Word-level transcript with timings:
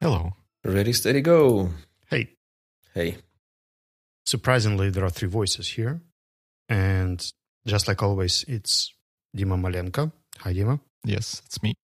Hello. 0.00 0.32
Ready, 0.64 0.92
steady, 0.92 1.20
go. 1.20 1.70
Hey, 2.08 2.36
Hey. 2.94 3.18
surprisingly, 4.24 4.90
there 4.90 5.04
are 5.04 5.10
three 5.10 5.28
voices 5.28 5.68
here. 5.68 6.00
And 6.68 7.20
just 7.66 7.88
like 7.88 8.02
always, 8.02 8.44
it's 8.48 8.92
Dima 9.36 9.58
Malenko. 9.58 10.12
Hi, 10.38 10.52
Dima. 10.54 10.80
Yes, 11.04 11.42
it's 11.46 11.62
me. 11.62 11.74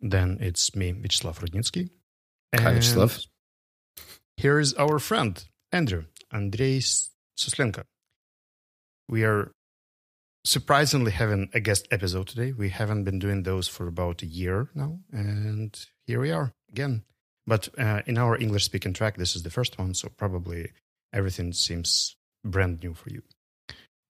Then 0.00 0.38
it's 0.40 0.74
me, 0.76 0.92
Vyacheslav 0.92 1.38
Rudnitsky. 1.40 1.90
Hi, 2.54 2.74
Vyacheslav. 2.74 3.26
Here 4.38 4.60
is 4.60 4.72
our 4.74 5.00
friend, 5.00 5.42
Andrew, 5.72 6.04
Andrii 6.32 6.78
Suslenko. 7.36 7.82
We 9.08 9.24
are 9.24 9.50
surprisingly 10.44 11.10
having 11.10 11.50
a 11.52 11.58
guest 11.58 11.88
episode 11.90 12.28
today. 12.28 12.52
We 12.52 12.68
haven't 12.68 13.02
been 13.02 13.18
doing 13.18 13.42
those 13.42 13.66
for 13.66 13.88
about 13.88 14.22
a 14.22 14.26
year 14.26 14.68
now. 14.76 15.00
And 15.10 15.76
here 16.06 16.20
we 16.20 16.30
are 16.30 16.52
again. 16.70 17.02
But 17.48 17.68
uh, 17.76 18.02
in 18.06 18.16
our 18.16 18.36
English 18.36 18.64
speaking 18.64 18.92
track, 18.92 19.16
this 19.16 19.34
is 19.34 19.42
the 19.42 19.50
first 19.50 19.76
one. 19.76 19.92
So 19.94 20.08
probably 20.16 20.70
everything 21.12 21.52
seems 21.52 22.14
brand 22.44 22.80
new 22.80 22.94
for 22.94 23.10
you. 23.10 23.22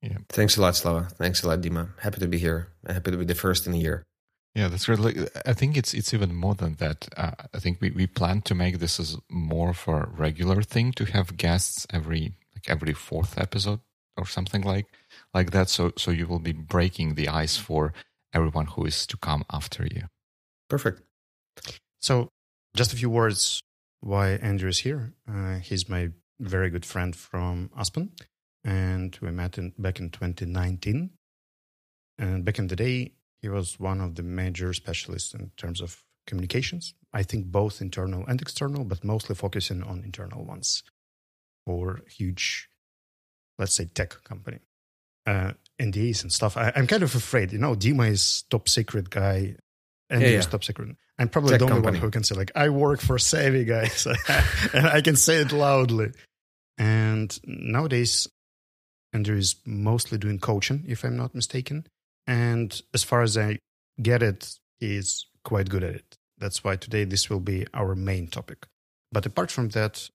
Yeah. 0.02 0.18
Thanks 0.28 0.58
a 0.58 0.60
lot, 0.60 0.76
Slava. 0.76 1.08
Thanks 1.14 1.42
a 1.42 1.48
lot, 1.48 1.62
Dima. 1.62 1.88
Happy 2.00 2.20
to 2.20 2.28
be 2.28 2.36
here. 2.36 2.68
Happy 2.86 3.12
to 3.12 3.16
be 3.16 3.24
the 3.24 3.34
first 3.34 3.66
in 3.66 3.72
a 3.72 3.78
year. 3.78 4.04
Yeah, 4.58 4.66
that's 4.66 4.86
great. 4.86 5.30
I 5.46 5.52
think 5.52 5.76
it's 5.76 5.94
it's 5.94 6.12
even 6.12 6.34
more 6.34 6.56
than 6.56 6.74
that. 6.78 7.08
Uh, 7.16 7.30
I 7.54 7.60
think 7.60 7.80
we, 7.80 7.92
we 7.92 8.08
plan 8.08 8.40
to 8.42 8.56
make 8.56 8.80
this 8.80 8.98
as 8.98 9.16
more 9.30 9.70
of 9.70 9.86
a 9.86 10.08
regular 10.18 10.62
thing 10.62 10.90
to 10.94 11.04
have 11.04 11.36
guests 11.36 11.86
every 11.92 12.32
like 12.52 12.68
every 12.68 12.92
fourth 12.92 13.38
episode 13.38 13.78
or 14.16 14.26
something 14.26 14.62
like 14.62 14.86
like 15.32 15.52
that. 15.52 15.68
So 15.68 15.92
so 15.96 16.10
you 16.10 16.26
will 16.26 16.40
be 16.40 16.52
breaking 16.52 17.14
the 17.14 17.28
ice 17.28 17.56
for 17.56 17.92
everyone 18.32 18.66
who 18.66 18.84
is 18.84 19.06
to 19.06 19.16
come 19.16 19.44
after 19.52 19.86
you. 19.86 20.08
Perfect. 20.68 21.02
So, 22.00 22.30
just 22.74 22.92
a 22.92 22.96
few 22.96 23.10
words 23.10 23.62
why 24.00 24.30
Andrew 24.30 24.70
is 24.70 24.78
here. 24.78 25.12
Uh, 25.32 25.58
he's 25.58 25.88
my 25.88 26.08
very 26.40 26.68
good 26.70 26.84
friend 26.84 27.14
from 27.14 27.70
Aspen, 27.76 28.10
and 28.64 29.16
we 29.22 29.30
met 29.30 29.56
in, 29.56 29.72
back 29.78 30.00
in 30.00 30.10
2019. 30.10 31.10
And 32.20 32.44
back 32.44 32.58
in 32.58 32.66
the 32.66 32.74
day, 32.74 33.12
he 33.40 33.48
was 33.48 33.78
one 33.80 34.00
of 34.00 34.14
the 34.16 34.22
major 34.22 34.72
specialists 34.72 35.34
in 35.34 35.50
terms 35.56 35.80
of 35.80 36.02
communications. 36.26 36.94
I 37.12 37.22
think 37.22 37.46
both 37.46 37.80
internal 37.80 38.24
and 38.26 38.40
external, 38.40 38.84
but 38.84 39.04
mostly 39.04 39.34
focusing 39.34 39.82
on 39.82 40.02
internal 40.04 40.44
ones 40.44 40.82
for 41.66 42.00
huge, 42.08 42.68
let's 43.58 43.74
say, 43.74 43.86
tech 43.86 44.22
company. 44.24 44.58
Uh, 45.26 45.52
NDAs 45.80 46.22
and 46.22 46.32
stuff. 46.32 46.56
I, 46.56 46.72
I'm 46.74 46.86
kind 46.86 47.02
of 47.02 47.14
afraid, 47.14 47.52
you 47.52 47.58
know, 47.58 47.74
Dima 47.74 48.08
is 48.10 48.42
top 48.50 48.68
secret 48.68 49.10
guy, 49.10 49.56
and 50.10 50.22
Yeah, 50.22 50.28
is 50.28 50.44
yeah. 50.46 50.50
top 50.50 50.64
secret. 50.64 50.96
I'm 51.18 51.28
probably 51.28 51.50
Tech 51.50 51.58
the 51.60 51.64
only 51.66 51.74
company. 51.76 51.98
one 51.98 52.02
who 52.02 52.10
can 52.10 52.24
say 52.24 52.34
like 52.34 52.50
I 52.56 52.68
work 52.70 53.00
for 53.00 53.18
Savvy 53.18 53.64
guys, 53.64 54.06
and 54.72 54.86
I 54.86 55.00
can 55.02 55.16
say 55.16 55.36
it 55.36 55.52
loudly. 55.52 56.12
And 56.78 57.38
nowadays, 57.44 58.26
Andrew 59.12 59.36
is 59.36 59.56
mostly 59.66 60.16
doing 60.18 60.38
coaching, 60.38 60.84
if 60.88 61.04
I'm 61.04 61.16
not 61.16 61.34
mistaken. 61.34 61.86
And 62.28 62.80
as 62.92 63.02
far 63.02 63.22
as 63.22 63.36
I 63.36 63.58
get 64.00 64.22
it, 64.22 64.54
he's 64.78 65.26
quite 65.44 65.70
good 65.70 65.82
at 65.82 65.94
it. 65.94 66.16
That's 66.36 66.62
why 66.62 66.76
today 66.76 67.04
this 67.04 67.28
will 67.28 67.40
be 67.40 67.66
our 67.72 67.94
main 67.96 68.28
topic. 68.28 68.66
But 69.10 69.26
apart 69.26 69.50
from 69.50 69.70
that, 69.70 70.08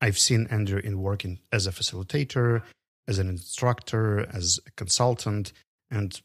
I've 0.00 0.18
seen 0.18 0.46
Andrew 0.48 0.78
in 0.78 1.02
working 1.02 1.40
as 1.52 1.66
a 1.66 1.72
facilitator, 1.72 2.62
as 3.08 3.18
an 3.18 3.28
instructor, 3.28 4.26
as 4.32 4.60
a 4.66 4.70
consultant, 4.72 5.52
and 5.90 6.20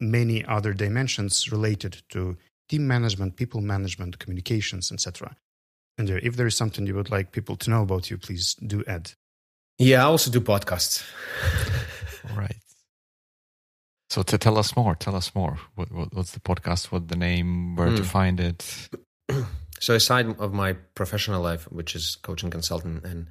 many 0.00 0.44
other 0.44 0.72
dimensions 0.72 1.50
related 1.50 2.02
to 2.10 2.36
team 2.68 2.86
management, 2.86 3.36
people 3.36 3.60
management, 3.60 4.18
communications, 4.20 4.92
etc. 4.92 5.36
Andrew, 5.98 6.20
if 6.22 6.36
there 6.36 6.46
is 6.46 6.56
something 6.56 6.86
you 6.86 6.94
would 6.94 7.10
like 7.10 7.32
people 7.32 7.56
to 7.56 7.70
know 7.70 7.82
about 7.82 8.10
you, 8.10 8.16
please 8.16 8.54
do 8.54 8.84
add. 8.86 9.12
Yeah, 9.78 10.02
I 10.02 10.06
also 10.06 10.30
do 10.30 10.40
podcasts. 10.40 11.04
All 12.30 12.36
right. 12.36 12.56
So 14.12 14.22
to 14.22 14.36
tell 14.36 14.58
us 14.58 14.76
more, 14.76 14.94
tell 14.94 15.16
us 15.16 15.34
more. 15.34 15.58
What, 15.74 15.90
what 15.90 16.12
what's 16.12 16.32
the 16.32 16.40
podcast? 16.40 16.92
What 16.92 17.08
the 17.08 17.16
name? 17.16 17.76
Where 17.76 17.88
to 17.96 18.02
Hmm. 18.02 18.16
find 18.18 18.40
it? 18.40 18.90
so 19.80 19.94
aside 19.94 20.26
of 20.38 20.52
my 20.52 20.74
professional 20.94 21.40
life, 21.40 21.64
which 21.72 21.96
is 21.96 22.16
coaching 22.16 22.50
consultant, 22.50 23.06
and 23.06 23.28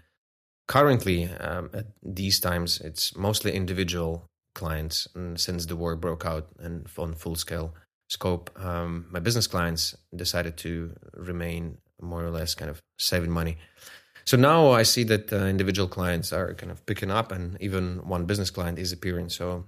currently 0.68 1.30
um, 1.40 1.70
at 1.72 1.86
these 2.02 2.40
times, 2.40 2.82
it's 2.82 3.16
mostly 3.16 3.52
individual 3.52 4.26
clients. 4.56 5.08
And 5.14 5.40
since 5.40 5.68
the 5.68 5.76
war 5.76 5.96
broke 5.96 6.26
out 6.26 6.48
and 6.58 6.88
on 6.98 7.14
full 7.14 7.36
scale 7.36 7.76
scope, 8.10 8.50
um, 8.58 9.06
my 9.12 9.20
business 9.20 9.46
clients 9.46 9.96
decided 10.16 10.58
to 10.58 10.96
remain 11.14 11.78
more 12.02 12.26
or 12.26 12.32
less 12.32 12.56
kind 12.56 12.72
of 12.72 12.82
saving 12.98 13.30
money. 13.30 13.58
So 14.26 14.36
now 14.38 14.72
I 14.72 14.84
see 14.84 15.04
that 15.04 15.32
uh, 15.32 15.46
individual 15.46 15.88
clients 15.88 16.34
are 16.34 16.56
kind 16.56 16.72
of 16.72 16.84
picking 16.88 17.12
up, 17.12 17.32
and 17.32 17.56
even 17.62 18.00
one 18.08 18.26
business 18.26 18.50
client 18.50 18.80
is 18.80 18.92
appearing. 18.92 19.30
So 19.30 19.66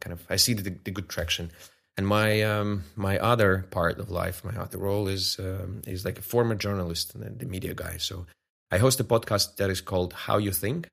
kind 0.00 0.12
of 0.12 0.24
I 0.28 0.36
see 0.36 0.54
the, 0.54 0.70
the 0.84 0.90
good 0.90 1.08
traction. 1.08 1.50
And 1.96 2.08
my 2.08 2.42
um, 2.42 2.84
my 2.96 3.18
other 3.18 3.66
part 3.70 3.98
of 4.00 4.10
life, 4.10 4.44
my 4.44 4.60
other 4.60 4.78
role 4.78 5.06
is 5.06 5.38
um, 5.38 5.82
is 5.86 6.04
like 6.04 6.18
a 6.18 6.22
former 6.22 6.56
journalist 6.56 7.14
and 7.14 7.38
the 7.38 7.46
media 7.46 7.74
guy. 7.74 7.98
So 7.98 8.26
I 8.70 8.78
host 8.78 8.98
a 8.98 9.04
podcast 9.04 9.56
that 9.56 9.70
is 9.70 9.80
called 9.80 10.12
How 10.12 10.38
You 10.38 10.50
Think, 10.50 10.88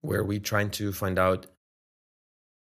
where 0.00 0.22
we're 0.22 0.38
trying 0.38 0.70
to 0.72 0.92
find 0.92 1.18
out 1.18 1.46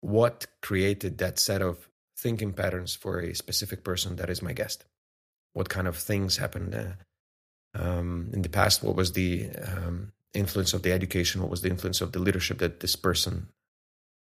what 0.01 0.47
created 0.63 1.19
that 1.19 1.39
set 1.39 1.61
of 1.61 1.89
thinking 2.17 2.53
patterns 2.53 2.95
for 2.95 3.19
a 3.19 3.35
specific 3.35 3.83
person 3.83 4.17
that 4.17 4.31
is 4.31 4.43
my 4.43 4.53
guest. 4.53 4.85
What 5.53 5.69
kind 5.69 5.89
of 5.89 5.97
things 5.97 6.37
happened 6.37 6.75
uh, 6.75 6.93
um, 7.75 8.31
in 8.33 8.43
the 8.43 8.49
past? 8.49 8.85
What 8.85 8.95
was 8.95 9.12
the 9.12 9.51
um, 9.67 10.12
influence 10.33 10.73
of 10.73 10.83
the 10.83 10.93
education? 10.93 11.41
What 11.41 11.51
was 11.51 11.62
the 11.62 11.71
influence 11.71 12.01
of 12.01 12.12
the 12.12 12.21
leadership 12.21 12.59
that 12.59 12.81
this 12.81 12.95
person 12.95 13.49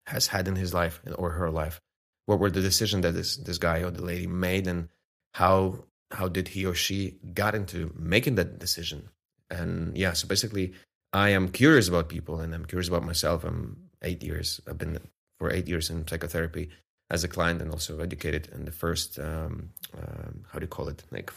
has 0.07 0.29
had 0.29 0.49
in 0.49 0.57
his 0.57 0.75
life 0.75 1.01
or 1.17 1.31
her 1.31 1.51
life? 1.51 1.81
what 2.27 2.39
were 2.39 2.51
the 2.51 2.61
decisions 2.61 3.03
that 3.03 3.13
this 3.13 3.37
this 3.37 3.59
guy 3.59 3.79
or 3.83 3.91
the 3.91 4.03
lady 4.03 4.27
made 4.27 4.67
and 4.67 4.89
how 5.35 5.85
how 6.11 6.29
did 6.29 6.49
he 6.49 6.67
or 6.67 6.75
she 6.75 7.17
got 7.35 7.55
into 7.55 7.93
making 7.99 8.37
that 8.37 8.59
decision? 8.59 9.09
And 9.51 9.97
yeah 9.97 10.13
so 10.13 10.27
basically 10.29 10.73
i 11.13 11.29
am 11.29 11.49
curious 11.49 11.89
about 11.89 12.09
people 12.09 12.41
and 12.41 12.55
i'm 12.55 12.65
curious 12.65 12.89
about 12.89 13.05
myself. 13.05 13.45
I'm 13.45 13.91
eight 14.03 14.23
years 14.23 14.61
i've 14.69 14.79
been 14.79 14.99
for 15.39 15.51
eight 15.53 15.69
years 15.69 15.91
in 15.91 16.07
psychotherapy 16.07 16.71
as 17.11 17.25
a 17.25 17.29
client 17.29 17.61
and 17.61 17.71
also 17.71 18.01
educated 18.01 18.49
in 18.55 18.65
the 18.65 18.73
first 18.73 19.19
um, 19.19 19.71
um, 19.99 20.45
how 20.51 20.59
do 20.59 20.65
you 20.65 20.69
call 20.69 20.89
it? 20.89 21.03
Like 21.11 21.31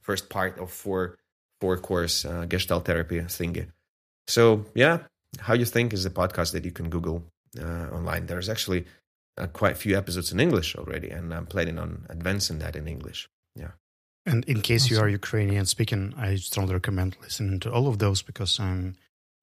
first 0.00 0.30
part 0.30 0.58
of 0.58 0.70
four 0.70 1.18
four 1.60 1.76
course 1.76 2.24
uh, 2.24 2.46
gestalt 2.46 2.86
therapy 2.86 3.20
thingy 3.20 3.66
so 4.28 4.64
yeah 4.74 5.00
how 5.40 5.54
you 5.54 5.66
think 5.66 5.92
is 5.92 6.06
a 6.06 6.10
podcast 6.10 6.52
that 6.52 6.64
you 6.64 6.72
can 6.72 6.88
google 6.88 7.22
online 7.58 8.26
there's 8.26 8.48
actually 8.48 8.86
uh, 9.38 9.46
quite 9.48 9.72
a 9.72 9.76
few 9.76 9.96
episodes 9.96 10.32
in 10.32 10.40
English 10.40 10.76
already, 10.76 11.10
and 11.10 11.32
I'm 11.32 11.46
planning 11.46 11.78
on 11.78 12.06
advancing 12.08 12.58
that 12.58 12.76
in 12.76 12.86
English. 12.86 13.28
Yeah. 13.56 13.72
And 14.26 14.44
in 14.44 14.60
case 14.60 14.90
you 14.90 14.98
are 15.00 15.08
Ukrainian 15.08 15.66
speaking, 15.66 16.14
I 16.16 16.36
strongly 16.36 16.74
recommend 16.74 17.16
listening 17.22 17.60
to 17.60 17.72
all 17.72 17.88
of 17.88 17.98
those 17.98 18.22
because 18.22 18.60
I'm 18.60 18.96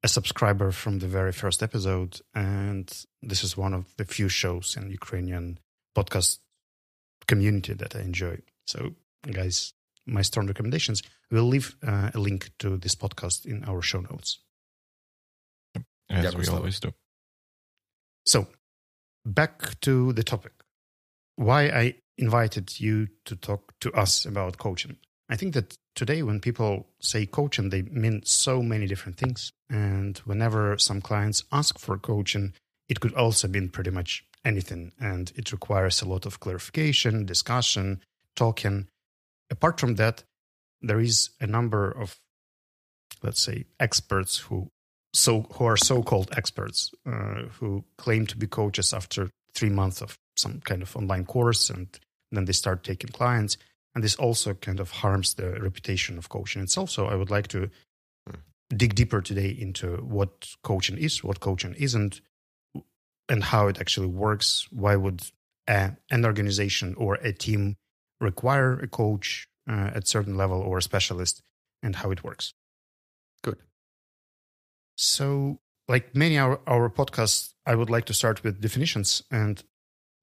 a 0.03 0.07
subscriber 0.07 0.72
from 0.72 1.00
the 1.00 1.07
very 1.07 1.31
first 1.31 1.63
episode. 1.63 2.22
And 2.35 2.88
this 3.22 3.44
is 3.44 3.57
one 3.57 3.73
of 3.73 3.85
the 3.97 4.06
few 4.06 4.29
shows 4.29 4.78
in 4.78 4.91
Ukrainian 4.91 5.59
podcast 5.97 6.40
community 7.28 7.73
that 7.73 7.96
I 7.96 8.01
enjoy. 8.01 8.38
So, 8.66 8.94
guys, 9.31 9.73
my 10.06 10.22
strong 10.22 10.47
recommendations. 10.47 11.03
We'll 11.31 11.44
leave 11.44 11.75
uh, 11.85 12.11
a 12.14 12.20
link 12.20 12.52
to 12.59 12.78
this 12.78 12.96
podcast 12.96 13.46
in 13.46 13.64
our 13.66 13.82
show 13.82 14.02
notes. 14.02 14.40
As 16.09 16.23
Yeah, 16.23 16.40
we 16.40 16.47
always 16.47 16.79
do. 16.79 16.93
So, 18.28 18.47
back 19.26 19.79
to 19.82 20.12
the 20.12 20.24
topic. 20.24 20.52
Why 21.38 21.70
I 21.70 21.96
invited 22.18 22.78
you 22.78 23.08
to 23.24 23.38
talk 23.38 23.74
to 23.79 23.91
us 23.94 24.26
about 24.26 24.58
coaching. 24.58 24.97
I 25.29 25.38
think 25.38 25.53
that 25.53 25.78
today, 25.96 26.24
when 26.24 26.41
people 26.41 26.88
say 27.00 27.26
coaching, 27.26 27.70
they 27.70 27.84
mean 27.84 28.24
so 28.26 28.62
many 28.62 28.85
different 28.85 29.18
things. 29.18 29.53
And 29.70 30.18
whenever 30.20 30.78
some 30.78 31.00
clients 31.00 31.46
ask 31.53 31.79
for 31.79 31.97
coaching, 31.97 32.53
it 32.90 33.00
could 33.00 33.14
also 33.14 33.47
mean 33.47 33.70
pretty 33.70 33.91
much 33.91 34.26
anything. 34.44 34.91
And 35.00 35.32
it 35.35 35.53
requires 35.53 36.02
a 36.02 36.08
lot 36.08 36.26
of 36.26 36.41
clarification, 36.41 37.26
discussion, 37.26 38.02
talking. 38.35 38.88
Apart 39.50 39.80
from 39.80 39.96
that, 39.96 40.23
there 40.82 41.00
is 41.00 41.30
a 41.40 41.47
number 41.47 41.90
of, 41.90 42.20
let's 43.23 43.41
say, 43.41 43.66
experts 43.80 44.38
who 44.40 44.70
so 45.17 45.41
who 45.53 45.66
are 45.66 45.78
so-called 45.78 46.29
experts 46.37 46.91
uh, 47.05 47.43
who 47.59 47.84
claim 47.97 48.25
to 48.25 48.37
be 48.37 48.47
coaches 48.47 48.93
after 48.93 49.29
three 49.53 49.69
months 49.69 50.02
of 50.02 50.17
some 50.35 50.59
kind 50.61 50.81
of 50.81 50.96
online 50.96 51.25
course 51.25 51.69
and 51.69 51.87
then 52.31 52.46
they 52.46 52.53
start 52.53 52.84
taking 52.84 53.09
clients 53.09 53.58
and 53.96 54.03
this 54.03 54.16
also 54.16 54.53
kind 54.53 54.79
of 54.79 54.91
harms 54.91 55.34
the 55.34 55.59
reputation 55.61 56.17
of 56.17 56.29
coaching 56.29 56.61
itself 56.61 56.90
so 56.90 57.08
i 57.08 57.16
would 57.16 57.31
like 57.31 57.47
to 57.47 57.69
dig 58.75 58.96
deeper 58.96 59.22
today 59.22 59.49
into 59.49 59.97
what 59.97 60.49
coaching 60.64 60.97
is, 60.97 61.23
what 61.23 61.40
coaching 61.40 61.73
isn't, 61.75 62.22
and 63.29 63.43
how 63.43 63.67
it 63.67 63.79
actually 63.79 64.08
works. 64.08 64.67
Why 64.72 64.96
would 64.96 65.22
a, 65.67 65.91
an 66.11 66.25
organization 66.25 66.96
or 66.97 67.16
a 67.16 67.34
team 67.34 67.75
require 68.20 68.73
a 68.79 68.87
coach 68.87 69.47
uh, 69.70 69.91
at 69.93 70.08
certain 70.08 70.35
level 70.35 70.59
or 70.59 70.78
a 70.78 70.81
specialist, 70.81 71.41
and 71.84 71.96
how 71.96 72.11
it 72.11 72.23
works? 72.23 72.53
Good. 73.43 73.58
So, 74.97 75.59
like 75.88 76.16
many 76.16 76.38
our 76.38 76.59
our 76.67 76.90
podcasts, 76.90 77.53
I 77.66 77.76
would 77.76 77.90
like 77.90 78.05
to 78.05 78.14
start 78.14 78.44
with 78.44 78.59
definitions, 78.61 79.23
and 79.32 79.64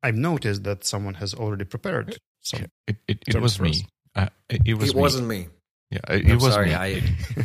I've 0.02 0.16
noticed 0.16 0.64
that 0.64 0.84
someone 0.84 1.14
has 1.14 1.32
already 1.34 1.64
prepared 1.64 2.18
some. 2.40 2.66
It 2.86 2.96
it, 3.08 3.18
it 3.26 3.40
was 3.40 3.58
me. 3.60 3.86
Uh, 4.16 4.28
it, 4.48 4.62
it, 4.66 4.74
was 4.74 4.90
it 4.90 4.96
me. 4.96 5.00
wasn't 5.02 5.28
me. 5.28 5.48
Yeah, 5.90 6.00
it, 6.08 6.30
I'm 6.30 6.38
was 6.38 6.52
sorry, 6.54 6.68
me. 6.68 6.74
I 6.74 6.86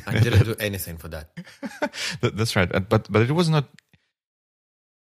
I 0.08 0.20
didn't 0.20 0.44
do 0.46 0.56
anything 0.60 0.98
for 0.98 1.08
that. 1.10 1.30
That- 2.22 2.36
That's 2.36 2.56
right, 2.56 2.74
Uh, 2.74 2.80
but 2.80 3.12
but 3.12 3.22
it 3.22 3.32
was 3.32 3.48
not 3.50 3.66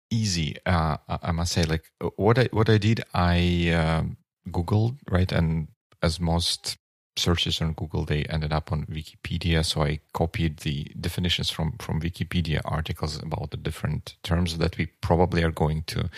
easy. 0.10 0.56
Uh, 0.66 0.98
I 1.08 1.30
I 1.30 1.32
must 1.32 1.52
say, 1.54 1.64
like 1.64 1.86
uh, 2.02 2.10
what 2.18 2.38
I 2.40 2.50
what 2.52 2.70
I 2.70 2.78
did, 2.78 3.04
I 3.14 3.70
um, 3.72 4.18
googled 4.50 4.98
right, 5.10 5.32
and 5.32 5.68
as 6.02 6.20
most 6.20 6.78
searches 7.18 7.62
on 7.62 7.74
Google, 7.74 8.06
they 8.06 8.24
ended 8.26 8.52
up 8.52 8.72
on 8.72 8.86
Wikipedia. 8.86 9.64
So 9.66 9.84
I 9.84 10.00
copied 10.14 10.58
the 10.58 10.92
definitions 11.00 11.50
from 11.50 11.78
from 11.80 12.02
Wikipedia 12.02 12.62
articles 12.66 13.22
about 13.22 13.52
the 13.52 13.58
different 13.58 14.16
terms 14.24 14.58
that 14.58 14.78
we 14.78 14.88
probably 15.02 15.44
are 15.44 15.52
going 15.52 15.84
to 15.88 16.10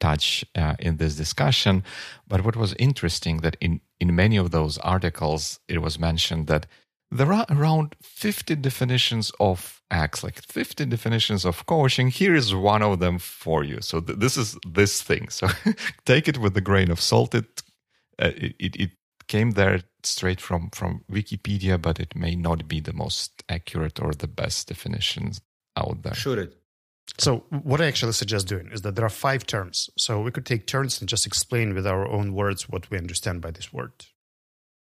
touch 0.00 0.44
uh, 0.56 0.74
in 0.78 0.96
this 0.96 1.16
discussion. 1.16 1.84
But 2.26 2.44
what 2.44 2.56
was 2.56 2.74
interesting 2.78 3.38
that 3.38 3.56
in 3.60 3.80
in 4.00 4.14
many 4.14 4.36
of 4.36 4.50
those 4.50 4.78
articles, 4.78 5.60
it 5.68 5.82
was 5.82 5.98
mentioned 5.98 6.46
that 6.46 6.66
there 7.10 7.32
are 7.32 7.46
around 7.50 7.96
50 8.02 8.56
definitions 8.56 9.32
of 9.40 9.82
acts 9.90 10.22
like 10.22 10.40
50 10.40 10.86
definitions 10.86 11.44
of 11.44 11.66
coaching 11.66 12.08
here 12.08 12.34
is 12.34 12.54
one 12.54 12.82
of 12.82 13.00
them 13.00 13.18
for 13.18 13.64
you 13.64 13.80
so 13.80 14.00
th- 14.00 14.18
this 14.18 14.36
is 14.36 14.56
this 14.64 15.02
thing 15.02 15.28
so 15.28 15.48
take 16.04 16.28
it 16.28 16.38
with 16.38 16.56
a 16.56 16.60
grain 16.60 16.90
of 16.90 17.00
salt 17.00 17.34
it, 17.34 17.62
uh, 18.20 18.30
it 18.36 18.54
it 18.60 18.76
it 18.76 18.90
came 19.30 19.50
there 19.52 19.80
straight 20.02 20.40
from 20.40 20.70
from 20.78 20.92
wikipedia 21.10 21.80
but 21.86 22.00
it 22.04 22.12
may 22.24 22.34
not 22.34 22.66
be 22.72 22.80
the 22.80 22.96
most 23.04 23.44
accurate 23.48 23.96
or 24.04 24.12
the 24.12 24.32
best 24.42 24.68
definitions 24.68 25.40
out 25.76 26.02
there 26.02 26.14
Should 26.14 26.38
it. 26.38 26.60
So, 27.18 27.44
what 27.50 27.80
I 27.80 27.86
actually 27.86 28.12
suggest 28.12 28.46
doing 28.46 28.70
is 28.72 28.82
that 28.82 28.94
there 28.94 29.04
are 29.04 29.16
five 29.26 29.46
terms. 29.46 29.90
So, 29.98 30.20
we 30.20 30.30
could 30.30 30.46
take 30.46 30.66
turns 30.66 31.00
and 31.00 31.08
just 31.08 31.26
explain 31.26 31.74
with 31.74 31.86
our 31.86 32.06
own 32.06 32.34
words 32.34 32.68
what 32.68 32.90
we 32.90 32.98
understand 32.98 33.40
by 33.40 33.50
this 33.50 33.72
word. 33.72 33.92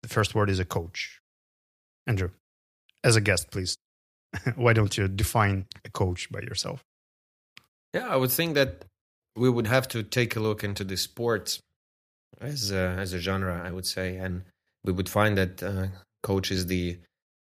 The 0.04 0.10
first 0.10 0.36
word 0.36 0.50
is 0.50 0.60
a 0.60 0.66
coach. 0.66 1.22
Andrew, 2.06 2.32
as 3.04 3.16
a 3.16 3.22
guest, 3.22 3.52
please, 3.52 3.78
why 4.56 4.74
don't 4.74 4.98
you 4.98 5.08
define 5.08 5.68
a 5.86 5.90
coach 5.90 6.30
by 6.32 6.42
yourself? 6.42 6.84
Yeah, 7.94 8.08
I 8.08 8.18
would 8.18 8.32
think 8.32 8.56
that 8.56 8.86
we 9.36 9.50
would 9.50 9.68
have 9.68 9.88
to 9.90 10.04
take 10.04 10.36
a 10.36 10.40
look 10.40 10.64
into 10.64 10.84
the 10.84 10.98
sports 10.98 11.62
as 12.40 12.72
a, 12.72 12.96
as 13.00 13.14
a 13.14 13.20
genre, 13.20 13.62
I 13.64 13.72
would 13.72 13.86
say, 13.86 14.18
and 14.18 14.44
we 14.84 14.92
would 14.92 15.10
find 15.10 15.38
that 15.38 15.64
uh, 15.64 15.88
coach 16.24 16.52
is 16.52 16.68
the 16.68 17.00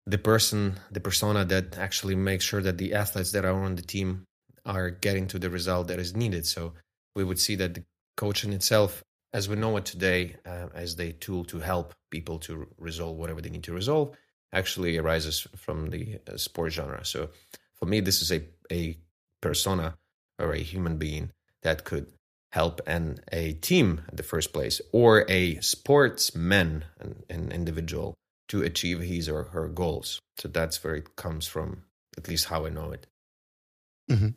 the 0.06 0.18
person, 0.18 0.80
the 0.90 1.00
persona 1.00 1.44
that 1.44 1.76
actually 1.76 2.14
makes 2.14 2.42
sure 2.42 2.62
that 2.62 2.78
the 2.78 2.94
athletes 2.94 3.32
that 3.32 3.44
are 3.44 3.62
on 3.62 3.74
the 3.74 3.82
team 3.82 4.24
are 4.64 4.88
getting 4.88 5.26
to 5.28 5.38
the 5.38 5.50
result 5.50 5.88
that 5.88 5.98
is 5.98 6.16
needed. 6.16 6.46
So 6.46 6.72
we 7.14 7.24
would 7.24 7.38
see 7.38 7.56
that 7.56 7.74
the 7.74 7.84
coaching 8.16 8.54
itself, 8.54 9.02
as 9.34 9.50
we 9.50 9.56
know 9.56 9.76
it 9.76 9.84
today, 9.84 10.36
uh, 10.46 10.68
as 10.74 10.96
the 10.96 11.12
tool 11.12 11.44
to 11.44 11.58
help 11.58 11.94
people 12.10 12.38
to 12.38 12.66
resolve 12.78 13.18
whatever 13.18 13.42
they 13.42 13.50
need 13.50 13.64
to 13.64 13.74
resolve, 13.74 14.16
actually 14.54 14.96
arises 14.96 15.46
from 15.56 15.90
the 15.90 16.18
uh, 16.26 16.38
sport 16.38 16.72
genre. 16.72 17.04
So 17.04 17.28
for 17.74 17.84
me, 17.84 18.00
this 18.00 18.22
is 18.22 18.32
a 18.32 18.42
a 18.72 18.96
persona 19.42 19.96
or 20.38 20.52
a 20.52 20.58
human 20.58 20.96
being 20.96 21.32
that 21.62 21.84
could 21.84 22.06
help 22.52 22.80
an 22.86 23.20
a 23.30 23.52
team 23.54 24.02
at 24.08 24.16
the 24.16 24.22
first 24.22 24.52
place 24.52 24.80
or 24.92 25.24
a 25.28 25.60
sportsman 25.60 26.84
an, 26.98 27.22
an 27.28 27.52
individual 27.52 28.14
to 28.48 28.62
achieve 28.62 29.00
his 29.00 29.28
or 29.28 29.44
her 29.44 29.68
goals. 29.68 30.20
So 30.38 30.48
that's 30.48 30.82
where 30.82 30.94
it 30.94 31.16
comes 31.16 31.46
from 31.46 31.84
at 32.16 32.28
least 32.28 32.46
how 32.46 32.66
i 32.66 32.68
know 32.68 32.90
it. 32.90 33.06
Mm-hmm. 34.10 34.28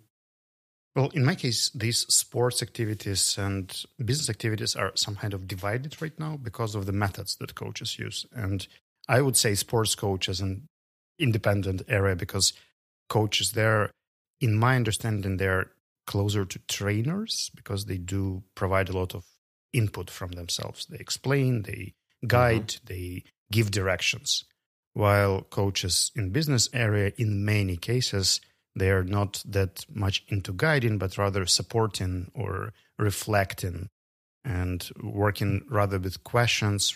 Well, 0.96 1.10
in 1.14 1.24
my 1.24 1.36
case, 1.36 1.70
these 1.74 2.00
sports 2.14 2.62
activities 2.62 3.38
and 3.38 3.84
business 4.04 4.30
activities 4.30 4.76
are 4.76 4.92
some 4.96 5.16
kind 5.16 5.34
of 5.34 5.48
divided 5.48 6.02
right 6.02 6.18
now 6.20 6.38
because 6.38 6.76
of 6.76 6.86
the 6.86 6.92
methods 6.92 7.38
that 7.38 7.56
coaches 7.56 7.98
use. 7.98 8.26
And 8.34 8.68
I 9.08 9.22
would 9.22 9.38
say 9.38 9.56
sports 9.56 9.96
coach 9.96 10.28
is 10.28 10.42
an 10.42 10.68
independent 11.18 11.84
area 11.88 12.16
because 12.16 12.52
coaches 13.08 13.54
there, 13.54 13.92
in 14.42 14.58
my 14.58 14.76
understanding, 14.76 15.38
they're 15.38 15.72
closer 16.12 16.44
to 16.44 16.60
trainers 16.68 17.50
because 17.56 17.86
they 17.86 17.98
do 17.98 18.44
provide 18.54 18.90
a 18.90 18.98
lot 18.98 19.16
of 19.16 19.24
input 19.72 20.10
from 20.10 20.32
themselves. 20.34 20.86
They 20.86 20.98
explain, 20.98 21.62
they 21.62 21.94
guide, 22.28 22.76
they 22.86 23.24
give 23.50 23.72
directions. 23.72 24.44
While 24.92 25.44
coaches 25.44 26.12
in 26.14 26.32
business 26.32 26.68
area, 26.74 27.14
in 27.18 27.46
many 27.46 27.78
cases, 27.78 28.42
they 28.76 28.90
are 28.90 29.06
not 29.06 29.42
that 29.48 29.86
much 29.90 30.26
into 30.28 30.52
guiding, 30.52 30.98
but 30.98 31.18
rather 31.18 31.46
supporting 31.46 32.30
or 32.34 32.74
reflecting 33.00 33.88
and 34.44 34.90
working 35.02 35.62
rather 35.70 35.98
with 35.98 36.26
questions 36.26 36.94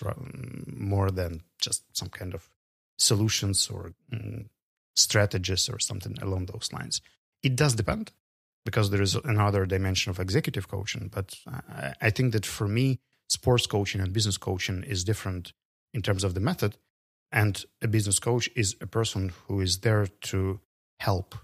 more 0.68 1.10
than 1.10 1.44
just 1.62 1.84
some 1.98 2.10
kind 2.10 2.34
of 2.34 2.50
solutions 2.98 3.70
or 3.70 3.94
mm, 4.14 4.48
strategies 4.94 5.70
or 5.70 5.80
something 5.80 6.18
along 6.22 6.48
those 6.48 6.74
lines. 6.74 7.00
It 7.42 7.56
does 7.56 7.76
depend 7.76 8.12
because 8.66 8.90
there 8.90 9.02
is 9.02 9.16
another 9.16 9.66
dimension 9.66 10.10
of 10.10 10.20
executive 10.20 10.68
coaching. 10.68 11.10
But 11.14 11.36
I, 11.48 11.94
I 12.02 12.10
think 12.10 12.34
that 12.34 12.46
for 12.46 12.68
me, 12.68 13.00
sports 13.30 13.68
coaching 13.68 14.02
and 14.02 14.12
business 14.12 14.38
coaching 14.38 14.84
is 14.84 15.04
different 15.04 15.54
in 15.94 16.02
terms 16.02 16.24
of 16.24 16.34
the 16.34 16.40
method. 16.40 16.78
And 17.32 17.64
a 17.82 17.88
business 17.88 18.20
coach 18.20 18.50
is 18.56 18.76
a 18.82 18.88
person 18.88 19.34
who 19.48 19.62
is 19.62 19.80
there 19.80 20.08
to 20.22 20.60
help 21.00 21.36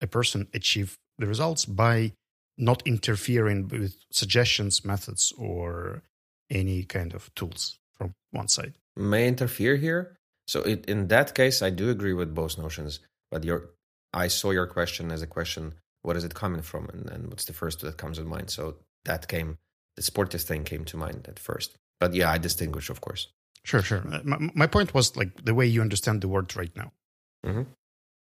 a 0.00 0.06
person 0.06 0.48
achieve 0.54 0.96
the 1.18 1.26
results 1.26 1.64
by 1.66 2.12
not 2.56 2.82
interfering 2.86 3.68
with 3.68 3.96
suggestions, 4.10 4.84
methods, 4.84 5.32
or 5.36 6.02
any 6.50 6.82
kind 6.82 7.14
of 7.14 7.32
tools 7.34 7.78
from 7.92 8.14
one 8.32 8.48
side. 8.48 8.74
may 8.96 9.28
interfere 9.28 9.76
here 9.76 10.16
so 10.46 10.62
it, 10.62 10.84
in 10.86 11.08
that 11.08 11.34
case 11.34 11.62
i 11.62 11.70
do 11.70 11.90
agree 11.90 12.12
with 12.12 12.34
both 12.34 12.58
notions 12.58 13.00
but 13.30 13.44
your 13.44 13.70
i 14.12 14.26
saw 14.26 14.50
your 14.50 14.66
question 14.66 15.10
as 15.10 15.22
a 15.22 15.26
question 15.26 15.74
what 16.02 16.16
is 16.16 16.24
it 16.24 16.34
coming 16.34 16.62
from 16.62 16.88
and, 16.90 17.08
and 17.10 17.28
what's 17.28 17.44
the 17.44 17.52
first 17.52 17.80
that 17.80 17.96
comes 17.96 18.18
to 18.18 18.24
mind 18.24 18.50
so 18.50 18.76
that 19.04 19.28
came 19.28 19.58
the 19.96 20.02
sportive 20.02 20.42
thing 20.42 20.64
came 20.64 20.84
to 20.84 20.96
mind 20.96 21.26
at 21.28 21.38
first 21.38 21.76
but 21.98 22.14
yeah 22.14 22.30
i 22.30 22.38
distinguish 22.38 22.90
of 22.90 23.00
course 23.00 23.28
Sure, 23.62 23.82
sure. 23.82 24.02
Uh, 24.10 24.20
My, 24.24 24.38
my 24.54 24.66
point 24.66 24.94
was 24.94 25.16
like 25.18 25.44
the 25.44 25.54
way 25.54 25.66
you 25.66 25.82
understand 25.82 26.22
the 26.22 26.28
word 26.28 26.56
right 26.56 26.74
now. 26.74 26.92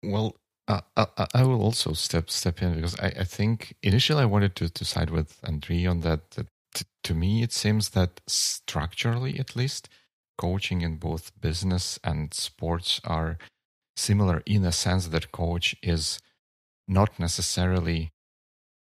Well, 0.05 0.37
uh, 0.69 0.81
I, 0.97 1.07
I- 1.19 1.27
I 1.35 1.43
will 1.43 1.61
also 1.61 1.93
step 1.93 2.31
step 2.31 2.63
in 2.63 2.75
because 2.77 2.97
I, 3.01 3.09
I 3.21 3.25
think 3.25 3.75
initially 3.83 4.23
I 4.23 4.27
wanted 4.27 4.55
to, 4.57 4.69
to 4.69 4.85
side 4.85 5.11
with 5.11 5.41
Andrii 5.43 5.91
on 5.91 6.01
that. 6.01 6.31
that 6.33 6.47
t- 6.75 6.85
to 7.03 7.15
me, 7.15 7.43
it 7.43 7.53
seems 7.53 7.91
that 7.91 8.21
structurally, 8.29 9.39
at 9.41 9.57
least, 9.57 9.89
coaching 10.39 10.83
in 10.83 10.97
both 10.97 11.33
business 11.41 11.99
and 12.05 12.33
sports 12.33 13.01
are 13.05 13.37
similar 13.97 14.43
in 14.47 14.65
a 14.65 14.73
sense 14.73 15.09
that 15.09 15.33
coach 15.33 15.75
is 15.83 16.21
not 16.87 17.19
necessarily 17.19 18.13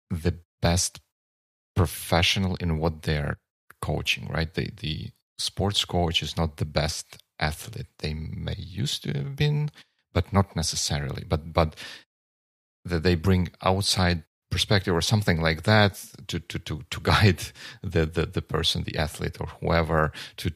the 0.10 0.36
best 0.62 1.00
professional 1.75 2.56
in 2.56 2.79
what 2.79 3.03
they're 3.03 3.38
coaching, 3.82 4.27
right? 4.27 4.53
The 4.53 4.72
the 4.77 5.12
sports 5.38 5.86
coach 5.86 6.22
is 6.22 6.36
not 6.38 6.58
the 6.58 6.65
best 6.65 7.18
athlete. 7.39 7.88
They 8.00 8.13
may 8.13 8.56
used 8.58 9.03
to 9.03 9.13
have 9.13 9.36
been, 9.36 9.72
but 10.13 10.34
not 10.34 10.56
necessarily. 10.56 11.24
But 11.27 11.53
but 11.53 11.75
that 12.86 13.03
they 13.03 13.15
bring 13.15 13.50
outside 13.62 14.24
perspective 14.51 14.96
or 14.96 15.01
something 15.01 15.41
like 15.41 15.63
that 15.63 16.03
to 16.27 16.39
to 16.39 16.60
to, 16.60 16.82
to 16.89 17.00
guide 17.12 17.44
the, 17.82 18.06
the 18.06 18.25
the 18.25 18.41
person, 18.41 18.84
the 18.84 18.98
athlete 18.98 19.38
or 19.39 19.48
whoever 19.62 20.12
to 20.38 20.51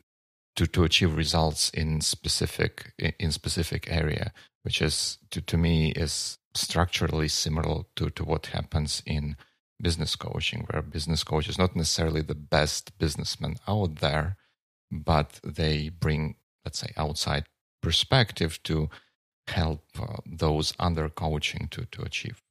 to 0.55 0.67
to 0.67 0.83
achieve 0.83 1.15
results 1.15 1.69
in 1.69 2.01
specific 2.01 2.93
in 2.97 3.31
specific 3.31 3.87
area, 3.89 4.33
which 4.63 4.81
is 4.81 5.17
to 5.31 5.41
to 5.41 5.57
me 5.57 5.91
is 5.91 6.37
structurally 6.55 7.27
similar 7.27 7.83
to 7.95 8.09
to 8.09 8.23
what 8.23 8.47
happens 8.47 9.01
in 9.05 9.35
business 9.81 10.15
coaching, 10.15 10.65
where 10.69 10.81
business 10.81 11.23
coach 11.23 11.49
is 11.49 11.57
not 11.57 11.75
necessarily 11.75 12.21
the 12.21 12.35
best 12.35 12.97
businessman 12.97 13.55
out 13.67 13.95
there, 13.97 14.37
but 14.91 15.39
they 15.43 15.89
bring, 15.89 16.35
let's 16.63 16.79
say, 16.79 16.91
outside 16.95 17.45
perspective 17.81 18.61
to 18.63 18.89
help 19.47 19.83
uh, 19.99 20.17
those 20.25 20.73
under 20.79 21.09
coaching 21.09 21.67
to, 21.69 21.85
to 21.85 22.01
achieve 22.01 22.41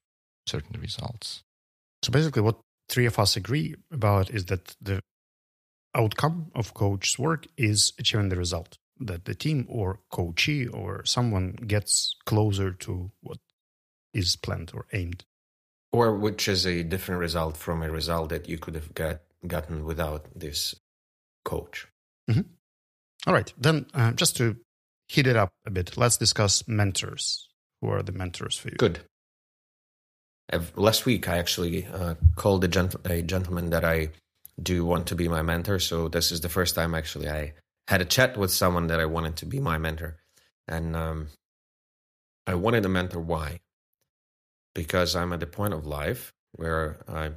certain 0.46 0.80
results. 0.80 1.42
So 2.02 2.10
basically, 2.12 2.42
what 2.42 2.60
three 2.88 3.06
of 3.06 3.18
us 3.18 3.36
agree 3.36 3.76
about 3.90 4.28
is 4.30 4.46
that 4.46 4.76
the 4.80 5.00
outcome 5.94 6.50
of 6.54 6.74
coach's 6.74 7.18
work 7.18 7.46
is 7.56 7.92
achieving 7.98 8.28
the 8.28 8.36
result. 8.36 8.78
that 9.06 9.24
the 9.24 9.34
team 9.34 9.66
or 9.68 10.00
coachee 10.10 10.66
or 10.66 11.04
someone 11.04 11.52
gets 11.66 12.14
closer 12.24 12.72
to 12.72 13.10
what 13.20 13.38
is 14.12 14.36
planned 14.36 14.72
or 14.74 14.86
aimed. 14.92 15.24
Or 15.92 16.14
which 16.16 16.48
is 16.48 16.66
a 16.66 16.82
different 16.82 17.20
result 17.20 17.56
from 17.56 17.82
a 17.82 17.90
result 17.90 18.30
that 18.30 18.48
you 18.48 18.58
could 18.58 18.74
have 18.74 18.94
got, 18.94 19.20
gotten 19.46 19.84
without 19.84 20.26
this 20.34 20.74
coach. 21.44 21.88
Mm-hmm. 22.30 22.42
All 23.26 23.34
right. 23.34 23.52
Then, 23.58 23.86
uh, 23.94 24.12
just 24.12 24.36
to 24.38 24.56
heat 25.08 25.26
it 25.26 25.36
up 25.36 25.50
a 25.66 25.70
bit, 25.70 25.96
let's 25.96 26.16
discuss 26.16 26.66
mentors. 26.66 27.48
Who 27.80 27.88
are 27.88 28.02
the 28.02 28.12
mentors 28.12 28.56
for 28.56 28.68
you? 28.68 28.76
Good. 28.76 29.00
Last 30.76 31.06
week, 31.06 31.28
I 31.28 31.38
actually 31.38 31.86
uh, 31.86 32.14
called 32.36 32.62
a, 32.64 32.68
gent- 32.68 32.96
a 33.04 33.22
gentleman 33.22 33.70
that 33.70 33.84
I 33.84 34.10
do 34.62 34.84
want 34.84 35.06
to 35.06 35.14
be 35.14 35.28
my 35.28 35.42
mentor. 35.42 35.78
So 35.78 36.08
this 36.08 36.30
is 36.30 36.42
the 36.42 36.48
first 36.48 36.74
time 36.74 36.94
actually 36.94 37.28
I 37.28 37.54
had 37.88 38.00
a 38.00 38.04
chat 38.04 38.36
with 38.36 38.50
someone 38.50 38.86
that 38.88 39.00
I 39.00 39.06
wanted 39.06 39.36
to 39.36 39.46
be 39.46 39.60
my 39.60 39.78
mentor, 39.78 40.18
and 40.68 40.94
um, 40.94 41.28
I 42.46 42.54
wanted 42.54 42.84
a 42.84 42.88
mentor. 42.88 43.20
Why? 43.20 43.60
Because 44.74 45.14
I'm 45.14 45.32
at 45.32 45.40
the 45.40 45.46
point 45.46 45.74
of 45.74 45.86
life 45.86 46.32
where 46.52 47.04
I, 47.08 47.32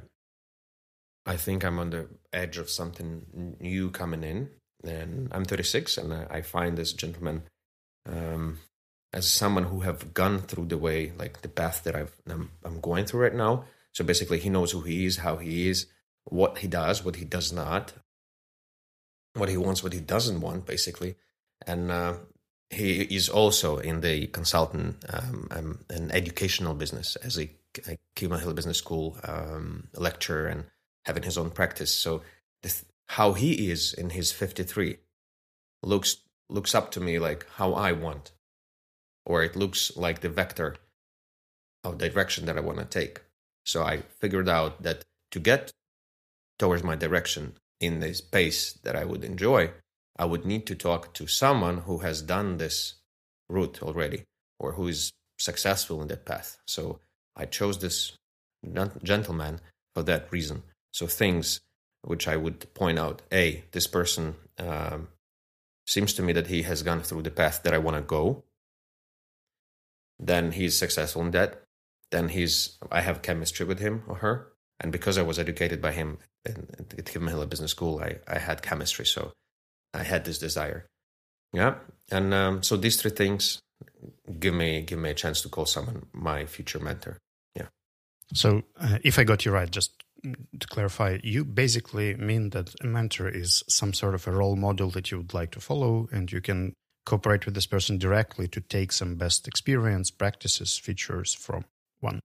I 1.26 1.36
think 1.36 1.64
I'm 1.64 1.78
on 1.78 1.90
the 1.90 2.08
edge 2.32 2.56
of 2.56 2.70
something 2.70 3.56
new 3.60 3.90
coming 3.90 4.24
in, 4.24 4.50
and 4.84 5.28
I'm 5.32 5.44
36, 5.44 5.98
and 5.98 6.12
I, 6.12 6.40
find 6.42 6.76
this 6.76 6.92
gentleman 6.92 7.42
um, 8.08 8.58
as 9.12 9.28
someone 9.30 9.64
who 9.64 9.80
have 9.80 10.14
gone 10.14 10.40
through 10.40 10.66
the 10.66 10.78
way, 10.78 11.12
like 11.18 11.42
the 11.42 11.48
path 11.48 11.82
that 11.84 11.96
I've, 11.96 12.14
I'm, 12.28 12.50
I'm 12.64 12.80
going 12.80 13.06
through 13.06 13.22
right 13.22 13.34
now. 13.34 13.64
So 13.92 14.04
basically, 14.04 14.38
he 14.38 14.50
knows 14.50 14.72
who 14.72 14.82
he 14.82 15.06
is, 15.06 15.18
how 15.18 15.36
he 15.36 15.68
is, 15.68 15.86
what 16.24 16.58
he 16.58 16.68
does, 16.68 17.04
what 17.04 17.16
he 17.16 17.24
does 17.24 17.52
not, 17.52 17.94
what 19.34 19.48
he 19.48 19.56
wants, 19.56 19.82
what 19.82 19.92
he 19.92 20.00
doesn't 20.00 20.40
want, 20.40 20.66
basically. 20.66 21.16
And 21.66 21.90
uh, 21.90 22.14
he 22.70 23.02
is 23.02 23.28
also 23.28 23.78
in 23.78 24.00
the 24.00 24.26
consultant 24.28 25.04
um, 25.08 25.48
um, 25.50 25.84
and 25.88 26.12
educational 26.12 26.74
business 26.74 27.16
as 27.16 27.38
a, 27.38 27.50
a 27.88 27.98
Hill 28.18 28.54
Business 28.54 28.78
School 28.78 29.16
um, 29.24 29.88
lecturer 29.94 30.46
and 30.46 30.64
having 31.04 31.22
his 31.22 31.38
own 31.38 31.50
practice. 31.50 31.92
So 31.92 32.22
how 33.08 33.32
he 33.34 33.70
is 33.70 33.94
in 33.94 34.10
his 34.10 34.32
53 34.32 34.98
looks 35.82 36.18
looks 36.48 36.74
up 36.74 36.90
to 36.92 37.00
me 37.00 37.18
like 37.18 37.46
how 37.56 37.74
I 37.74 37.92
want, 37.92 38.32
or 39.24 39.42
it 39.42 39.56
looks 39.56 39.96
like 39.96 40.20
the 40.20 40.28
vector 40.28 40.76
of 41.82 41.98
direction 41.98 42.46
that 42.46 42.56
I 42.56 42.60
want 42.60 42.78
to 42.78 42.84
take. 42.84 43.20
So 43.64 43.82
I 43.82 44.02
figured 44.20 44.48
out 44.48 44.82
that 44.82 45.04
to 45.32 45.40
get 45.40 45.72
towards 46.58 46.82
my 46.82 46.96
direction 46.96 47.54
in 47.80 48.00
the 48.00 48.14
space 48.14 48.72
that 48.84 48.96
I 48.96 49.04
would 49.04 49.24
enjoy, 49.24 49.72
I 50.18 50.24
would 50.24 50.44
need 50.44 50.66
to 50.66 50.74
talk 50.74 51.12
to 51.14 51.26
someone 51.26 51.78
who 51.78 51.98
has 51.98 52.22
done 52.22 52.56
this 52.56 52.94
route 53.48 53.82
already 53.82 54.24
or 54.58 54.72
who 54.72 54.88
is 54.88 55.12
successful 55.38 56.00
in 56.02 56.08
that 56.08 56.24
path. 56.24 56.58
So 56.66 57.00
I 57.36 57.44
chose 57.44 57.78
this 57.78 58.16
gentleman 59.02 59.60
for 59.94 60.02
that 60.04 60.32
reason. 60.32 60.62
So 60.92 61.06
things 61.06 61.60
which 62.02 62.26
I 62.28 62.36
would 62.36 62.72
point 62.74 62.98
out: 62.98 63.22
a, 63.32 63.64
this 63.72 63.86
person 63.86 64.36
um, 64.58 65.08
seems 65.86 66.14
to 66.14 66.22
me 66.22 66.32
that 66.32 66.46
he 66.46 66.62
has 66.62 66.82
gone 66.82 67.02
through 67.02 67.22
the 67.22 67.30
path 67.30 67.62
that 67.64 67.74
I 67.74 67.78
want 67.78 67.96
to 67.96 68.02
go. 68.02 68.44
Then 70.18 70.52
he's 70.52 70.78
successful 70.78 71.22
in 71.22 71.32
that. 71.32 71.62
Then 72.10 72.28
he's 72.30 72.78
I 72.90 73.02
have 73.02 73.22
chemistry 73.22 73.66
with 73.66 73.80
him 73.80 74.04
or 74.06 74.16
her, 74.16 74.52
and 74.80 74.92
because 74.92 75.18
I 75.18 75.22
was 75.22 75.38
educated 75.38 75.82
by 75.82 75.92
him 75.92 76.18
at 76.46 77.08
Hill 77.08 77.46
Business 77.46 77.72
School, 77.72 78.00
I, 78.00 78.18
I 78.26 78.38
had 78.38 78.62
chemistry, 78.62 79.04
so 79.04 79.32
I 79.96 80.02
had 80.02 80.24
this 80.24 80.38
desire. 80.38 80.86
Yeah, 81.52 81.76
and 82.10 82.34
um, 82.34 82.62
so 82.62 82.76
these 82.76 83.00
three 83.00 83.10
things 83.10 83.60
give 84.38 84.54
me 84.54 84.82
give 84.82 84.98
me 84.98 85.10
a 85.10 85.14
chance 85.14 85.40
to 85.42 85.48
call 85.48 85.66
someone 85.66 86.06
my 86.12 86.46
future 86.46 86.78
mentor. 86.78 87.18
Yeah. 87.54 87.68
So, 88.34 88.62
uh, 88.78 88.98
if 89.02 89.18
I 89.18 89.24
got 89.24 89.44
you 89.44 89.52
right, 89.52 89.70
just 89.70 89.92
to 90.60 90.66
clarify, 90.66 91.18
you 91.22 91.44
basically 91.44 92.14
mean 92.16 92.50
that 92.50 92.74
a 92.82 92.86
mentor 92.86 93.28
is 93.28 93.62
some 93.68 93.92
sort 93.92 94.14
of 94.14 94.26
a 94.26 94.32
role 94.32 94.56
model 94.56 94.90
that 94.90 95.10
you 95.10 95.18
would 95.18 95.34
like 95.34 95.52
to 95.52 95.60
follow, 95.60 96.08
and 96.12 96.30
you 96.30 96.40
can 96.40 96.74
cooperate 97.04 97.46
with 97.46 97.54
this 97.54 97.66
person 97.66 97.98
directly 97.98 98.48
to 98.48 98.60
take 98.60 98.92
some 98.92 99.14
best 99.14 99.46
experience, 99.46 100.10
practices, 100.10 100.76
features 100.76 101.34
from 101.34 101.64
one. 102.00 102.20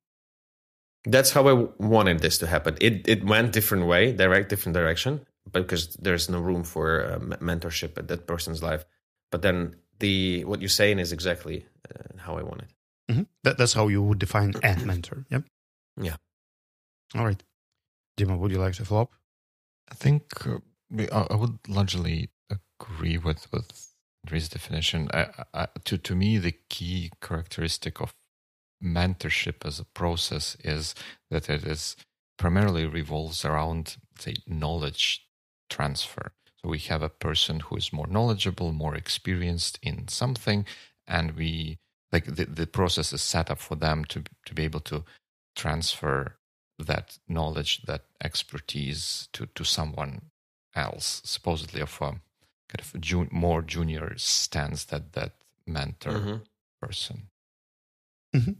That's 1.06 1.32
how 1.32 1.48
I 1.48 1.68
wanted 1.78 2.20
this 2.20 2.38
to 2.40 2.48
happen. 2.48 2.78
It 2.82 3.08
it 3.08 3.24
went 3.24 3.54
different 3.54 3.86
way, 3.86 4.12
direct 4.12 4.50
different 4.50 4.76
direction, 4.76 5.22
because 5.52 5.96
there's 5.96 6.30
no 6.30 6.40
room 6.40 6.64
for 6.64 7.04
uh, 7.04 7.20
mentorship 7.20 7.98
at 7.98 8.08
that 8.08 8.28
person's 8.28 8.62
life. 8.62 8.86
But 9.32 9.42
then 9.42 9.76
the 10.00 10.46
what 10.46 10.62
you're 10.62 10.70
saying 10.70 11.00
is 11.00 11.12
exactly 11.12 11.66
uh, 11.90 12.18
how 12.18 12.38
I 12.38 12.44
want 12.44 12.62
it. 12.62 12.70
Mm-hmm. 13.12 13.24
That, 13.44 13.58
that's 13.58 13.74
how 13.74 13.88
you 13.88 14.02
would 14.02 14.20
define 14.20 14.54
a 14.64 14.76
mentor. 14.86 15.26
Yep. 15.30 15.44
Yeah. 16.02 16.16
All 17.16 17.26
right. 17.26 17.42
Dima, 18.18 18.38
would 18.38 18.52
you 18.52 18.60
like 18.60 18.74
to 18.76 18.86
follow 18.86 19.04
up? 19.04 19.12
I 19.90 19.96
think 19.96 20.24
uh, 20.46 21.26
I 21.30 21.36
would 21.36 21.60
largely 21.68 22.30
agree 22.50 23.18
with 23.18 23.52
with 23.52 23.94
Andrew's 24.26 24.50
definition. 24.50 25.10
I, 25.14 25.28
I, 25.54 25.68
to 25.86 25.98
to 25.98 26.16
me, 26.16 26.38
the 26.38 26.56
key 26.70 27.12
characteristic 27.22 28.02
of 28.02 28.14
mentorship 28.84 29.66
as 29.66 29.80
a 29.80 29.86
process 29.86 30.58
is 30.64 30.96
that 31.30 31.50
it 31.50 31.64
is 31.64 31.96
primarily 32.38 32.86
revolves 32.86 33.46
around 33.46 33.98
say 34.18 34.36
knowledge 34.48 35.28
transfer 35.76 36.26
so 36.58 36.70
we 36.70 36.80
have 36.92 37.02
a 37.04 37.18
person 37.28 37.56
who 37.62 37.76
is 37.76 37.94
more 37.94 38.08
knowledgeable 38.08 38.72
more 38.72 38.96
experienced 38.96 39.80
in 39.82 40.08
something 40.08 40.66
and 41.08 41.28
we 41.32 41.78
like 42.12 42.26
the, 42.26 42.46
the 42.46 42.68
process 42.68 43.14
is 43.14 43.22
set 43.22 43.50
up 43.50 43.60
for 43.60 43.76
them 43.76 44.06
to 44.06 44.24
to 44.46 44.54
be 44.54 44.64
able 44.64 44.84
to 44.92 45.04
transfer 45.56 46.38
that 46.78 47.18
knowledge 47.28 47.82
that 47.84 48.04
expertise 48.24 49.30
to 49.34 49.48
to 49.56 49.64
someone 49.64 50.14
else 50.76 51.22
supposedly 51.24 51.82
of 51.82 51.96
a 52.02 52.12
kind 52.70 52.82
of 52.82 52.92
a 52.96 52.98
jun- 52.98 53.30
more 53.32 53.62
junior 53.62 54.14
stance 54.18 54.86
that 54.86 55.14
that 55.14 55.34
mentor 55.66 56.12
mm-hmm. 56.12 56.38
person 56.82 57.30
mm-hmm. 58.36 58.54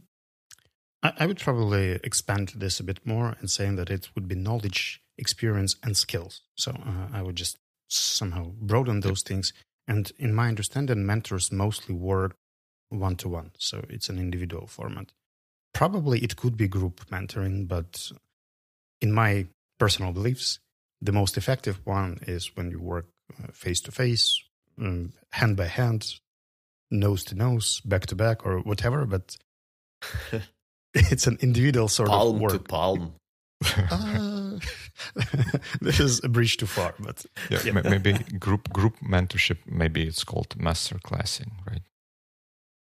I 1.02 1.26
would 1.26 1.40
probably 1.40 1.98
expand 2.04 2.52
this 2.54 2.78
a 2.78 2.84
bit 2.84 3.04
more 3.04 3.34
and 3.40 3.50
saying 3.50 3.74
that 3.76 3.90
it 3.90 4.10
would 4.14 4.28
be 4.28 4.36
knowledge, 4.36 5.01
experience, 5.18 5.76
and 5.82 5.96
skills. 5.96 6.42
So 6.56 6.72
uh, 6.72 7.08
I 7.12 7.22
would 7.22 7.36
just 7.36 7.58
somehow 7.88 8.52
broaden 8.60 9.00
those 9.00 9.22
things. 9.22 9.52
And 9.86 10.10
in 10.18 10.34
my 10.34 10.48
understanding, 10.48 11.04
mentors 11.04 11.52
mostly 11.52 11.94
work 11.94 12.36
one 12.88 13.16
to 13.16 13.28
one. 13.28 13.50
So 13.58 13.84
it's 13.88 14.08
an 14.08 14.18
individual 14.18 14.66
format. 14.66 15.12
Probably 15.74 16.20
it 16.20 16.36
could 16.36 16.56
be 16.56 16.68
group 16.68 17.06
mentoring, 17.10 17.66
but 17.66 18.12
in 19.00 19.12
my 19.12 19.46
personal 19.78 20.12
beliefs, 20.12 20.58
the 21.00 21.12
most 21.12 21.36
effective 21.36 21.80
one 21.84 22.20
is 22.26 22.54
when 22.54 22.70
you 22.70 22.78
work 22.78 23.06
face 23.52 23.80
to 23.80 23.90
face, 23.90 24.40
hand 24.78 25.56
by 25.56 25.66
hand, 25.66 26.14
nose 26.90 27.24
to 27.24 27.34
nose, 27.34 27.80
back 27.80 28.06
to 28.06 28.14
back, 28.14 28.46
or 28.46 28.60
whatever. 28.60 29.06
But 29.06 29.36
it's 30.94 31.26
an 31.26 31.38
individual 31.40 31.88
sort 31.88 32.10
palm 32.10 32.36
of 32.36 32.40
work. 32.40 32.52
to 32.52 32.58
palm. 32.58 33.14
uh, 33.90 34.41
this 35.80 36.00
is 36.00 36.22
a 36.24 36.28
bridge 36.28 36.56
too 36.56 36.66
far, 36.66 36.94
but 36.98 37.24
yeah, 37.50 37.60
yeah. 37.64 37.72
maybe 37.84 38.14
group 38.38 38.72
group 38.72 38.98
mentorship. 39.00 39.58
Maybe 39.66 40.06
it's 40.06 40.24
called 40.24 40.56
master 40.56 40.98
classing, 41.02 41.52
right? 41.68 41.82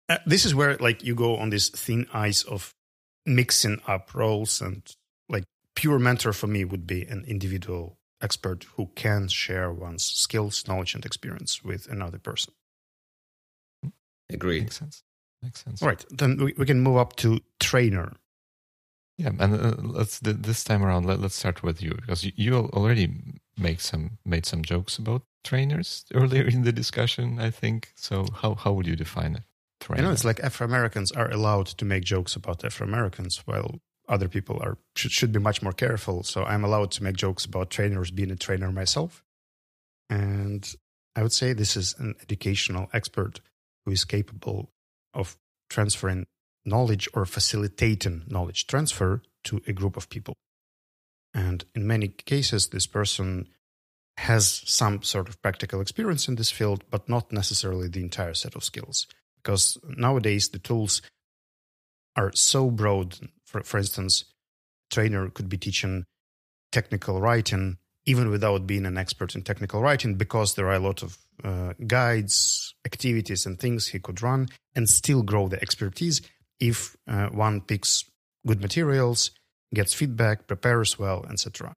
Uh, 0.09 0.19
this 0.27 0.45
is 0.45 0.55
where 0.55 0.77
like 0.79 1.05
you 1.05 1.15
go 1.15 1.37
on 1.37 1.51
this 1.51 1.69
thin 1.69 2.07
ice 2.13 2.43
of 2.43 2.75
mixing 3.27 3.81
up 3.87 4.15
roles 4.15 4.61
and 4.61 4.83
like 5.29 5.45
pure 5.77 5.99
mentor 5.99 6.33
for 6.33 6.47
me 6.47 6.65
would 6.65 6.87
be 6.87 7.03
an 7.03 7.25
individual 7.29 7.99
expert 8.23 8.65
who 8.77 8.91
can 8.95 9.29
share 9.29 9.73
one's 9.73 10.05
skills, 10.05 10.67
knowledge, 10.67 10.95
and 10.95 11.05
experience 11.05 11.63
with 11.63 11.87
another 11.89 12.19
person. 12.19 12.53
Agreed. 14.31 14.63
Makes 14.63 14.79
sense. 14.79 15.03
Makes 15.43 15.65
sense. 15.65 15.83
All 15.83 15.89
right, 15.89 16.05
then 16.11 16.37
we, 16.37 16.55
we 16.57 16.67
can 16.67 16.81
move 16.81 16.97
up 16.97 17.17
to 17.17 17.41
trainer. 17.59 18.13
Yeah, 19.21 19.33
and 19.39 19.55
uh, 19.55 19.75
let's 19.83 20.19
this 20.21 20.65
time 20.65 20.83
around. 20.83 21.05
Let, 21.05 21.21
us 21.21 21.35
start 21.35 21.63
with 21.63 21.83
you 21.83 21.91
because 21.91 22.25
you, 22.25 22.33
you 22.37 22.55
already 22.57 23.13
make 23.59 23.83
some 23.83 24.19
made 24.25 24.47
some 24.47 24.63
jokes 24.63 24.97
about 24.97 25.23
trainers 25.45 26.07
earlier 26.15 26.45
in 26.45 26.63
the 26.63 26.73
discussion. 26.73 27.39
I 27.39 27.51
think 27.51 27.93
so. 27.97 28.27
How 28.41 28.55
how 28.55 28.73
would 28.73 28.87
you 28.87 28.97
define 28.97 29.35
it? 29.35 29.43
Trainer? 29.79 30.01
You 30.01 30.09
know, 30.09 30.13
it's 30.13 30.25
like 30.25 30.41
Afro 30.41 30.67
Americans 30.67 31.13
are 31.13 31.31
allowed 31.31 31.67
to 31.67 31.85
make 31.85 32.03
jokes 32.03 32.35
about 32.35 32.65
Afro 32.65 32.87
Americans, 32.87 33.43
while 33.45 33.81
other 34.09 34.27
people 34.27 34.59
are 34.63 34.79
should, 34.97 35.13
should 35.13 35.33
be 35.33 35.39
much 35.39 35.61
more 35.61 35.75
careful. 35.75 36.23
So 36.23 36.45
I'm 36.45 36.65
allowed 36.65 36.91
to 36.93 37.03
make 37.03 37.17
jokes 37.17 37.45
about 37.45 37.69
trainers, 37.69 38.11
being 38.11 38.31
a 38.31 38.37
trainer 38.37 38.73
myself, 38.73 39.23
and 40.09 40.67
I 41.15 41.23
would 41.23 41.35
say 41.35 41.53
this 41.53 41.77
is 41.77 41.95
an 41.99 42.15
educational 42.23 42.89
expert 42.95 43.41
who 43.85 43.93
is 43.93 44.07
capable 44.07 44.71
of 45.13 45.37
transferring 45.69 46.27
knowledge 46.65 47.09
or 47.15 47.25
facilitating 47.25 48.23
knowledge 48.29 48.67
transfer 48.67 49.23
to 49.45 49.61
a 49.67 49.73
group 49.73 49.97
of 49.97 50.09
people. 50.09 50.35
And 51.33 51.65
in 51.75 51.87
many 51.87 52.09
cases, 52.09 52.69
this 52.69 52.87
person 52.87 53.49
has 54.17 54.63
some 54.67 55.03
sort 55.03 55.29
of 55.29 55.41
practical 55.41 55.81
experience 55.81 56.29
in 56.29 56.35
this 56.35 56.51
field, 56.51 56.85
but 56.91 57.09
not 57.09 57.33
necessarily 57.33 57.89
the 57.89 58.03
entire 58.03 58.35
set 58.35 58.55
of 58.55 58.65
skills. 58.65 59.07
Because 59.43 59.79
nowadays 59.97 60.49
the 60.49 60.59
tools 60.59 61.01
are 62.17 62.33
so 62.35 62.71
broad. 62.71 63.17
For, 63.47 63.63
for 63.63 63.79
instance, 63.79 64.25
trainer 64.91 65.31
could 65.31 65.49
be 65.49 65.57
teaching 65.57 66.05
technical 66.73 67.21
writing 67.21 67.79
even 68.07 68.31
without 68.31 68.67
being 68.67 68.87
an 68.87 68.99
expert 68.99 69.35
in 69.35 69.43
technical 69.43 69.81
writing 69.81 70.15
because 70.15 70.55
there 70.55 70.67
are 70.67 70.75
a 70.75 70.81
lot 70.81 71.03
of 71.03 71.19
uh, 71.45 71.75
guides, 71.87 72.75
activities, 72.85 73.47
and 73.47 73.59
things 73.59 73.89
he 73.89 73.99
could 73.99 74.23
run 74.23 74.49
and 74.75 74.89
still 74.89 75.23
grow 75.23 75.49
the 75.49 75.61
expertise 75.63 76.21
if 76.61 76.97
uh, 77.09 77.29
one 77.29 77.63
picks 77.63 78.05
good 78.47 78.61
materials, 78.61 79.33
gets 79.75 79.95
feedback, 79.95 80.47
prepares 80.47 80.99
well, 80.99 81.27
etc. 81.31 81.75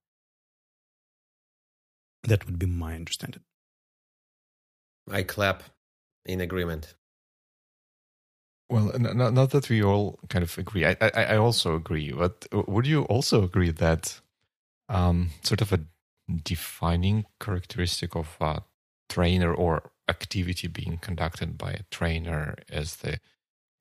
That 2.23 2.45
would 2.45 2.59
be 2.59 2.65
my 2.65 2.95
understanding. 2.95 3.41
I 5.09 5.23
clap 5.23 5.63
in 6.25 6.39
agreement. 6.39 6.95
Well, 8.69 8.91
not 8.97 9.51
that 9.51 9.69
we 9.69 9.83
all 9.83 10.19
kind 10.29 10.41
of 10.41 10.57
agree. 10.57 10.85
I, 10.85 10.95
I, 10.99 11.09
I 11.09 11.37
also 11.37 11.75
agree. 11.75 12.11
But 12.11 12.47
would 12.51 12.87
you 12.87 13.03
also 13.03 13.43
agree 13.43 13.71
that 13.71 14.19
um, 14.89 15.29
sort 15.43 15.61
of 15.61 15.73
a 15.73 15.81
defining 16.43 17.25
characteristic 17.39 18.15
of 18.15 18.37
a 18.39 18.63
trainer 19.09 19.53
or 19.53 19.91
activity 20.09 20.67
being 20.67 20.97
conducted 20.97 21.57
by 21.57 21.71
a 21.71 21.83
trainer 21.91 22.55
is 22.69 22.97
the 22.97 23.19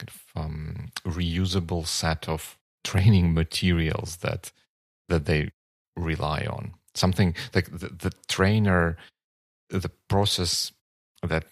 kind 0.03 0.09
of 0.09 0.43
um, 0.43 0.93
reusable 1.05 1.87
set 1.87 2.29
of 2.29 2.59
training 2.85 3.35
materials 3.35 4.17
that 4.17 4.53
that 5.09 5.27
they 5.27 5.51
rely 5.97 6.47
on. 6.49 6.75
Something 6.95 7.35
like 7.55 7.71
the, 7.71 7.89
the 7.89 8.13
trainer, 8.29 8.97
the 9.69 9.91
process 10.09 10.73
that 11.23 11.45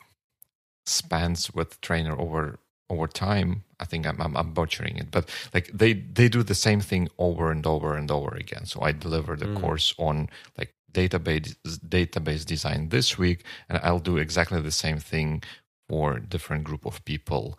spans 0.86 1.52
with 1.52 1.80
trainer 1.80 2.18
over 2.18 2.58
over 2.88 3.06
time. 3.06 3.62
I 3.78 3.84
think 3.84 4.06
I'm, 4.06 4.20
I'm, 4.20 4.36
I'm 4.36 4.52
butchering 4.52 4.96
it, 4.96 5.10
but 5.10 5.30
like 5.54 5.70
they 5.72 5.94
they 5.94 6.28
do 6.28 6.42
the 6.42 6.54
same 6.54 6.80
thing 6.80 7.08
over 7.18 7.50
and 7.50 7.66
over 7.66 7.96
and 7.96 8.10
over 8.10 8.34
again. 8.34 8.66
So 8.66 8.82
I 8.82 8.92
deliver 8.92 9.36
the 9.36 9.46
mm. 9.46 9.60
course 9.60 9.94
on 9.98 10.28
like 10.58 10.74
database 10.92 11.56
database 11.88 12.44
design 12.44 12.88
this 12.88 13.16
week, 13.16 13.44
and 13.68 13.78
I'll 13.82 14.00
do 14.00 14.16
exactly 14.18 14.60
the 14.60 14.72
same 14.72 14.98
thing 14.98 15.42
for 15.88 16.18
different 16.18 16.64
group 16.64 16.86
of 16.86 17.04
people 17.04 17.58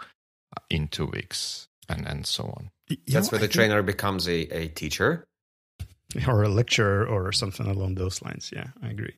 in 0.69 0.87
two 0.87 1.05
weeks, 1.05 1.67
and 1.89 2.07
and 2.07 2.25
so 2.25 2.45
on. 2.45 2.71
You 2.89 2.97
That's 3.07 3.31
know, 3.31 3.37
where 3.37 3.47
the 3.47 3.53
trainer 3.53 3.81
becomes 3.81 4.27
a, 4.27 4.41
a 4.55 4.67
teacher, 4.69 5.25
or 6.27 6.43
a 6.43 6.49
lecturer, 6.49 7.05
or 7.05 7.31
something 7.31 7.67
along 7.67 7.95
those 7.95 8.21
lines. 8.21 8.51
Yeah, 8.53 8.67
I 8.81 8.89
agree. 8.89 9.15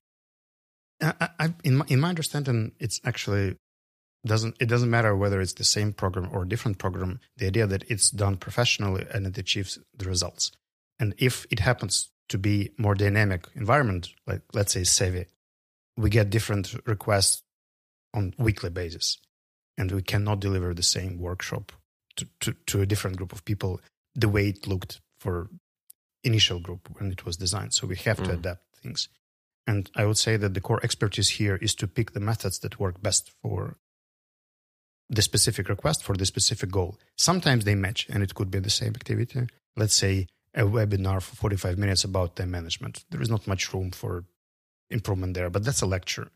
I, 1.01 1.29
I, 1.39 1.53
in 1.63 1.77
my 1.77 1.85
in 1.87 1.99
my 1.99 2.09
understanding, 2.09 2.73
it's 2.79 2.99
actually 3.03 3.57
doesn't 4.25 4.55
it 4.59 4.67
doesn't 4.67 4.89
matter 4.89 5.15
whether 5.15 5.41
it's 5.41 5.53
the 5.53 5.63
same 5.63 5.93
program 5.93 6.29
or 6.31 6.43
a 6.43 6.47
different 6.47 6.77
program. 6.77 7.19
The 7.37 7.47
idea 7.47 7.67
that 7.67 7.83
it's 7.89 8.09
done 8.09 8.37
professionally 8.37 9.05
and 9.13 9.27
it 9.27 9.37
achieves 9.37 9.79
the 9.95 10.05
results, 10.05 10.51
and 10.99 11.13
if 11.17 11.45
it 11.49 11.59
happens 11.59 12.09
to 12.29 12.37
be 12.37 12.71
more 12.77 12.95
dynamic 12.95 13.47
environment, 13.55 14.09
like 14.25 14.41
let's 14.53 14.73
say 14.73 14.83
Savvy, 14.83 15.25
we 15.97 16.09
get 16.09 16.29
different 16.29 16.73
requests 16.85 17.43
on 18.13 18.33
weekly 18.37 18.69
basis, 18.69 19.17
and 19.77 19.91
we 19.91 20.01
cannot 20.01 20.39
deliver 20.39 20.73
the 20.73 20.83
same 20.83 21.19
workshop 21.19 21.71
to, 22.15 22.27
to, 22.41 22.53
to 22.67 22.81
a 22.81 22.85
different 22.85 23.17
group 23.17 23.33
of 23.33 23.43
people 23.45 23.81
the 24.15 24.29
way 24.29 24.49
it 24.49 24.67
looked 24.67 25.01
for 25.17 25.49
initial 26.23 26.59
group 26.59 26.87
when 26.97 27.11
it 27.11 27.25
was 27.25 27.37
designed. 27.37 27.73
So 27.73 27.87
we 27.87 27.95
have 27.97 28.17
mm. 28.17 28.25
to 28.25 28.31
adapt 28.33 28.63
things. 28.81 29.09
And 29.65 29.89
I 29.95 30.05
would 30.05 30.17
say 30.17 30.37
that 30.37 30.53
the 30.53 30.61
core 30.61 30.79
expertise 30.83 31.29
here 31.29 31.55
is 31.55 31.73
to 31.75 31.87
pick 31.87 32.11
the 32.11 32.19
methods 32.19 32.59
that 32.59 32.79
work 32.79 33.01
best 33.01 33.31
for 33.41 33.77
the 35.09 35.21
specific 35.21 35.69
request 35.69 36.03
for 36.03 36.15
the 36.15 36.25
specific 36.25 36.71
goal. 36.71 36.97
Sometimes 37.17 37.65
they 37.65 37.75
match 37.75 38.07
and 38.09 38.23
it 38.23 38.35
could 38.35 38.51
be 38.51 38.59
the 38.59 38.69
same 38.69 38.93
activity. 38.95 39.47
Let's 39.75 39.95
say 39.95 40.27
a 40.53 40.63
webinar 40.63 41.21
for 41.21 41.35
45 41.35 41.77
minutes 41.77 42.03
about 42.03 42.35
time 42.35 42.51
management. 42.51 43.05
There 43.09 43.21
is 43.21 43.29
not 43.29 43.47
much 43.47 43.73
room 43.73 43.91
for 43.91 44.25
improvement 44.89 45.33
there, 45.33 45.49
but 45.49 45.63
that's 45.63 45.81
a 45.81 45.85
lecture. 45.85 46.29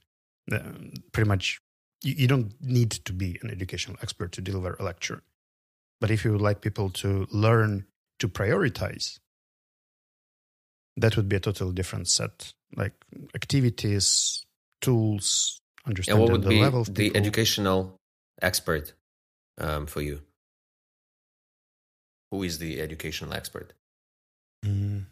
Uh, 0.52 0.60
pretty 1.12 1.28
much, 1.28 1.60
you, 2.04 2.14
you 2.18 2.28
don't 2.28 2.54
need 2.62 2.92
to 2.92 3.14
be 3.14 3.40
an 3.42 3.50
educational 3.50 3.98
expert 4.02 4.32
to 4.34 4.42
deliver 4.42 4.76
a 4.80 4.84
lecture. 4.84 5.24
But 6.00 6.12
if 6.12 6.24
you 6.24 6.32
would 6.32 6.42
like 6.42 6.62
people 6.62 6.90
to 6.92 7.28
learn 7.32 7.86
to 8.20 8.28
prioritize, 8.28 9.20
that 10.96 11.16
would 11.16 11.30
be 11.30 11.36
a 11.36 11.40
totally 11.40 11.74
different 11.74 12.08
set, 12.08 12.54
like 12.76 12.94
activities, 13.36 14.46
tools, 14.82 15.60
understanding 15.86 16.24
and 16.24 16.32
what 16.32 16.40
would 16.40 16.44
the 16.44 16.50
be 16.50 16.62
level 16.62 16.82
of 16.82 16.88
the 16.88 17.06
people. 17.06 17.18
educational 17.18 18.00
expert 18.42 18.94
um, 19.60 19.86
for 19.88 20.02
you. 20.02 20.22
Who 22.32 22.44
is 22.44 22.60
the 22.60 22.82
educational 22.82 23.34
expert? 23.34 23.74
Mm. 24.66 25.06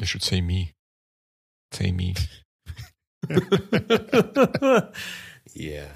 I 0.00 0.04
should 0.04 0.22
say 0.22 0.40
me. 0.40 0.72
Say 1.72 1.92
me. 1.92 2.14
yeah. 5.54 5.88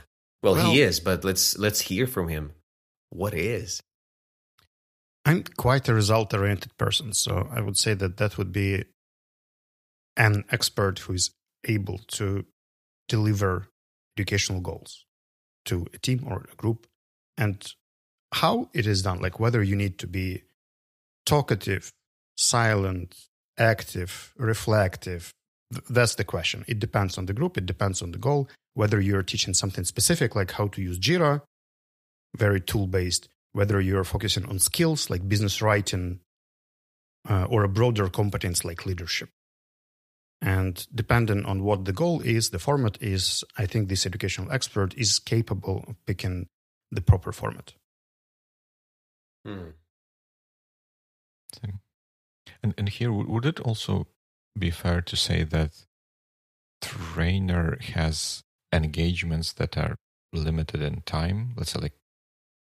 Well, 0.43 0.55
well, 0.55 0.71
he 0.71 0.81
is, 0.81 1.01
but 1.01 1.25
let's 1.25 1.59
let's 1.59 1.83
hear 1.83 2.07
from 2.07 2.29
him. 2.29 2.53
What 3.11 3.35
is? 3.35 3.81
I'm 5.27 5.45
quite 5.57 5.89
a 5.89 5.95
result-oriented 5.95 6.77
person, 6.79 7.13
so 7.13 7.49
I 7.53 7.61
would 7.61 7.77
say 7.77 7.93
that 7.95 8.17
that 8.17 8.39
would 8.39 8.53
be 8.53 8.85
an 10.17 10.45
expert 10.51 11.01
who 11.01 11.13
is 11.13 11.31
able 11.69 11.99
to 11.99 12.47
deliver 13.07 13.69
educational 14.17 14.61
goals 14.61 15.05
to 15.67 15.87
a 15.93 15.99
team 15.99 16.25
or 16.27 16.47
a 16.51 16.57
group, 16.57 16.87
and 17.37 17.75
how 18.33 18.71
it 18.73 18.87
is 18.87 19.03
done. 19.03 19.21
Like 19.21 19.39
whether 19.39 19.63
you 19.63 19.77
need 19.77 19.99
to 19.99 20.07
be 20.07 20.45
talkative, 21.27 21.93
silent, 22.39 23.15
active, 23.59 24.33
reflective? 24.39 25.33
That's 25.89 26.15
the 26.15 26.25
question. 26.25 26.65
It 26.67 26.79
depends 26.79 27.19
on 27.19 27.27
the 27.27 27.35
group, 27.35 27.59
it 27.59 27.67
depends 27.67 28.01
on 28.03 28.13
the 28.13 28.19
goal, 28.19 28.49
whether 28.75 29.01
you're 29.01 29.23
teaching 29.23 29.55
something 29.55 29.85
specific 29.85 30.35
like 30.35 30.53
how 30.53 30.69
to 30.69 30.83
use 30.83 30.99
Jira, 30.99 31.43
very 32.37 32.61
tool 32.61 32.87
based, 32.87 33.29
whether 33.53 33.81
you're 33.81 34.05
focusing 34.05 34.47
on 34.47 34.59
skills 34.59 35.11
like 35.11 35.29
business 35.29 35.61
writing 35.61 36.21
uh, 37.29 37.45
or 37.45 37.65
a 37.65 37.69
broader 37.69 38.09
competence 38.09 38.65
like 38.65 38.87
leadership. 38.87 39.31
And 40.43 40.87
depending 40.95 41.45
on 41.45 41.65
what 41.65 41.85
the 41.85 41.93
goal 41.93 42.23
is, 42.23 42.51
the 42.51 42.59
format 42.59 42.97
is, 43.03 43.45
I 43.59 43.67
think 43.67 43.89
this 43.89 44.07
educational 44.07 44.51
expert 44.51 44.95
is 44.97 45.19
capable 45.19 45.85
of 45.87 45.97
picking 46.07 46.47
the 46.91 47.03
proper 47.03 47.33
format. 47.33 47.75
Hmm. 49.45 49.71
And 52.63 52.75
and 52.79 52.89
here 52.89 53.13
would 53.13 53.47
it 53.47 53.61
also 53.61 54.07
be 54.59 54.71
fair 54.71 55.01
to 55.01 55.17
say 55.17 55.45
that 55.45 55.87
trainer 56.81 57.79
has 57.95 58.43
engagements 58.73 59.53
that 59.55 59.77
are 59.77 59.97
limited 60.33 60.81
in 60.81 61.03
time? 61.03 61.55
Let's 61.57 61.73
say 61.73 61.81
like 61.81 61.95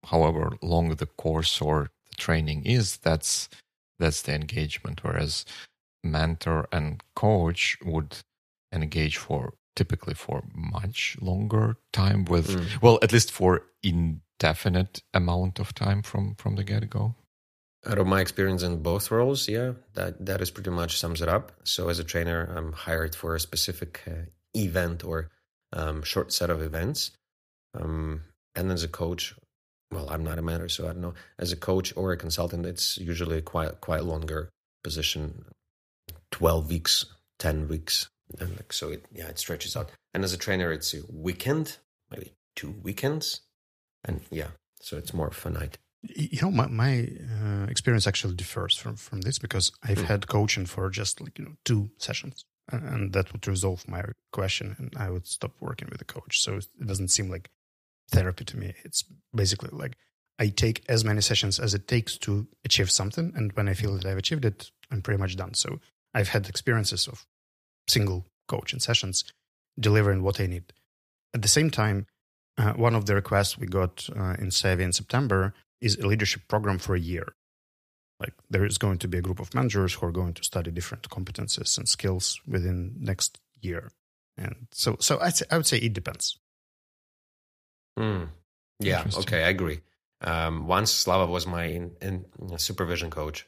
however 0.06 0.54
long 0.62 0.90
the 0.90 1.06
course 1.06 1.62
or 1.62 1.90
the 2.10 2.16
training 2.16 2.66
is, 2.66 2.98
that's 2.98 3.50
that's 4.00 4.22
the 4.22 4.34
engagement. 4.34 5.04
Whereas 5.04 5.46
mentor 6.04 6.68
and 6.72 7.04
coach 7.16 7.78
would 7.84 8.18
engage 8.74 9.18
for 9.18 9.54
typically 9.76 10.14
for 10.14 10.44
much 10.54 11.18
longer 11.22 11.78
time 11.94 12.26
with 12.26 12.50
mm. 12.50 12.82
well 12.82 13.00
at 13.02 13.14
least 13.14 13.32
for 13.32 13.64
indefinite 13.84 15.02
amount 15.14 15.60
of 15.60 15.74
time 15.74 16.02
from 16.02 16.36
from 16.36 16.56
the 16.56 16.64
get-go 16.64 17.16
out 17.86 17.98
of 17.98 18.08
my 18.08 18.22
experience 18.22 18.64
in 18.64 18.82
both 18.82 19.10
roles, 19.10 19.48
yeah, 19.48 19.74
that 19.96 20.26
that 20.26 20.42
is 20.42 20.52
pretty 20.52 20.70
much 20.70 21.00
sums 21.00 21.22
it 21.22 21.28
up. 21.28 21.52
So 21.64 21.90
as 21.90 22.00
a 22.00 22.04
trainer, 22.04 22.54
I'm 22.56 22.74
hired 22.74 23.16
for 23.16 23.36
a 23.36 23.40
specific 23.40 24.02
uh, 24.08 24.26
event 24.56 25.04
or 25.04 25.32
um, 25.74 26.04
short 26.04 26.34
set 26.34 26.50
of 26.50 26.62
events, 26.62 27.12
um, 27.74 28.22
and 28.56 28.72
as 28.72 28.84
a 28.84 28.88
coach, 28.88 29.36
well, 29.92 30.10
I'm 30.10 30.24
not 30.24 30.40
a 30.40 30.42
mentor, 30.42 30.70
so 30.70 30.86
I 30.86 30.94
don't 30.94 31.02
know. 31.02 31.14
As 31.38 31.52
a 31.52 31.58
coach 31.58 31.94
or 31.96 32.12
a 32.12 32.18
consultant, 32.18 32.66
it's 32.66 32.98
usually 32.98 33.42
quite 33.42 33.82
quite 33.82 34.04
longer 34.04 34.50
position, 34.84 35.46
twelve 36.32 36.70
weeks, 36.70 37.06
ten 37.40 37.68
weeks, 37.68 38.10
and 38.40 38.52
like, 38.52 38.74
so 38.74 38.90
it 38.90 39.06
yeah 39.14 39.28
it 39.28 39.40
stretches 39.40 39.76
out. 39.76 39.92
And 40.14 40.24
as 40.24 40.34
a 40.34 40.38
trainer, 40.38 40.72
it's 40.72 40.94
a 40.94 41.02
weekend, 41.10 41.78
maybe 42.10 42.34
two 42.56 42.76
weekends, 42.84 43.42
and 44.04 44.22
yeah, 44.30 44.50
so 44.82 44.98
it's 44.98 45.14
more 45.14 45.32
finite. 45.32 45.78
You 46.04 46.42
know, 46.42 46.52
my, 46.52 46.68
my 46.68 47.08
uh, 47.44 47.66
experience 47.70 48.08
actually 48.08 48.34
differs 48.34 48.76
from, 48.76 48.96
from 48.96 49.22
this 49.22 49.38
because 49.38 49.72
I've 49.84 50.00
mm. 50.00 50.06
had 50.06 50.28
coaching 50.28 50.66
for 50.66 50.90
just 50.90 51.22
like, 51.22 51.38
you 51.38 51.46
know, 51.46 51.52
two 51.64 51.92
sessions 52.00 52.44
and 52.72 53.14
that 53.14 53.32
would 53.32 53.48
resolve 53.48 53.88
my 53.88 54.04
question 54.32 54.76
and 54.78 54.94
I 54.98 55.10
would 55.10 55.28
stop 55.28 55.54
working 55.60 55.88
with 55.90 56.00
the 56.00 56.06
coach. 56.06 56.42
So 56.42 56.58
it 56.58 56.68
doesn't 56.86 57.10
seem 57.10 57.30
like 57.30 57.50
therapy 58.12 58.46
to 58.46 58.58
me. 58.58 58.74
It's 58.84 59.04
basically 59.34 59.70
like 59.72 59.98
I 60.40 60.48
take 60.48 60.84
as 60.90 61.06
many 61.06 61.22
sessions 61.22 61.60
as 61.60 61.74
it 61.74 61.88
takes 61.88 62.18
to 62.20 62.48
achieve 62.66 62.90
something. 62.90 63.34
And 63.36 63.54
when 63.54 63.68
I 63.68 63.74
feel 63.74 63.96
that 63.96 64.06
I've 64.06 64.18
achieved 64.18 64.46
it, 64.46 64.72
I'm 64.92 65.02
pretty 65.02 65.20
much 65.20 65.36
done. 65.36 65.54
So 65.54 65.80
I've 66.14 66.30
had 66.30 66.50
experiences 66.50 67.08
of 67.08 67.26
single 67.88 68.26
coaching 68.48 68.80
sessions 68.80 69.24
delivering 69.80 70.24
what 70.24 70.40
I 70.40 70.48
need. 70.48 70.74
At 71.34 71.42
the 71.42 71.48
same 71.48 71.70
time, 71.70 72.08
uh, 72.58 72.74
one 72.74 72.96
of 72.96 73.06
the 73.06 73.16
requests 73.16 73.58
we 73.58 73.68
got 73.68 74.10
uh, 74.16 74.36
in 74.38 74.52
Savvy 74.52 74.84
in 74.84 74.94
September 74.94 75.54
is 75.80 75.96
a 75.98 76.08
leadership 76.08 76.44
program 76.48 76.78
for 76.78 76.96
a 76.96 77.00
year. 77.00 77.36
Like 78.22 78.34
there 78.52 78.66
is 78.66 78.78
going 78.78 79.00
to 79.00 79.08
be 79.08 79.18
a 79.18 79.22
group 79.22 79.40
of 79.40 79.54
managers 79.56 79.96
who 79.96 80.06
are 80.06 80.12
going 80.12 80.34
to 80.36 80.44
study 80.44 80.70
different 80.70 81.10
competences 81.10 81.78
and 81.78 81.90
skills 81.90 82.40
within 82.48 82.94
next 83.00 83.40
year. 83.62 83.92
And 84.38 84.68
so, 84.72 84.96
so 85.00 85.20
say, 85.30 85.46
I 85.50 85.58
would 85.58 85.66
say 85.66 85.78
it 85.78 85.94
depends. 85.94 86.38
Mm. 87.98 88.30
Yeah. 88.80 89.06
Okay. 89.18 89.44
I 89.44 89.50
agree. 89.50 89.82
Um, 90.22 90.68
once 90.68 90.92
Slava 90.92 91.26
was 91.26 91.48
my 91.48 91.66
in, 91.66 91.92
in 92.02 92.26
supervision 92.58 93.10
coach, 93.10 93.48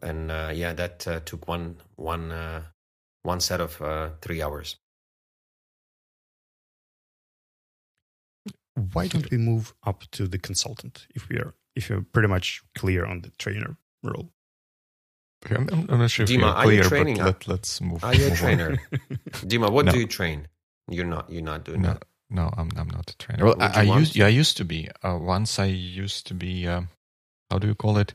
and 0.00 0.30
uh, 0.30 0.52
yeah, 0.54 0.72
that 0.72 1.06
uh, 1.08 1.20
took 1.20 1.48
one 1.48 1.76
one 1.96 2.30
uh, 2.30 2.62
one 3.22 3.40
set 3.40 3.60
of 3.60 3.82
uh, 3.82 4.10
three 4.20 4.40
hours. 4.40 4.76
Why 8.92 9.08
don't 9.08 9.30
we 9.30 9.38
move 9.38 9.74
up 9.84 10.04
to 10.12 10.28
the 10.28 10.38
consultant 10.38 11.06
if 11.14 11.28
we 11.28 11.36
are 11.36 11.54
if 11.74 11.88
you're 11.88 12.02
pretty 12.12 12.28
much 12.28 12.62
clear 12.76 13.04
on 13.04 13.22
the 13.22 13.30
trainer 13.38 13.76
role? 14.04 14.30
I'm, 15.50 15.68
I'm 15.90 15.98
not 15.98 16.10
sure 16.10 16.26
Dima, 16.26 16.34
if 16.34 16.38
clear, 16.38 16.54
are 16.56 16.72
you 16.72 16.82
training? 16.84 17.18
But 17.18 17.46
let, 17.46 17.60
us 17.60 17.80
move. 17.80 18.02
Are 18.02 18.14
you 18.14 18.28
a 18.28 18.36
trainer? 18.36 18.76
Dima, 19.30 19.70
what 19.70 19.84
no. 19.84 19.92
do 19.92 19.98
you 19.98 20.06
train? 20.06 20.48
You're 20.88 21.04
not. 21.04 21.30
You're 21.30 21.42
not 21.42 21.64
doing 21.64 21.82
no, 21.82 21.88
that. 21.88 22.04
No, 22.30 22.50
I'm. 22.56 22.70
I'm 22.76 22.88
not 22.88 23.10
a 23.10 23.16
trainer. 23.18 23.44
Well, 23.44 23.56
I, 23.60 23.80
I 23.80 23.82
used. 23.82 24.16
Yeah, 24.16 24.26
I 24.26 24.30
used 24.30 24.56
to 24.56 24.64
be. 24.64 24.88
Uh, 25.02 25.18
once 25.18 25.58
I 25.58 25.66
used 25.66 26.26
to 26.28 26.34
be. 26.34 26.66
Uh, 26.66 26.82
how 27.50 27.58
do 27.58 27.66
you 27.66 27.74
call 27.74 27.98
it? 27.98 28.14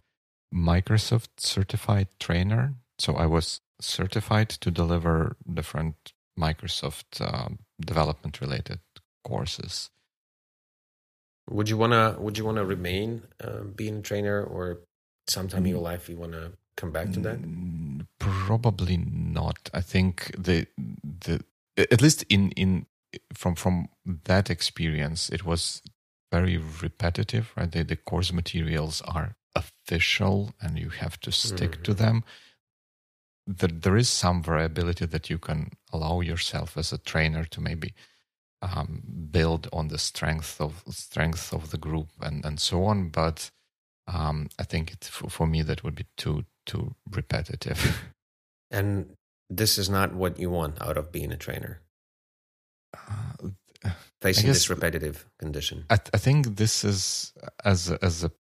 Microsoft 0.54 1.30
certified 1.38 2.08
trainer. 2.20 2.74
So 2.98 3.14
I 3.14 3.28
was 3.28 3.62
certified 3.80 4.50
to 4.50 4.72
deliver 4.72 5.38
different 5.52 6.14
Microsoft 6.38 7.22
uh, 7.22 7.50
development 7.80 8.42
related 8.42 8.80
courses. 9.24 9.92
Would 11.50 11.70
you 11.70 11.78
wanna 11.78 12.16
Would 12.20 12.38
you 12.38 12.46
wanna 12.46 12.66
remain 12.66 13.24
uh, 13.44 13.62
being 13.62 13.98
a 13.98 14.02
trainer, 14.02 14.44
or 14.44 14.80
sometime 15.30 15.66
in 15.66 15.72
your 15.72 15.82
Mm. 15.82 15.92
life 15.92 16.10
you 16.10 16.18
wanna 16.18 16.52
come 16.76 16.92
back 16.92 17.12
to 17.14 17.20
that? 17.22 17.38
Mm, 17.42 18.08
Probably 18.20 18.98
not. 18.98 19.70
I 19.74 19.82
think 19.82 20.32
the 20.38 20.68
the 21.22 21.44
at 21.78 22.02
least 22.02 22.24
in 22.30 22.52
in 22.52 22.86
from 23.34 23.56
from 23.56 23.90
that 24.26 24.50
experience, 24.50 25.30
it 25.30 25.44
was 25.46 25.82
very 26.32 26.58
repetitive. 26.58 27.54
Right, 27.58 27.72
the, 27.72 27.84
the 27.84 27.96
course 27.96 28.34
materials 28.34 29.02
are 29.02 29.36
official, 29.56 30.54
and 30.62 30.78
you 30.80 30.90
have 30.90 31.20
to 31.22 31.32
stick 31.32 31.82
to 31.84 31.94
Mhm. 31.94 31.98
them. 31.98 32.24
There, 33.48 33.70
there 33.70 33.98
is 33.98 34.10
some 34.10 34.44
variability 34.44 35.06
that 35.08 35.30
you 35.30 35.40
can 35.40 35.72
allow 35.92 36.22
yourself 36.22 36.78
as 36.78 36.94
a 36.94 36.98
trainer 37.00 37.46
to 37.46 37.62
maybe 37.62 37.94
um, 38.62 39.02
build 39.32 39.68
on 39.72 39.88
the 39.88 39.98
strength 39.98 40.60
of 40.62 40.84
strength 40.90 41.54
of 41.54 41.70
the 41.72 41.78
group 41.78 42.10
and 42.22 42.46
and 42.46 42.60
so 42.60 42.84
on. 42.86 43.10
But 43.10 43.52
um, 44.14 44.48
I 44.58 44.64
think 44.64 44.92
it, 44.94 45.04
for, 45.06 45.30
for 45.30 45.48
me 45.48 45.62
that 45.64 45.84
would 45.84 45.96
be 45.96 46.06
too 46.18 46.46
too 46.66 46.96
repetitive. 47.12 47.80
And 48.72 49.16
this 49.50 49.78
is 49.80 49.90
not 49.90 50.14
what 50.14 50.38
you 50.40 50.52
want 50.52 50.80
out 50.80 50.96
of 50.98 51.12
being 51.12 51.32
a 51.32 51.38
trainer. 51.38 51.82
Uh, 52.96 53.50
Facing 54.22 54.46
guess- 54.46 54.58
this 54.58 54.70
repetitive 54.70 55.26
condition. 55.40 55.86
I, 55.90 55.96
th- 55.98 56.10
I 56.14 56.18
think 56.20 56.58
this 56.58 56.84
is 56.84 57.34
as 57.66 57.90
a, 57.90 57.98
as 58.04 58.24
a 58.24 58.32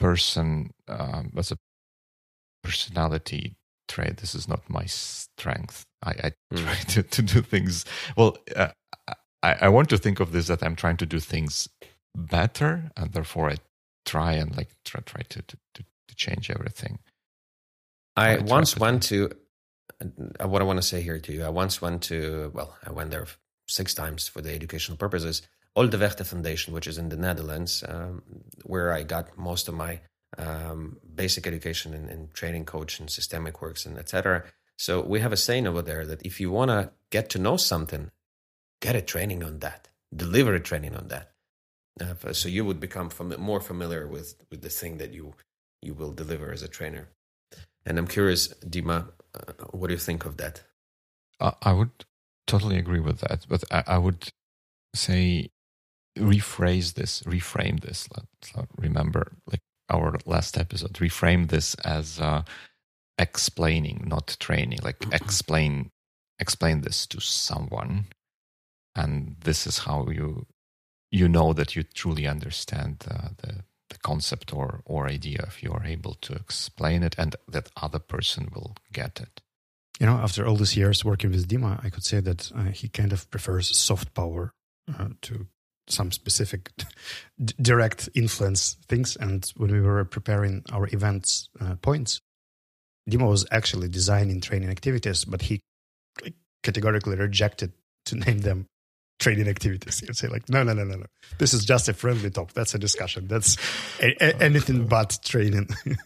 person 0.00 0.70
um, 0.88 1.32
as 1.36 1.52
a 1.52 1.58
personality 2.62 3.56
trait. 3.88 4.16
This 4.18 4.34
is 4.34 4.48
not 4.48 4.68
my 4.68 4.86
strength. 4.86 5.84
I, 6.02 6.10
I 6.10 6.32
Mm. 6.52 6.64
try 6.64 6.74
to, 6.94 7.02
to 7.02 7.22
do 7.22 7.42
things 7.42 7.84
well. 8.16 8.36
Uh, 8.56 8.68
I, 9.42 9.56
I 9.62 9.68
want 9.68 9.88
to 9.90 9.98
think 9.98 10.20
of 10.20 10.32
this 10.32 10.46
that 10.46 10.62
I'm 10.62 10.76
trying 10.76 10.96
to 10.98 11.06
do 11.06 11.20
things 11.20 11.68
better, 12.16 12.90
and 12.96 13.12
therefore 13.12 13.50
I 13.50 13.56
try 14.04 14.32
and 14.32 14.56
like 14.56 14.70
try, 14.84 15.00
try 15.04 15.22
to, 15.28 15.42
to, 15.42 15.56
to, 15.74 15.84
change 16.16 16.48
everything. 16.48 17.00
I 18.16 18.36
I 18.36 18.38
once 18.38 18.76
went 18.78 19.02
to. 19.04 19.30
Uh, 20.00 20.46
what 20.46 20.62
I 20.62 20.64
want 20.64 20.78
to 20.78 20.82
say 20.82 21.00
here 21.02 21.18
to 21.18 21.32
you. 21.32 21.44
I 21.44 21.48
once 21.48 21.82
went 21.82 22.02
to. 22.04 22.52
Well, 22.54 22.76
I 22.86 22.92
went 22.92 23.10
there 23.10 23.26
six 23.66 23.94
times 23.94 24.28
for 24.28 24.40
the 24.40 24.54
educational 24.54 24.96
purposes. 24.96 25.42
Oldewegte 25.76 26.24
Foundation, 26.24 26.72
which 26.72 26.86
is 26.86 26.98
in 26.98 27.08
the 27.08 27.16
Netherlands, 27.16 27.82
um, 27.88 28.22
where 28.62 28.92
I 28.92 29.02
got 29.02 29.36
most 29.36 29.66
of 29.68 29.74
my 29.74 30.00
um, 30.38 30.98
basic 31.14 31.46
education 31.46 31.94
in, 31.94 32.08
in 32.08 32.28
training 32.32 32.64
coach 32.64 33.00
and 33.00 33.10
systemic 33.10 33.60
works 33.60 33.84
and 33.84 33.98
etc. 33.98 34.44
So 34.76 35.00
we 35.00 35.20
have 35.20 35.32
a 35.32 35.36
saying 35.36 35.66
over 35.66 35.82
there 35.82 36.06
that 36.06 36.24
if 36.24 36.40
you 36.40 36.50
want 36.50 36.70
to 36.70 36.90
get 37.10 37.28
to 37.30 37.38
know 37.38 37.56
something, 37.56 38.10
get 38.80 38.96
a 38.96 39.02
training 39.02 39.42
on 39.42 39.60
that, 39.60 39.88
deliver 40.14 40.54
a 40.54 40.60
training 40.60 40.94
on 40.94 41.08
that. 41.08 41.33
Uh, 42.00 42.32
so 42.32 42.48
you 42.48 42.64
would 42.64 42.80
become 42.80 43.08
fami- 43.08 43.38
more 43.38 43.60
familiar 43.60 44.06
with 44.08 44.34
with 44.50 44.62
the 44.62 44.68
thing 44.68 44.98
that 44.98 45.12
you 45.12 45.34
you 45.80 45.94
will 45.94 46.12
deliver 46.12 46.52
as 46.52 46.62
a 46.62 46.68
trainer. 46.68 47.08
And 47.86 47.98
I'm 47.98 48.08
curious, 48.08 48.48
Dima, 48.66 49.08
uh, 49.34 49.52
what 49.70 49.88
do 49.88 49.94
you 49.94 50.00
think 50.00 50.24
of 50.24 50.36
that? 50.38 50.62
I 51.40 51.52
I 51.62 51.72
would 51.72 52.04
totally 52.46 52.78
agree 52.78 53.00
with 53.00 53.20
that, 53.20 53.46
but 53.48 53.64
I, 53.70 53.84
I 53.86 53.98
would 53.98 54.32
say 54.94 55.50
rephrase 56.18 56.94
this, 56.94 57.22
reframe 57.22 57.80
this. 57.80 58.08
Let's 58.16 58.68
remember, 58.76 59.32
like 59.50 59.60
our 59.88 60.16
last 60.26 60.58
episode, 60.58 60.94
reframe 60.94 61.48
this 61.48 61.74
as 61.84 62.20
uh, 62.20 62.42
explaining, 63.18 64.04
not 64.06 64.36
training. 64.40 64.80
Like 64.82 65.04
explain, 65.12 65.90
explain 66.38 66.80
this 66.82 67.06
to 67.08 67.20
someone, 67.20 68.06
and 68.94 69.36
this 69.40 69.66
is 69.66 69.78
how 69.78 70.08
you 70.08 70.46
you 71.14 71.28
know 71.28 71.52
that 71.52 71.76
you 71.76 71.84
truly 71.84 72.26
understand 72.26 73.04
uh, 73.08 73.28
the 73.38 73.64
the 73.90 73.98
concept 73.98 74.52
or 74.52 74.80
or 74.84 75.06
idea 75.06 75.44
if 75.46 75.62
you 75.62 75.72
are 75.72 75.84
able 75.84 76.14
to 76.14 76.32
explain 76.32 77.02
it, 77.02 77.14
and 77.18 77.36
that 77.48 77.70
other 77.76 78.00
person 78.00 78.50
will 78.54 78.74
get 78.92 79.20
it. 79.20 79.40
You 80.00 80.06
know, 80.06 80.16
after 80.16 80.44
all 80.44 80.56
these 80.56 80.76
years 80.76 81.04
working 81.04 81.30
with 81.30 81.48
Dima, 81.48 81.84
I 81.84 81.90
could 81.90 82.04
say 82.04 82.20
that 82.20 82.50
uh, 82.52 82.64
he 82.64 82.88
kind 82.88 83.12
of 83.12 83.30
prefers 83.30 83.76
soft 83.76 84.12
power 84.14 84.52
uh, 84.88 85.10
to 85.22 85.46
some 85.86 86.10
specific 86.10 86.72
direct 87.62 88.08
influence 88.14 88.76
things. 88.88 89.16
And 89.16 89.52
when 89.56 89.70
we 89.70 89.80
were 89.80 90.04
preparing 90.04 90.64
our 90.72 90.88
events 90.92 91.48
uh, 91.60 91.76
points, 91.76 92.20
Dima 93.08 93.28
was 93.28 93.46
actually 93.52 93.88
designing 93.88 94.40
training 94.40 94.70
activities, 94.70 95.24
but 95.24 95.42
he 95.42 95.60
categorically 96.64 97.16
rejected 97.16 97.72
to 98.06 98.16
name 98.16 98.38
them 98.38 98.66
training 99.20 99.48
activities. 99.48 100.02
You'd 100.02 100.16
say 100.16 100.28
like, 100.28 100.48
no, 100.48 100.62
no, 100.62 100.72
no, 100.74 100.84
no, 100.84 100.96
no. 100.96 101.06
This 101.38 101.54
is 101.54 101.64
just 101.64 101.88
a 101.88 101.92
friendly 101.94 102.30
talk. 102.30 102.52
That's 102.52 102.74
a 102.74 102.78
discussion. 102.78 103.26
That's 103.28 103.56
a- 104.00 104.16
a- 104.22 104.42
anything 104.42 104.86
but 104.86 105.18
training. 105.24 105.68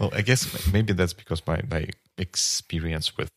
Well, 0.00 0.10
I 0.12 0.22
guess 0.22 0.72
maybe 0.72 0.92
that's 0.92 1.12
because 1.12 1.46
my, 1.46 1.60
my 1.70 1.86
experience 2.18 3.16
with 3.16 3.28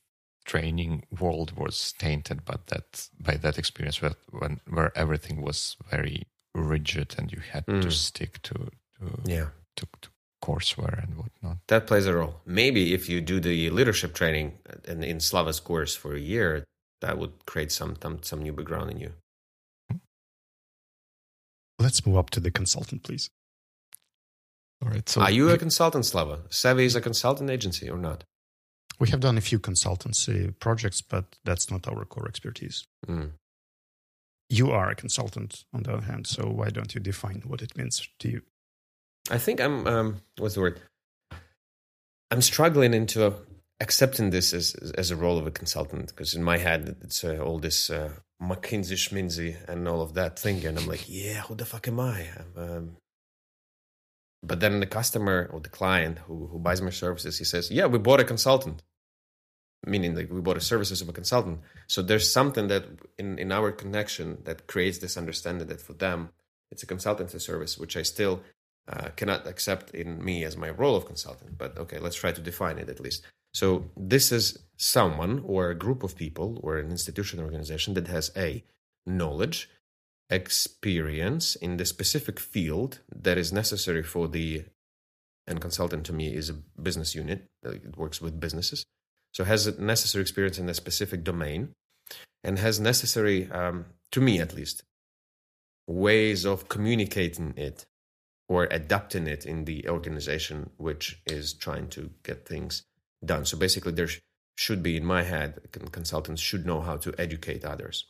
training 0.45 1.03
world 1.19 1.51
was 1.55 1.93
tainted 1.99 2.43
by 2.45 2.55
that 2.67 3.07
by 3.19 3.35
that 3.35 3.57
experience 3.59 4.01
where 4.01 4.13
when 4.31 4.59
where 4.67 4.91
everything 4.97 5.41
was 5.41 5.75
very 5.91 6.23
rigid 6.55 7.13
and 7.17 7.31
you 7.31 7.39
had 7.51 7.65
to 7.67 7.73
Mm. 7.73 7.91
stick 7.91 8.41
to 8.43 8.53
to, 8.53 9.21
Yeah, 9.25 9.47
to 9.75 9.85
to 10.01 10.09
courseware 10.43 11.03
and 11.03 11.15
whatnot. 11.17 11.57
that 11.67 11.85
plays 11.85 12.07
a 12.07 12.15
role. 12.15 12.41
Maybe 12.45 12.93
if 12.93 13.07
you 13.09 13.21
do 13.21 13.39
the 13.39 13.69
leadership 13.69 14.15
training 14.15 14.57
in, 14.87 15.03
in 15.03 15.19
Slava's 15.19 15.59
course 15.59 15.95
for 15.95 16.15
a 16.15 16.19
year, 16.19 16.63
that 17.01 17.17
would 17.17 17.45
create 17.45 17.71
some 17.71 17.95
some, 18.01 18.23
some 18.23 18.41
new 18.41 18.53
background 18.53 18.91
in 18.91 18.99
you. 18.99 19.13
Let's 21.79 22.05
move 22.05 22.17
up 22.17 22.31
to 22.31 22.39
the 22.39 22.51
consultant, 22.51 23.03
please. 23.03 23.29
All 24.83 24.89
right. 24.89 25.07
So 25.07 25.21
Are 25.21 25.31
you 25.31 25.49
a 25.49 25.57
consultant, 25.57 26.05
Slava? 26.05 26.39
Savvy 26.49 26.85
is 26.85 26.95
a 26.95 27.01
consultant 27.01 27.49
agency 27.49 27.89
or 27.89 27.97
not? 27.97 28.23
We 28.99 29.09
have 29.09 29.19
done 29.19 29.37
a 29.37 29.41
few 29.41 29.59
consultancy 29.59 30.57
projects, 30.59 31.01
but 31.01 31.25
that's 31.45 31.69
not 31.69 31.87
our 31.87 32.03
core 32.05 32.27
expertise. 32.27 32.85
Mm. 33.07 33.31
You 34.49 34.71
are 34.71 34.89
a 34.89 34.95
consultant, 34.95 35.65
on 35.73 35.83
the 35.83 35.93
other 35.93 36.05
hand, 36.05 36.25
so 36.25 36.47
why 36.47 36.69
don't 36.69 36.95
you 36.95 37.01
define 37.01 37.43
what 37.45 37.61
it 37.61 37.77
means 37.77 38.07
to 38.19 38.29
you? 38.29 38.41
I 39.29 39.37
think 39.37 39.59
I'm. 39.59 39.85
Um, 39.85 40.21
what's 40.37 40.55
the 40.55 40.61
word? 40.61 40.81
I'm 42.31 42.41
struggling 42.41 42.93
into 42.93 43.33
accepting 43.79 44.31
this 44.31 44.53
as 44.53 44.73
as 44.97 45.11
a 45.11 45.15
role 45.15 45.37
of 45.37 45.47
a 45.47 45.51
consultant 45.51 46.07
because 46.07 46.33
in 46.33 46.43
my 46.43 46.57
head 46.57 46.95
it's 47.01 47.23
uh, 47.23 47.37
all 47.37 47.59
this 47.59 47.89
uh, 47.89 48.11
McKinsey 48.41 48.97
schminsey 48.97 49.55
and 49.67 49.87
all 49.87 50.01
of 50.01 50.13
that 50.13 50.37
thing, 50.37 50.63
and 50.65 50.77
I'm 50.77 50.87
like, 50.87 51.05
yeah, 51.07 51.41
who 51.41 51.55
the 51.55 51.65
fuck 51.65 51.87
am 51.87 51.99
I? 51.99 52.27
Um, 52.55 52.97
but 54.43 54.59
then 54.59 54.79
the 54.79 54.85
customer 54.85 55.49
or 55.51 55.59
the 55.59 55.69
client 55.69 56.19
who 56.19 56.47
who 56.47 56.59
buys 56.59 56.81
my 56.81 56.91
services, 56.91 57.37
he 57.37 57.45
says, 57.45 57.71
yeah, 57.71 57.87
we 57.87 57.97
bought 57.97 58.19
a 58.19 58.23
consultant, 58.23 58.83
meaning 59.85 60.15
like 60.15 60.31
we 60.31 60.41
bought 60.41 60.57
a 60.57 60.61
services 60.61 61.01
of 61.01 61.09
a 61.09 61.13
consultant. 61.13 61.61
So 61.87 62.01
there's 62.01 62.31
something 62.31 62.67
that 62.67 62.85
in 63.17 63.39
in 63.39 63.51
our 63.51 63.71
connection 63.71 64.37
that 64.43 64.67
creates 64.67 64.99
this 64.99 65.17
understanding 65.17 65.67
that 65.67 65.81
for 65.81 65.93
them 65.93 66.29
it's 66.71 66.83
a 66.83 66.87
consultancy 66.87 67.41
service, 67.41 67.77
which 67.77 67.97
I 67.97 68.03
still 68.03 68.41
uh, 68.87 69.09
cannot 69.15 69.47
accept 69.47 69.91
in 69.95 70.23
me 70.23 70.43
as 70.43 70.55
my 70.55 70.69
role 70.69 70.95
of 70.95 71.05
consultant. 71.05 71.57
But 71.57 71.75
okay, 71.77 71.97
let's 71.97 72.17
try 72.17 72.31
to 72.31 72.41
define 72.41 72.77
it 72.77 72.89
at 72.89 72.99
least. 72.99 73.25
So 73.59 73.85
this 73.97 74.31
is 74.31 74.59
someone 74.77 75.41
or 75.43 75.71
a 75.71 75.81
group 75.83 76.03
of 76.03 76.15
people 76.15 76.59
or 76.61 76.77
an 76.77 76.91
institution 76.91 77.39
or 77.39 77.45
organization 77.45 77.95
that 77.95 78.07
has 78.07 78.29
a 78.37 78.63
knowledge, 79.03 79.67
experience 80.29 81.55
in 81.55 81.77
the 81.77 81.85
specific 81.85 82.39
field 82.39 82.99
that 83.09 83.35
is 83.35 83.51
necessary 83.51 84.03
for 84.03 84.27
the 84.27 84.65
and 85.47 85.59
consultant 85.59 86.05
to 86.05 86.13
me 86.13 86.35
is 86.35 86.51
a 86.51 86.59
business 86.87 87.15
unit. 87.15 87.47
It 87.63 87.97
works 87.97 88.21
with 88.21 88.39
businesses. 88.39 88.85
So 89.33 89.43
has 89.43 89.65
a 89.65 89.81
necessary 89.81 90.21
experience 90.21 90.59
in 90.59 90.69
a 90.69 90.75
specific 90.75 91.23
domain 91.23 91.73
and 92.43 92.59
has 92.59 92.79
necessary, 92.79 93.49
um, 93.49 93.85
to 94.11 94.21
me 94.21 94.39
at 94.39 94.53
least, 94.53 94.83
ways 95.87 96.45
of 96.45 96.69
communicating 96.69 97.55
it 97.57 97.87
or 98.47 98.67
adapting 98.69 99.25
it 99.25 99.47
in 99.47 99.65
the 99.65 99.89
organization 99.89 100.69
which 100.77 101.19
is 101.25 101.53
trying 101.53 101.87
to 101.87 102.11
get 102.21 102.45
things 102.45 102.83
done. 103.23 103.45
So 103.45 103.57
basically, 103.57 103.91
there 103.93 104.07
sh- 104.07 104.19
should 104.55 104.81
be, 104.83 104.97
in 104.97 105.05
my 105.05 105.23
head, 105.23 105.59
consultants 105.91 106.41
should 106.41 106.65
know 106.65 106.81
how 106.81 106.97
to 106.97 107.13
educate 107.17 107.63
others. 107.65 108.05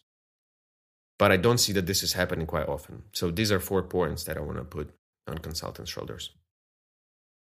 But 1.19 1.31
I 1.31 1.37
don't 1.37 1.57
see 1.57 1.73
that 1.73 1.87
this 1.87 2.03
is 2.03 2.13
happening 2.13 2.45
quite 2.45 2.67
often. 2.67 3.03
So 3.11 3.31
these 3.31 3.51
are 3.51 3.59
four 3.59 3.81
points 3.83 4.23
that 4.25 4.37
I 4.37 4.41
want 4.41 4.57
to 4.57 4.63
put 4.63 4.93
on 5.27 5.37
consultants' 5.39 5.91
shoulders 5.91 6.31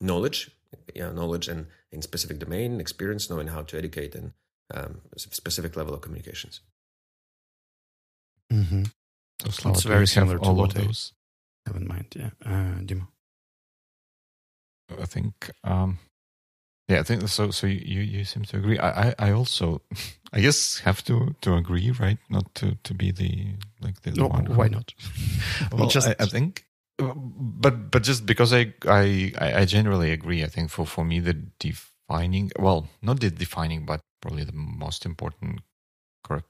knowledge, 0.01 0.49
yeah, 0.95 1.11
knowledge 1.11 1.49
and 1.49 1.67
in 1.91 2.01
specific 2.01 2.39
domain, 2.39 2.79
experience, 2.79 3.29
knowing 3.29 3.47
how 3.47 3.61
to 3.63 3.77
educate, 3.77 4.15
and 4.15 4.31
um, 4.73 5.01
specific 5.17 5.75
level 5.75 5.93
of 5.93 5.99
communications. 6.01 6.61
Mm-hmm. 8.51 8.83
So 9.43 9.49
Slava, 9.49 9.75
It's 9.75 9.83
very 9.83 10.07
similar 10.07 10.37
to 10.37 10.43
all 10.45 10.55
what 10.55 10.71
of 10.75 10.81
I- 10.81 10.85
those. 10.85 11.13
Have 11.67 11.75
in 11.75 11.87
mind, 11.87 12.07
yeah. 12.15 12.29
Uh, 12.43 12.79
Dima. 12.81 13.07
I 14.99 15.05
think, 15.05 15.51
um, 15.63 15.99
yeah, 16.89 16.99
I 16.99 17.03
think 17.03 17.27
so. 17.27 17.51
So 17.51 17.67
you 17.67 18.01
you 18.01 18.23
seem 18.25 18.43
to 18.45 18.57
agree. 18.57 18.79
I 18.79 19.09
I, 19.09 19.15
I 19.19 19.31
also, 19.31 19.81
I 20.33 20.41
guess, 20.41 20.79
have 20.79 21.01
to 21.03 21.35
to 21.41 21.55
agree, 21.55 21.91
right? 21.91 22.17
Not 22.29 22.53
to 22.55 22.75
to 22.83 22.93
be 22.93 23.11
the 23.11 23.55
like 23.81 24.01
the, 24.01 24.11
the 24.11 24.21
No, 24.21 24.27
one. 24.27 24.45
who- 24.45 24.55
why 24.57 24.67
not? 24.69 24.93
Well, 25.71 25.87
just- 25.89 26.07
I, 26.07 26.15
I 26.19 26.25
think, 26.25 26.65
but 26.97 27.91
but 27.91 28.03
just 28.03 28.25
because 28.25 28.53
I, 28.53 28.73
I 28.87 29.31
I 29.61 29.65
generally 29.65 30.11
agree. 30.11 30.43
I 30.43 30.49
think 30.49 30.71
for 30.71 30.85
for 30.85 31.05
me 31.05 31.19
the 31.21 31.33
defining, 31.59 32.51
well, 32.59 32.87
not 33.01 33.19
the 33.19 33.29
defining, 33.31 33.85
but 33.85 34.01
probably 34.21 34.43
the 34.45 34.55
most 34.55 35.05
important 35.05 35.61
char- 36.27 36.43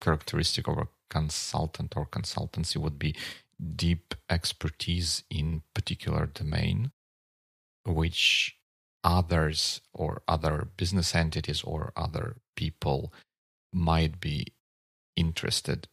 characteristic 0.00 0.68
of 0.68 0.78
a 0.78 0.88
consultant 1.10 1.92
or 1.96 2.06
consultancy 2.06 2.76
would 2.76 2.98
be 2.98 3.14
deep 3.76 4.14
expertise 4.28 5.22
in 5.30 5.62
particular 5.74 6.26
domain, 6.26 6.90
which 7.86 8.56
others 9.04 9.80
or 9.92 10.22
other 10.26 10.68
business 10.76 11.14
entities 11.14 11.62
or 11.62 11.92
other 11.96 12.36
people 12.56 13.12
might 13.72 14.20
be 14.20 14.46
interested 15.16 15.88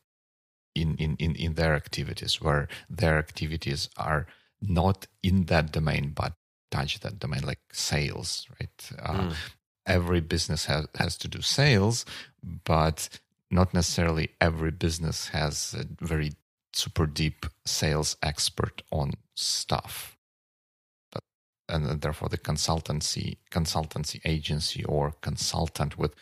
in, 0.73 0.95
in, 0.95 1.15
in, 1.19 1.35
in 1.35 1.53
their 1.55 1.75
activities, 1.75 2.41
where 2.41 2.67
their 2.89 3.17
activities 3.19 3.89
are 3.97 4.25
not 4.61 5.07
in 5.21 5.45
that 5.45 5.71
domain 5.71 6.13
but 6.15 6.33
touch 6.71 6.99
that 7.01 7.19
domain, 7.19 7.41
like 7.43 7.59
sales, 7.71 8.47
right? 8.59 8.89
Uh, 8.99 9.13
Mm. 9.13 9.33
Every 9.87 10.21
business 10.21 10.65
has, 10.65 10.85
has 10.95 11.17
to 11.17 11.27
do 11.27 11.41
sales, 11.41 12.05
but 12.65 13.09
not 13.49 13.73
necessarily 13.73 14.29
every 14.39 14.69
business 14.69 15.29
has 15.29 15.73
a 15.73 16.05
very 16.05 16.33
super 16.71 17.07
deep 17.07 17.47
sales 17.65 18.15
expert 18.21 18.83
on 18.91 19.13
stuff. 19.35 20.17
And 21.71 22.01
therefore 22.01 22.29
the 22.29 22.37
consultancy 22.37 23.37
consultancy 23.51 24.19
agency 24.25 24.83
or 24.85 25.13
consultant 25.21 25.97
with 25.97 26.13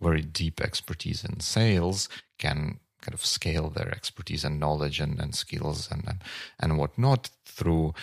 very 0.00 0.22
deep 0.22 0.60
expertise 0.60 1.24
in 1.24 1.40
sales 1.40 2.08
can 2.38 2.80
kind 3.02 3.14
of 3.14 3.24
scale 3.24 3.68
their 3.68 3.90
expertise 3.90 4.44
and 4.44 4.58
knowledge 4.58 4.98
and, 5.00 5.20
and 5.20 5.34
skills 5.34 5.88
and, 5.90 6.04
and 6.08 6.22
and 6.58 6.78
whatnot 6.78 7.30
through 7.44 7.94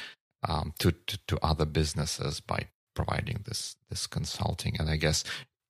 um, 0.47 0.73
to, 0.79 0.91
to 1.07 1.17
to 1.27 1.39
other 1.41 1.65
businesses 1.65 2.39
by 2.39 2.67
providing 2.95 3.43
this 3.47 3.75
this 3.89 4.07
consulting. 4.07 4.75
And 4.79 4.89
I 4.89 4.97
guess 4.97 5.23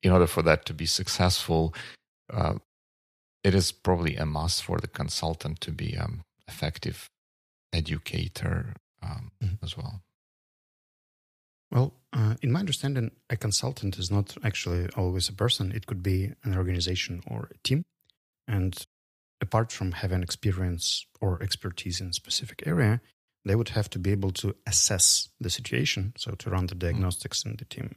in 0.03 0.11
order 0.11 0.27
for 0.27 0.41
that 0.43 0.65
to 0.65 0.73
be 0.73 0.85
successful, 0.85 1.73
uh, 2.33 2.55
it 3.43 3.55
is 3.55 3.71
probably 3.71 4.17
a 4.17 4.25
must 4.25 4.63
for 4.63 4.79
the 4.79 4.87
consultant 4.87 5.61
to 5.61 5.71
be 5.71 5.97
um 5.97 6.21
effective 6.47 7.07
educator 7.73 8.75
um, 9.01 9.31
Mhm. 9.41 9.63
as 9.63 9.77
well. 9.77 10.01
Well, 11.71 11.93
uh, 12.11 12.35
in 12.41 12.51
my 12.51 12.59
understanding, 12.59 13.11
a 13.29 13.37
consultant 13.37 13.97
is 13.97 14.11
not 14.11 14.35
actually 14.43 14.89
always 14.97 15.29
a 15.29 15.33
person. 15.33 15.71
It 15.71 15.87
could 15.87 16.03
be 16.03 16.33
an 16.43 16.57
organization 16.57 17.21
or 17.25 17.49
a 17.51 17.57
team. 17.63 17.83
And 18.47 18.85
apart 19.39 19.71
from 19.71 19.93
having 19.93 20.21
experience 20.21 21.05
or 21.21 21.41
expertise 21.41 22.01
in 22.01 22.09
a 22.09 22.13
specific 22.13 22.63
area, 22.65 22.99
they 23.45 23.55
would 23.55 23.69
have 23.69 23.89
to 23.91 23.99
be 23.99 24.11
able 24.11 24.31
to 24.31 24.55
assess 24.67 25.29
the 25.39 25.49
situation. 25.49 26.13
So 26.17 26.31
to 26.31 26.49
run 26.49 26.67
the 26.67 26.75
diagnostics 26.75 27.45
in 27.45 27.55
the 27.57 27.65
team, 27.65 27.95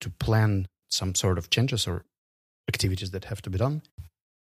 to 0.00 0.10
plan 0.10 0.66
some 0.88 1.14
sort 1.14 1.38
of 1.38 1.50
changes 1.50 1.86
or 1.86 2.04
activities 2.68 3.10
that 3.12 3.24
have 3.24 3.40
to 3.42 3.50
be 3.50 3.58
done, 3.58 3.82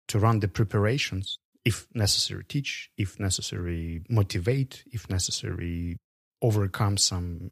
to 0.08 0.18
run 0.18 0.40
the 0.40 0.48
preparations, 0.48 1.38
if 1.64 1.86
necessary, 1.94 2.44
teach, 2.44 2.90
if 2.98 3.20
necessary, 3.20 4.02
motivate, 4.08 4.82
if 4.90 5.08
necessary, 5.08 5.96
overcome 6.42 6.96
some 6.96 7.50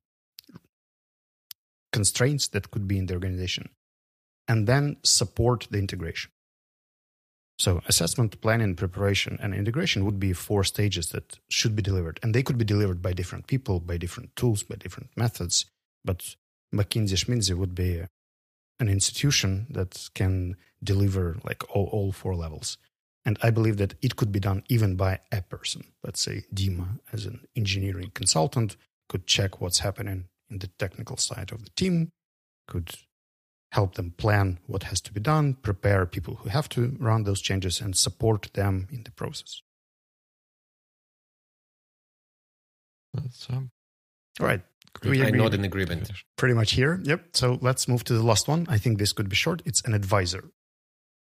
constraints 1.93 2.49
that 2.49 2.71
could 2.71 2.87
be 2.87 2.99
in 2.99 3.07
the 3.07 3.15
organization, 3.15 3.69
and 4.49 4.67
then 4.67 4.97
support 5.03 5.67
the 5.71 5.79
integration. 5.79 6.31
So, 7.59 7.81
assessment, 7.89 8.41
planning, 8.43 8.75
preparation, 8.75 9.39
and 9.41 9.55
integration 9.55 10.05
would 10.05 10.21
be 10.21 10.35
four 10.35 10.63
stages 10.63 11.09
that 11.11 11.39
should 11.49 11.75
be 11.75 11.83
delivered. 11.83 12.21
And 12.23 12.35
they 12.35 12.43
could 12.43 12.59
be 12.59 12.67
delivered 12.67 13.01
by 13.01 13.15
different 13.15 13.47
people, 13.47 13.81
by 13.81 13.97
different 13.97 14.37
tools, 14.37 14.63
by 14.63 14.77
different 14.77 15.11
methods. 15.17 15.65
But 16.05 16.37
McKinsey 16.75 17.17
Schminsey 17.17 17.55
would 17.55 17.75
be 17.75 18.03
an 18.79 18.89
institution 18.89 19.67
that 19.71 20.11
can 20.15 20.57
deliver 20.85 21.39
like 21.45 21.65
all, 21.75 21.87
all 21.87 22.13
four 22.13 22.35
levels. 22.35 22.77
And 23.25 23.39
I 23.43 23.51
believe 23.51 23.79
that 23.79 23.95
it 24.03 24.17
could 24.17 24.31
be 24.31 24.39
done 24.39 24.63
even 24.69 24.95
by 24.95 25.21
a 25.33 25.41
person. 25.41 25.85
Let's 26.05 26.21
say 26.21 26.45
Dima, 26.55 27.01
as 27.13 27.25
an 27.25 27.41
engineering 27.57 28.13
consultant, 28.15 28.77
could 29.09 29.27
check 29.27 29.61
what's 29.61 29.81
happening 29.81 30.29
in 30.51 30.59
the 30.59 30.69
technical 30.79 31.17
side 31.17 31.53
of 31.53 31.65
the 31.65 31.71
team, 31.71 32.11
could 32.69 32.91
help 33.73 33.95
them 33.95 34.13
plan 34.17 34.59
what 34.67 34.85
has 34.85 35.01
to 35.03 35.13
be 35.13 35.21
done, 35.21 35.55
prepare 35.55 36.07
people 36.07 36.37
who 36.37 36.49
have 36.49 36.69
to 36.71 36.97
run 36.99 37.25
those 37.25 37.41
changes, 37.41 37.81
and 37.81 37.97
support 37.97 38.49
them 38.55 38.87
in 38.91 39.03
the 39.03 39.11
process. 39.13 39.61
That's 43.15 43.47
um, 43.51 43.71
All 44.41 44.47
right. 44.47 44.63
We 45.05 45.23
I 45.23 45.27
agree. 45.27 45.39
nod 45.41 45.53
in 45.55 45.65
agreement. 45.65 46.11
pretty 46.37 46.55
much 46.55 46.73
here. 46.73 47.01
Yep. 47.05 47.29
So 47.35 47.59
let's 47.61 47.87
move 47.87 48.05
to 48.05 48.15
the 48.15 48.23
last 48.23 48.49
one. 48.49 48.67
I 48.69 48.79
think 48.79 48.99
this 48.99 49.13
could 49.13 49.29
be 49.29 49.37
short. 49.37 49.61
It's 49.67 49.83
an 49.83 49.93
advisor. 49.93 50.51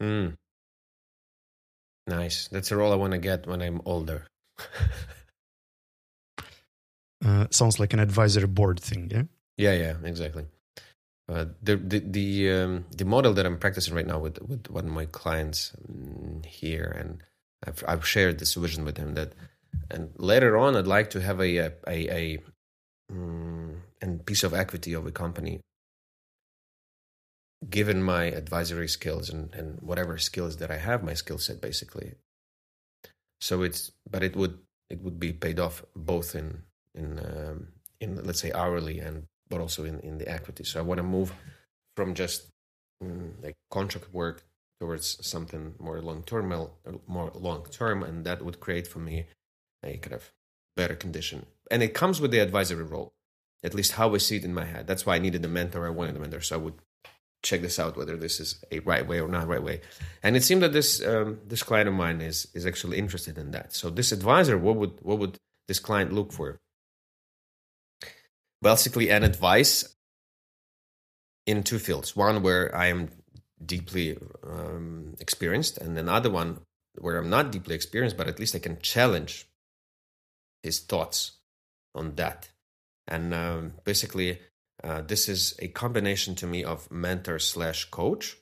Mm. 0.01 0.35
Nice. 2.07 2.47
That's 2.47 2.71
a 2.71 2.77
role 2.77 2.93
I 2.93 2.95
want 2.95 3.11
to 3.11 3.17
get 3.19 3.47
when 3.47 3.61
I'm 3.61 3.81
older. 3.85 4.27
Uh, 7.23 7.47
sounds 7.51 7.79
like 7.79 7.93
an 7.93 7.99
advisory 7.99 8.47
board 8.47 8.79
thing. 8.79 9.09
Yeah. 9.11 9.23
Yeah, 9.57 9.73
yeah, 9.73 9.95
exactly. 10.05 10.45
Uh, 11.27 11.45
the 11.61 11.75
the 11.75 11.99
the 11.99 12.51
um, 12.51 12.85
the 12.95 13.05
model 13.05 13.33
that 13.33 13.45
I'm 13.45 13.59
practicing 13.59 13.93
right 13.93 14.07
now 14.07 14.17
with 14.17 14.41
with 14.41 14.69
one 14.69 14.85
of 14.85 14.91
my 14.91 15.05
clients 15.05 15.73
um, 15.87 16.41
here, 16.43 16.95
and 16.97 17.21
I've 17.67 17.83
I've 17.87 18.07
shared 18.07 18.39
this 18.39 18.55
vision 18.55 18.83
with 18.85 18.97
him 18.97 19.13
that, 19.13 19.33
and 19.91 20.11
later 20.17 20.57
on 20.57 20.75
I'd 20.75 20.87
like 20.87 21.11
to 21.11 21.21
have 21.21 21.39
a 21.39 21.57
a 21.57 21.71
a, 21.87 22.09
a 22.09 22.37
um, 23.11 23.83
and 24.01 24.25
piece 24.25 24.43
of 24.43 24.53
equity 24.53 24.93
of 24.93 25.05
a 25.05 25.11
company. 25.11 25.59
Given 27.69 28.01
my 28.01 28.23
advisory 28.23 28.87
skills 28.87 29.29
and 29.29 29.53
and 29.53 29.81
whatever 29.81 30.17
skills 30.17 30.57
that 30.57 30.71
I 30.71 30.77
have, 30.77 31.03
my 31.03 31.13
skill 31.13 31.37
set 31.37 31.61
basically. 31.61 32.15
So 33.41 33.61
it's 33.61 33.91
but 34.09 34.23
it 34.23 34.35
would 34.35 34.57
it 34.89 35.03
would 35.03 35.19
be 35.19 35.33
paid 35.33 35.59
off 35.59 35.83
both 35.95 36.33
in 36.33 36.63
in 36.95 37.19
um, 37.19 37.67
in 37.99 38.23
let's 38.23 38.41
say 38.41 38.51
hourly 38.51 38.99
and 38.99 39.27
but 39.49 39.61
also 39.61 39.83
in 39.83 39.99
in 39.99 40.17
the 40.17 40.29
equity. 40.29 40.63
So 40.63 40.79
I 40.79 40.83
want 40.83 40.99
to 40.99 41.03
move 41.03 41.33
from 41.95 42.13
just 42.13 42.47
mm, 43.03 43.31
like 43.41 43.55
contract 43.69 44.13
work 44.13 44.43
towards 44.79 45.25
something 45.25 45.75
more 45.79 46.01
long 46.01 46.23
term, 46.23 46.47
more 47.07 47.31
long 47.35 47.65
term, 47.69 48.03
and 48.03 48.25
that 48.25 48.43
would 48.43 48.59
create 48.59 48.87
for 48.87 48.99
me 48.99 49.25
a 49.83 49.97
kind 49.97 50.13
of 50.13 50.31
better 50.75 50.95
condition. 50.95 51.45
And 51.69 51.83
it 51.83 51.93
comes 51.93 52.21
with 52.21 52.31
the 52.31 52.39
advisory 52.39 52.83
role, 52.83 53.13
at 53.63 53.73
least 53.73 53.93
how 53.93 54.13
I 54.15 54.17
see 54.19 54.37
it 54.37 54.45
in 54.45 54.53
my 54.53 54.65
head. 54.65 54.87
That's 54.87 55.05
why 55.05 55.15
I 55.15 55.19
needed 55.19 55.43
a 55.43 55.49
mentor. 55.49 55.85
I 55.85 55.89
wanted 55.89 56.15
a 56.15 56.19
mentor, 56.19 56.41
so 56.41 56.55
I 56.55 56.59
would 56.59 56.75
check 57.41 57.61
this 57.61 57.79
out 57.79 57.97
whether 57.97 58.17
this 58.17 58.39
is 58.39 58.63
a 58.71 58.79
right 58.79 59.07
way 59.07 59.19
or 59.19 59.27
not 59.27 59.47
right 59.47 59.63
way. 59.63 59.81
And 60.23 60.35
it 60.35 60.43
seemed 60.43 60.61
that 60.61 60.73
this 60.73 61.05
um, 61.05 61.39
this 61.45 61.63
client 61.63 61.89
of 61.89 61.95
mine 61.95 62.21
is 62.21 62.47
is 62.53 62.65
actually 62.65 62.97
interested 62.97 63.37
in 63.37 63.51
that. 63.51 63.73
So 63.73 63.89
this 63.89 64.11
advisor, 64.11 64.57
what 64.57 64.75
would 64.75 64.99
what 65.01 65.19
would 65.19 65.37
this 65.67 65.79
client 65.79 66.13
look 66.13 66.31
for? 66.31 66.59
Basically, 68.61 69.09
an 69.09 69.23
advice 69.23 69.95
in 71.45 71.63
two 71.63 71.79
fields. 71.79 72.15
One 72.15 72.43
where 72.43 72.75
I 72.75 72.87
am 72.87 73.09
deeply 73.63 74.17
um, 74.43 75.15
experienced, 75.19 75.77
and 75.77 75.97
another 75.97 76.29
one 76.29 76.59
where 76.97 77.17
I'm 77.17 77.29
not 77.29 77.51
deeply 77.51 77.75
experienced, 77.75 78.17
but 78.17 78.27
at 78.27 78.39
least 78.39 78.55
I 78.55 78.59
can 78.59 78.79
challenge 78.81 79.47
his 80.63 80.79
thoughts 80.79 81.37
on 81.95 82.15
that. 82.15 82.49
And 83.07 83.33
um, 83.33 83.73
basically, 83.83 84.39
uh, 84.83 85.01
this 85.01 85.27
is 85.29 85.55
a 85.59 85.67
combination 85.69 86.35
to 86.35 86.47
me 86.47 86.63
of 86.63 86.91
mentor 86.91 87.39
slash 87.39 87.85
coach, 87.85 88.37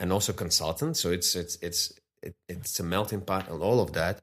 and 0.00 0.12
also 0.12 0.32
consultant. 0.32 0.96
So 0.96 1.10
it's 1.10 1.34
it's 1.34 1.56
it's 1.60 1.92
it, 2.22 2.34
it's 2.48 2.78
a 2.78 2.84
melting 2.84 3.22
pot 3.22 3.48
of 3.48 3.62
all 3.62 3.80
of 3.80 3.92
that. 3.94 4.20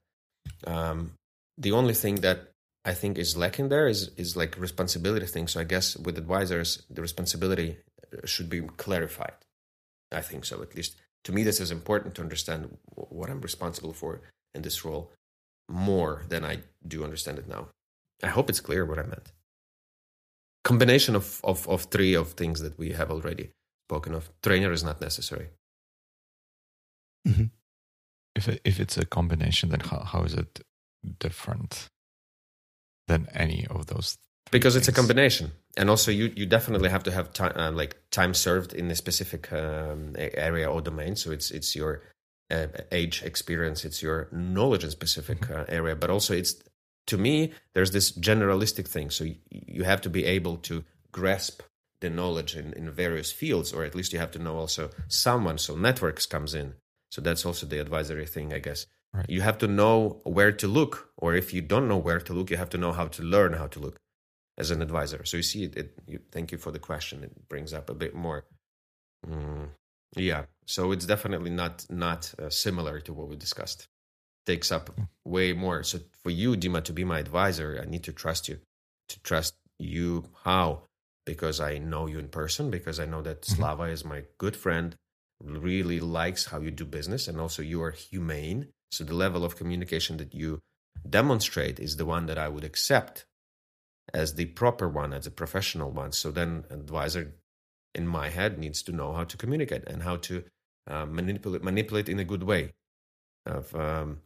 Um, 0.66 1.14
the 1.58 1.72
only 1.72 1.94
thing 1.94 2.16
that 2.22 2.52
I 2.86 2.94
think 2.94 3.18
is 3.18 3.36
lacking 3.36 3.70
there 3.70 3.88
is 3.88 4.12
is 4.16 4.38
like 4.38 4.58
responsibility 4.60 5.26
thing. 5.26 5.48
So 5.48 5.60
I 5.60 5.64
guess 5.64 5.98
with 5.98 6.18
advisors, 6.18 6.84
the 6.90 7.02
responsibility 7.02 7.78
uh, 8.14 8.26
should 8.26 8.50
be 8.50 8.62
clarified. 8.62 9.40
I 10.12 10.22
think 10.22 10.46
so. 10.46 10.62
At 10.62 10.76
least 10.76 10.96
to 11.24 11.32
me, 11.32 11.44
this 11.44 11.60
is 11.60 11.72
important 11.72 12.14
to 12.16 12.22
understand 12.22 12.78
what 12.94 13.30
I'm 13.30 13.42
responsible 13.42 13.94
for 13.94 14.22
in 14.54 14.62
this 14.62 14.86
role 14.86 15.12
more 15.68 16.24
than 16.30 16.46
I 16.46 16.60
do 16.88 17.04
understand 17.04 17.40
it 17.40 17.48
now. 17.48 17.70
I 18.22 18.28
hope 18.28 18.50
it's 18.50 18.60
clear 18.60 18.86
what 18.86 19.00
I 19.00 19.04
meant. 19.04 19.32
Combination 20.64 21.16
of, 21.16 21.42
of, 21.44 21.68
of 21.68 21.86
three 21.86 22.14
of 22.14 22.34
things 22.34 22.62
that 22.62 22.78
we 22.78 22.92
have 22.92 23.12
already 23.12 23.50
spoken 23.90 24.14
of. 24.14 24.30
Trainer 24.42 24.72
is 24.72 24.84
not 24.84 25.02
necessary. 25.02 25.50
Mm-hmm. 27.28 27.46
If 28.36 28.48
it, 28.48 28.62
if 28.64 28.80
it's 28.80 28.98
a 28.98 29.06
combination, 29.06 29.70
then 29.70 29.80
how, 29.80 30.00
how 30.00 30.24
is 30.24 30.34
it 30.34 30.62
different 31.20 31.90
than 33.08 33.28
any 33.34 33.66
of 33.70 33.88
those? 33.88 34.18
Because 34.52 34.76
it's 34.76 34.88
a 34.88 34.92
combination, 34.92 35.52
and 35.76 35.90
also 35.90 36.12
you 36.12 36.32
you 36.36 36.46
definitely 36.46 36.90
have 36.90 37.04
to 37.04 37.12
have 37.12 37.34
time 37.34 37.54
uh, 37.56 37.72
like 37.72 37.98
time 38.12 38.34
served 38.34 38.74
in 38.74 38.92
a 38.92 38.96
specific 38.96 39.52
um, 39.52 40.16
area 40.18 40.70
or 40.70 40.82
domain. 40.82 41.16
So 41.16 41.32
it's 41.32 41.50
it's 41.52 41.76
your 41.76 42.04
uh, 42.52 42.68
age, 42.92 43.24
experience, 43.24 43.86
it's 43.86 44.04
your 44.04 44.28
knowledge 44.32 44.84
in 44.84 44.92
specific 44.92 45.40
mm-hmm. 45.42 45.62
uh, 45.62 45.66
area, 45.68 45.96
but 45.96 46.10
also 46.10 46.34
it's 46.34 46.56
to 47.08 47.18
me 47.18 47.54
there's 47.74 47.92
this 47.92 48.12
generalistic 48.12 48.88
thing. 48.88 49.10
So 49.10 49.24
you, 49.24 49.36
you 49.50 49.84
have 49.84 50.02
to 50.02 50.10
be 50.10 50.26
able 50.26 50.58
to 50.58 50.84
grasp 51.12 51.62
the 52.02 52.10
knowledge 52.10 52.56
in, 52.56 52.74
in 52.74 52.92
various 52.92 53.32
fields, 53.32 53.74
or 53.74 53.84
at 53.84 53.96
least 53.96 54.14
you 54.14 54.20
have 54.20 54.32
to 54.32 54.40
know 54.40 54.58
also 54.58 54.90
someone. 55.08 55.58
So 55.58 55.76
networks 55.76 56.26
comes 56.26 56.54
in. 56.54 56.76
So 57.10 57.22
that's 57.22 57.46
also 57.46 57.66
the 57.66 57.80
advisory 57.80 58.26
thing, 58.26 58.54
I 58.54 58.60
guess. 58.60 58.86
Right. 59.16 59.30
You 59.30 59.42
have 59.42 59.58
to 59.60 59.68
know 59.68 60.20
where 60.24 60.52
to 60.52 60.68
look, 60.68 61.10
or 61.18 61.36
if 61.36 61.54
you 61.54 61.62
don't 61.62 61.88
know 61.88 61.98
where 61.98 62.20
to 62.20 62.34
look, 62.34 62.50
you 62.50 62.58
have 62.58 62.70
to 62.72 62.78
know 62.78 62.92
how 62.92 63.08
to 63.08 63.24
learn 63.24 63.54
how 63.54 63.68
to 63.68 63.80
look 63.80 63.98
as 64.58 64.72
an 64.72 64.82
advisor. 64.82 65.24
So 65.24 65.38
you 65.38 65.44
see, 65.44 65.64
it. 65.64 65.78
it 65.78 65.94
you, 66.08 66.20
thank 66.32 66.52
you 66.52 66.58
for 66.58 66.72
the 66.72 66.80
question. 66.80 67.24
It 67.24 67.48
brings 67.48 67.74
up 67.74 67.90
a 67.90 67.94
bit 67.94 68.14
more. 68.14 68.46
Mm, 69.26 69.70
yeah. 70.18 70.46
So 70.66 70.92
it's 70.92 71.06
definitely 71.06 71.52
not 71.52 71.86
not 71.90 72.34
uh, 72.38 72.50
similar 72.50 73.00
to 73.02 73.14
what 73.14 73.30
we 73.30 73.38
discussed. 73.38 73.88
Takes 74.46 74.72
up 74.72 74.90
hmm. 74.90 75.04
way 75.24 75.54
more. 75.54 75.84
So 75.84 76.00
for 76.24 76.30
you, 76.30 76.56
Dima, 76.56 76.84
to 76.84 76.94
be 76.94 77.04
my 77.04 77.20
advisor, 77.20 77.80
I 77.82 77.90
need 77.90 78.04
to 78.04 78.12
trust 78.12 78.50
you. 78.50 78.60
To 79.10 79.20
trust 79.22 79.56
you, 79.80 80.30
how? 80.44 80.84
Because 81.26 81.60
I 81.60 81.78
know 81.78 82.06
you 82.08 82.20
in 82.20 82.28
person. 82.28 82.70
Because 82.70 83.00
I 83.00 83.06
know 83.06 83.22
that 83.22 83.42
mm-hmm. 83.42 83.56
Slava 83.56 83.84
is 83.84 84.04
my 84.04 84.24
good 84.38 84.56
friend 84.56 84.96
really 85.44 86.00
likes 86.00 86.46
how 86.46 86.60
you 86.60 86.72
do 86.72 86.86
business 86.86 87.28
and 87.28 87.40
also 87.40 87.62
you 87.62 87.82
are 87.84 87.92
humane. 87.92 88.68
So 88.92 89.04
the 89.04 89.14
level 89.14 89.44
of 89.44 89.56
communication 89.56 90.18
that 90.18 90.34
you 90.34 90.62
demonstrate 91.08 91.80
is 91.80 91.98
the 91.98 92.06
one 92.06 92.26
that 92.28 92.38
I 92.38 92.48
would 92.48 92.64
accept 92.64 93.26
as 94.14 94.36
the 94.36 94.46
proper 94.46 94.88
one, 94.88 95.14
as 95.14 95.28
a 95.28 95.32
professional 95.32 95.92
one. 95.92 96.12
So 96.12 96.32
then 96.32 96.66
advisor 96.70 97.36
in 97.94 98.08
my 98.08 98.30
head 98.30 98.58
needs 98.58 98.84
to 98.84 98.92
know 98.92 99.14
how 99.14 99.24
to 99.24 99.38
communicate 99.38 99.84
and 99.88 100.04
how 100.04 100.18
to 100.18 100.44
uh, 100.88 101.06
manipulate 101.06 101.64
manipulate 101.64 102.10
in 102.10 102.20
a 102.20 102.24
good 102.24 102.44
way. 102.44 102.74
Of, 103.46 103.76
um, 103.76 104.22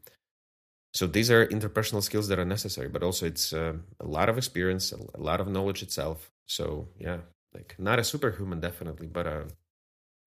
so 0.94 1.08
these 1.08 1.30
are 1.30 1.46
interpersonal 1.46 2.02
skills 2.02 2.28
that 2.30 2.40
are 2.40 2.46
necessary, 2.46 2.90
but 2.90 3.04
also 3.04 3.26
it's 3.26 3.54
uh, 3.54 3.74
a 4.00 4.06
lot 4.06 4.30
of 4.30 4.38
experience, 4.38 4.92
a 4.92 5.20
lot 5.20 5.40
of 5.40 5.48
knowledge 5.48 5.84
itself. 5.84 6.32
So 6.46 6.90
yeah, 6.98 7.20
like 7.54 7.76
not 7.78 8.00
a 8.00 8.04
superhuman 8.04 8.60
definitely, 8.60 9.08
but 9.08 9.28
uh, 9.28 9.44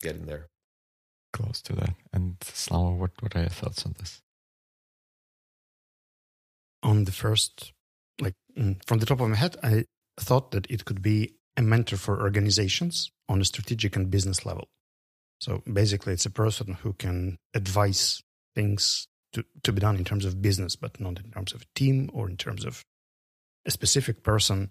getting 0.00 0.26
there 0.26 0.48
close 1.32 1.60
to 1.62 1.74
that. 1.74 1.94
And 2.12 2.36
Slava, 2.42 2.94
what, 2.94 3.10
what 3.20 3.34
are 3.36 3.40
your 3.40 3.48
thoughts 3.48 3.84
on 3.86 3.94
this? 3.98 4.20
On 6.82 7.04
the 7.04 7.12
first, 7.12 7.72
like 8.20 8.34
mm, 8.58 8.76
from 8.86 8.98
the 8.98 9.06
top 9.06 9.20
of 9.20 9.28
my 9.28 9.36
head, 9.36 9.56
I 9.62 9.84
thought 10.18 10.50
that 10.50 10.70
it 10.70 10.84
could 10.84 11.02
be 11.02 11.34
a 11.56 11.62
mentor 11.62 11.96
for 11.96 12.20
organizations 12.20 13.10
on 13.28 13.40
a 13.40 13.44
strategic 13.44 13.96
and 13.96 14.10
business 14.10 14.44
level. 14.44 14.68
So 15.40 15.62
basically, 15.70 16.12
it's 16.12 16.26
a 16.26 16.30
person 16.30 16.78
who 16.82 16.92
can 16.92 17.38
advise 17.54 18.22
things 18.54 19.06
to, 19.32 19.44
to 19.62 19.72
be 19.72 19.80
done 19.80 19.96
in 19.96 20.04
terms 20.04 20.24
of 20.24 20.42
business, 20.42 20.76
but 20.76 21.00
not 21.00 21.18
in 21.18 21.30
terms 21.30 21.52
of 21.52 21.62
a 21.62 21.78
team 21.78 22.10
or 22.12 22.28
in 22.28 22.36
terms 22.36 22.64
of 22.64 22.84
a 23.66 23.70
specific 23.70 24.22
person. 24.22 24.70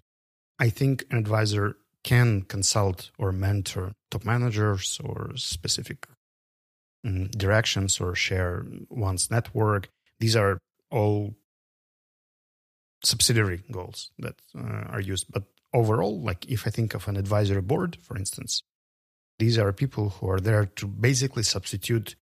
I 0.58 0.68
think 0.68 1.04
an 1.10 1.18
advisor 1.18 1.76
can 2.04 2.42
consult 2.42 3.10
or 3.18 3.32
mentor 3.32 3.92
top 4.10 4.24
managers 4.24 5.00
or 5.02 5.32
specific 5.36 6.06
directions 7.04 8.00
or 8.00 8.14
share 8.14 8.64
one's 8.88 9.30
network. 9.30 9.88
These 10.20 10.36
are 10.36 10.58
all 10.90 11.34
subsidiary 13.02 13.62
goals 13.70 14.10
that 14.18 14.36
uh, 14.56 14.84
are 14.90 15.00
used. 15.00 15.26
But 15.32 15.44
overall, 15.74 16.20
like 16.20 16.46
if 16.46 16.66
I 16.66 16.70
think 16.70 16.94
of 16.94 17.08
an 17.08 17.16
advisory 17.16 17.62
board, 17.62 17.98
for 18.02 18.16
instance, 18.16 18.62
these 19.38 19.58
are 19.58 19.72
people 19.72 20.10
who 20.10 20.30
are 20.30 20.40
there 20.40 20.66
to 20.76 20.86
basically 20.86 21.42
substitute 21.42 22.14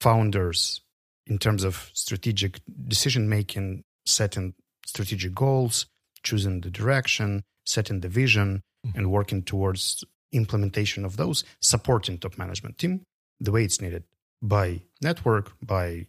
founders 0.00 0.82
in 1.26 1.38
terms 1.38 1.64
of 1.64 1.90
strategic 1.94 2.60
decision 2.86 3.28
making, 3.28 3.84
setting 4.04 4.54
strategic 4.86 5.34
goals, 5.34 5.86
choosing 6.22 6.60
the 6.60 6.70
direction, 6.70 7.42
setting 7.64 8.00
the 8.00 8.08
vision, 8.08 8.62
mm-hmm. 8.86 8.98
and 8.98 9.10
working 9.10 9.42
towards 9.42 10.04
implementation 10.32 11.04
of 11.04 11.16
those, 11.16 11.44
supporting 11.60 12.18
top 12.18 12.36
management 12.36 12.76
team 12.78 13.02
the 13.40 13.52
way 13.52 13.64
it's 13.64 13.80
needed 13.80 14.04
by 14.42 14.82
network, 15.02 15.52
by 15.62 16.06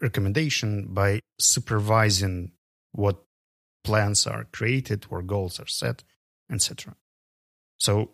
recommendation, 0.00 0.88
by 0.92 1.20
supervising 1.38 2.52
what 2.92 3.24
plans 3.84 4.26
are 4.26 4.46
created 4.52 5.04
where 5.04 5.22
goals 5.22 5.58
are 5.58 5.66
set, 5.66 6.02
etc. 6.50 6.94
So 7.78 8.10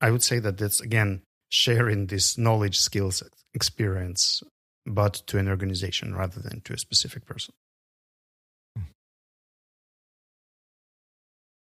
I 0.00 0.10
would 0.10 0.22
say 0.22 0.38
that 0.40 0.58
that's 0.58 0.80
again 0.80 1.22
sharing 1.48 2.06
this 2.08 2.36
knowledge, 2.36 2.78
skills, 2.78 3.22
experience, 3.54 4.42
but 4.84 5.14
to 5.26 5.38
an 5.38 5.48
organization 5.48 6.14
rather 6.14 6.40
than 6.40 6.60
to 6.62 6.74
a 6.74 6.78
specific 6.78 7.24
person. 7.24 7.54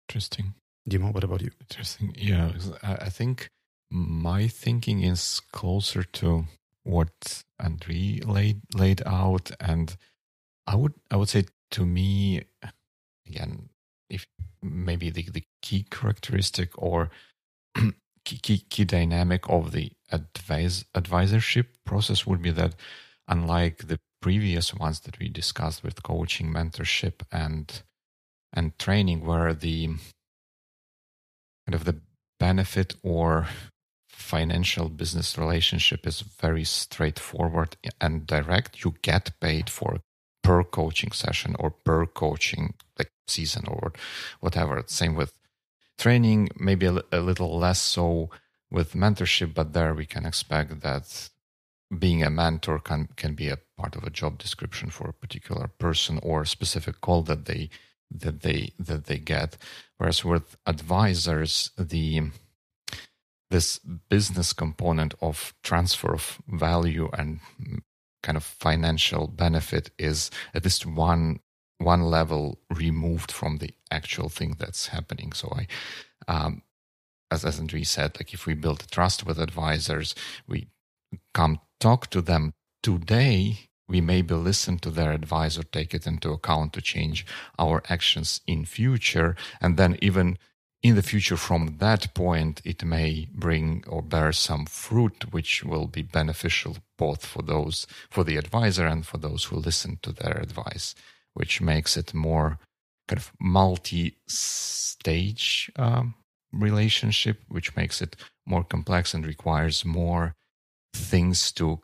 Interesting. 0.08 0.54
Dimo, 0.90 1.14
what 1.14 1.24
about 1.24 1.42
you? 1.42 1.52
Interesting. 1.62 2.14
Yeah, 2.18 2.52
I 2.84 3.10
think 3.10 3.50
my 3.92 4.48
thinking 4.48 5.04
is 5.04 5.42
closer 5.52 6.04
to 6.04 6.46
what 6.84 7.44
Andrii 7.62 8.26
laid 8.26 8.62
laid 8.74 9.04
out, 9.06 9.52
and 9.60 9.96
I 10.66 10.76
would 10.76 10.94
I 11.12 11.18
would 11.18 11.30
say 11.30 11.46
to 11.72 11.86
me 11.86 12.44
again, 13.28 13.70
if 14.10 14.26
maybe 14.62 15.10
the, 15.10 15.24
the 15.32 15.44
key 15.62 15.86
characteristic 15.90 16.70
or 16.78 17.10
key, 18.26 18.38
key, 18.38 18.66
key 18.70 18.86
dynamic 18.86 19.50
of 19.50 19.72
the 19.72 19.92
advise 20.12 20.86
advisorship 20.96 21.68
process 21.86 22.26
would 22.28 22.42
be 22.42 22.52
that 22.52 22.76
unlike 23.28 23.88
the 23.88 24.00
previous 24.22 24.74
ones 24.74 25.00
that 25.02 25.18
we 25.20 25.30
discussed 25.30 25.84
with 25.84 26.04
coaching, 26.04 26.54
mentorship, 26.54 27.24
and 27.32 27.84
and 28.54 28.78
training, 28.78 29.26
where 29.26 29.54
the 29.54 29.88
kind 31.66 31.74
of 31.74 31.86
the 31.86 31.96
benefit 32.40 32.96
or 33.04 33.48
financial 34.22 34.90
business 34.90 35.38
relationship 35.38 36.08
is 36.08 36.22
very 36.22 36.64
straightforward 36.64 37.76
and 38.00 38.26
direct. 38.26 38.84
You 38.84 38.96
get 39.02 39.32
paid 39.40 39.70
for 39.70 40.00
per 40.44 40.64
coaching 40.64 41.12
session 41.12 41.56
or 41.60 41.72
per 41.72 42.06
coaching 42.06 42.74
like 42.98 43.12
season 43.28 43.66
or 43.68 43.94
whatever. 44.40 44.84
Same 44.88 45.16
with 45.16 45.34
training, 45.98 46.50
maybe 46.58 46.86
a, 46.86 47.02
a 47.12 47.20
little 47.20 47.58
less 47.58 47.82
so 47.82 48.30
with 48.72 48.94
mentorship, 48.94 49.54
but 49.54 49.74
there 49.74 49.94
we 49.94 50.06
can 50.06 50.26
expect 50.26 50.82
that 50.82 51.30
being 52.00 52.24
a 52.24 52.30
mentor 52.30 52.80
can 52.80 53.10
can 53.18 53.34
be 53.36 53.50
a 53.50 53.60
part 53.78 53.96
of 53.96 54.04
a 54.04 54.10
job 54.10 54.38
description 54.38 54.90
for 54.90 55.10
a 55.10 55.14
particular 55.14 55.68
person 55.68 56.20
or 56.24 56.46
specific 56.46 57.02
call 57.02 57.22
that 57.24 57.46
they 57.46 57.70
that 58.10 58.42
they 58.42 58.72
that 58.80 59.06
they 59.06 59.18
get. 59.18 59.58
Whereas 59.98 60.24
with 60.24 60.56
advisors, 60.66 61.72
the 61.78 62.32
this 63.52 63.80
business 64.10 64.54
component 64.54 65.14
of 65.22 65.54
transfer 65.64 66.14
of 66.14 66.42
value 66.50 67.10
and 67.14 67.42
kind 68.24 68.38
of 68.38 68.44
financial 68.44 69.28
benefit 69.28 69.92
is 70.00 70.32
at 70.56 70.66
least 70.66 70.86
one 70.88 71.42
one 71.80 72.04
level 72.04 72.60
removed 72.70 73.32
from 73.32 73.58
the 73.58 73.72
actual 73.92 74.30
thing 74.30 74.56
that's 74.60 74.88
happening. 74.88 75.34
So 75.34 75.54
I 75.56 75.68
um, 76.28 76.64
as 77.32 77.46
as 77.46 77.60
Andrii 77.60 77.88
said, 77.88 78.18
like 78.20 78.34
if 78.34 78.46
we 78.48 78.56
build 78.56 78.90
trust 78.92 79.26
with 79.26 79.40
advisors, 79.40 80.16
we 80.48 80.70
come 81.34 81.60
talk 81.80 82.10
to 82.12 82.22
them 82.22 82.54
today. 82.84 83.70
We 83.90 84.02
maybe 84.02 84.36
listen 84.36 84.80
to 84.80 84.92
their 84.92 85.12
advice 85.12 85.58
or 85.60 85.64
take 85.64 85.94
it 85.94 86.08
into 86.08 86.32
account 86.32 86.74
to 86.74 86.82
change 86.82 87.26
our 87.60 87.84
actions 87.90 88.42
in 88.48 88.66
future, 88.66 89.36
and 89.60 89.78
then 89.78 89.98
even 90.02 90.38
in 90.84 90.96
the 90.96 91.04
future 91.04 91.38
from 91.38 91.78
that 91.78 92.14
point 92.14 92.62
it 92.66 92.84
may 92.84 93.28
bring 93.34 93.84
or 93.88 94.02
bear 94.02 94.32
some 94.32 94.66
fruit 94.66 95.32
which 95.32 95.64
will 95.64 95.86
be 95.88 96.02
beneficial 96.02 96.78
both 96.98 97.24
for 97.26 97.44
those 97.44 97.86
for 98.10 98.24
the 98.24 98.38
advisor 98.38 98.88
and 98.88 99.06
for 99.06 99.18
those 99.18 99.44
who 99.46 99.58
listen 99.58 100.00
to 100.02 100.12
their 100.12 100.40
advice 100.40 100.96
which 101.34 101.62
makes 101.62 101.96
it 101.96 102.14
more 102.14 102.60
kind 103.08 103.20
of 103.20 103.32
multi-stage 103.40 105.72
um, 105.76 106.16
relationship 106.52 107.40
which 107.48 107.76
makes 107.76 108.02
it 108.02 108.16
more 108.46 108.64
complex 108.64 109.14
and 109.14 109.26
requires 109.26 109.86
more 109.86 110.34
things 110.94 111.52
to 111.52 111.80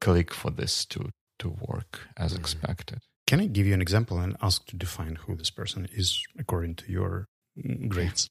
click 0.00 0.32
for 0.32 0.50
this 0.50 0.84
to 0.84 1.10
to 1.38 1.56
work 1.68 2.00
as 2.16 2.32
mm-hmm. 2.32 2.40
expected 2.40 2.98
can 3.26 3.40
i 3.40 3.46
give 3.46 3.66
you 3.66 3.74
an 3.74 3.80
example 3.80 4.18
and 4.18 4.36
ask 4.42 4.66
to 4.66 4.76
define 4.76 5.16
who 5.16 5.34
this 5.34 5.50
person 5.50 5.88
is 5.92 6.22
according 6.38 6.74
to 6.74 6.92
your 6.92 7.26
grades 7.88 8.28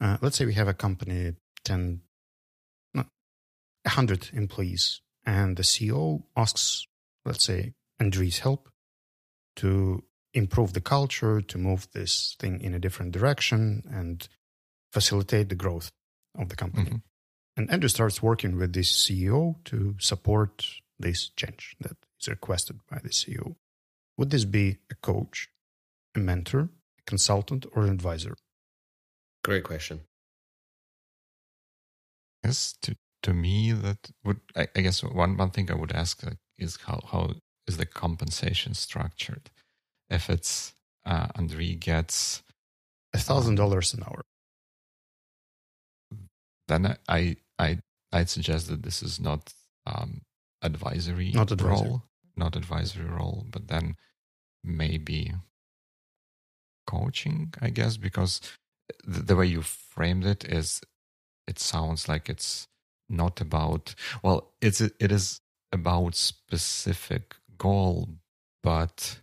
uh, 0.00 0.18
let's 0.20 0.36
say 0.36 0.46
we 0.46 0.54
have 0.54 0.68
a 0.68 0.74
company, 0.74 1.34
10, 1.64 2.00
no, 2.94 3.04
100 3.84 4.30
employees, 4.32 5.00
and 5.24 5.56
the 5.56 5.62
CEO 5.62 6.22
asks, 6.36 6.86
let's 7.24 7.44
say, 7.44 7.74
Andrii's 8.00 8.38
help 8.38 8.70
to 9.56 10.04
improve 10.34 10.72
the 10.72 10.80
culture, 10.80 11.40
to 11.40 11.58
move 11.58 11.88
this 11.92 12.36
thing 12.38 12.60
in 12.60 12.74
a 12.74 12.78
different 12.78 13.12
direction, 13.12 13.82
and 13.90 14.28
facilitate 14.92 15.48
the 15.48 15.54
growth 15.54 15.90
of 16.38 16.48
the 16.48 16.56
company. 16.56 16.86
Mm-hmm. 16.86 16.96
And 17.56 17.70
Andrew 17.72 17.88
starts 17.88 18.22
working 18.22 18.56
with 18.56 18.72
this 18.72 18.90
CEO 19.04 19.56
to 19.64 19.96
support 19.98 20.64
this 20.98 21.28
change 21.30 21.76
that 21.80 21.96
is 22.20 22.28
requested 22.28 22.78
by 22.88 22.98
the 23.02 23.08
CEO. 23.08 23.56
Would 24.16 24.30
this 24.30 24.44
be 24.44 24.78
a 24.90 24.94
coach, 24.94 25.48
a 26.14 26.20
mentor, 26.20 26.60
a 26.98 27.02
consultant, 27.04 27.66
or 27.72 27.82
an 27.82 27.90
advisor? 27.90 28.36
Great 29.44 29.64
question. 29.64 30.00
Yes, 32.44 32.74
to 32.82 32.96
to 33.22 33.34
me 33.34 33.72
that 33.72 34.10
would 34.24 34.40
I, 34.56 34.68
I 34.76 34.80
guess 34.80 35.02
one 35.02 35.36
one 35.36 35.50
thing 35.50 35.70
I 35.70 35.74
would 35.74 35.92
ask 35.92 36.22
like, 36.22 36.38
is 36.58 36.76
how 36.86 37.00
how 37.10 37.34
is 37.66 37.76
the 37.76 37.86
compensation 37.86 38.74
structured? 38.74 39.50
If 40.08 40.30
it's 40.30 40.74
uh, 41.04 41.28
Andrii 41.28 41.78
gets 41.78 42.42
a 43.14 43.18
thousand 43.18 43.56
dollars 43.56 43.94
an 43.94 44.04
hour, 44.04 44.22
then 46.68 46.96
I 47.08 47.36
I 47.58 47.80
I'd 48.12 48.30
suggest 48.30 48.68
that 48.68 48.82
this 48.82 49.02
is 49.02 49.20
not 49.20 49.52
um, 49.86 50.22
advisory 50.62 51.32
not 51.32 51.50
advisory. 51.52 51.88
role, 51.88 52.02
not 52.36 52.56
advisory 52.56 53.06
role, 53.06 53.46
but 53.50 53.68
then 53.68 53.96
maybe 54.64 55.32
coaching, 56.86 57.52
I 57.60 57.70
guess, 57.70 57.96
because 57.96 58.40
the, 59.04 59.36
way 59.36 59.46
you 59.46 59.62
framed 59.62 60.26
it 60.26 60.44
is 60.44 60.80
it 61.46 61.58
sounds 61.58 62.08
like 62.08 62.28
it's 62.28 62.66
not 63.08 63.40
about 63.40 63.94
well 64.22 64.52
it's 64.60 64.80
it 64.80 65.12
is 65.12 65.40
about 65.72 66.14
specific 66.14 67.34
goal 67.56 68.08
but 68.62 69.20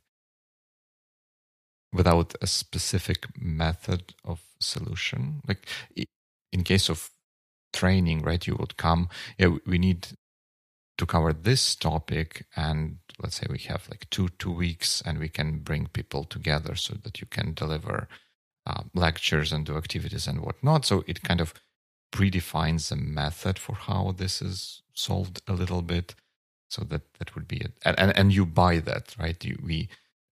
without 1.95 2.36
a 2.41 2.47
specific 2.47 3.26
method 3.39 4.13
of 4.24 4.41
solution. 4.59 5.41
Like 5.47 5.66
in 6.51 6.63
case 6.63 6.89
of 6.89 7.11
training 7.74 8.22
right 8.22 8.47
you 8.47 8.55
would 8.57 8.78
come 8.78 9.09
yeah 9.38 9.49
we 9.68 9.78
need 9.78 10.07
to 10.97 11.05
cover 11.05 11.34
this 11.34 11.76
topic 11.76 12.45
and 12.55 12.99
let's 13.22 13.36
say 13.36 13.45
we 13.49 13.57
have 13.57 13.89
like 13.89 14.09
two 14.09 14.30
two 14.39 14.51
weeks 14.51 15.01
and 15.05 15.20
we 15.20 15.28
can 15.28 15.59
bring 15.59 15.88
people 15.88 16.24
together 16.24 16.76
so 16.76 16.93
that 17.03 17.20
you 17.20 17.28
can 17.28 17.53
deliver 17.53 18.07
uh, 18.66 18.84
lectures 18.93 19.51
and 19.51 19.66
do 19.66 19.78
activities 19.78 20.28
and 20.28 20.41
whatnot. 20.41 20.86
So 20.86 21.03
it 21.07 21.22
kind 21.24 21.41
of 21.41 21.53
predefines 22.11 22.91
a 22.91 22.95
method 22.95 23.59
for 23.59 23.76
how 23.76 24.13
this 24.18 24.41
is 24.41 24.82
solved 24.93 25.41
a 25.47 25.53
little 25.53 25.82
bit. 25.82 26.16
So 26.70 26.84
that 26.86 27.13
that 27.20 27.36
would 27.36 27.47
be 27.47 27.57
it, 27.57 27.74
and 27.86 27.97
and, 27.99 28.18
and 28.18 28.34
you 28.34 28.45
buy 28.45 28.80
that, 28.80 29.16
right? 29.20 29.41
You, 29.45 29.57
we 29.63 29.88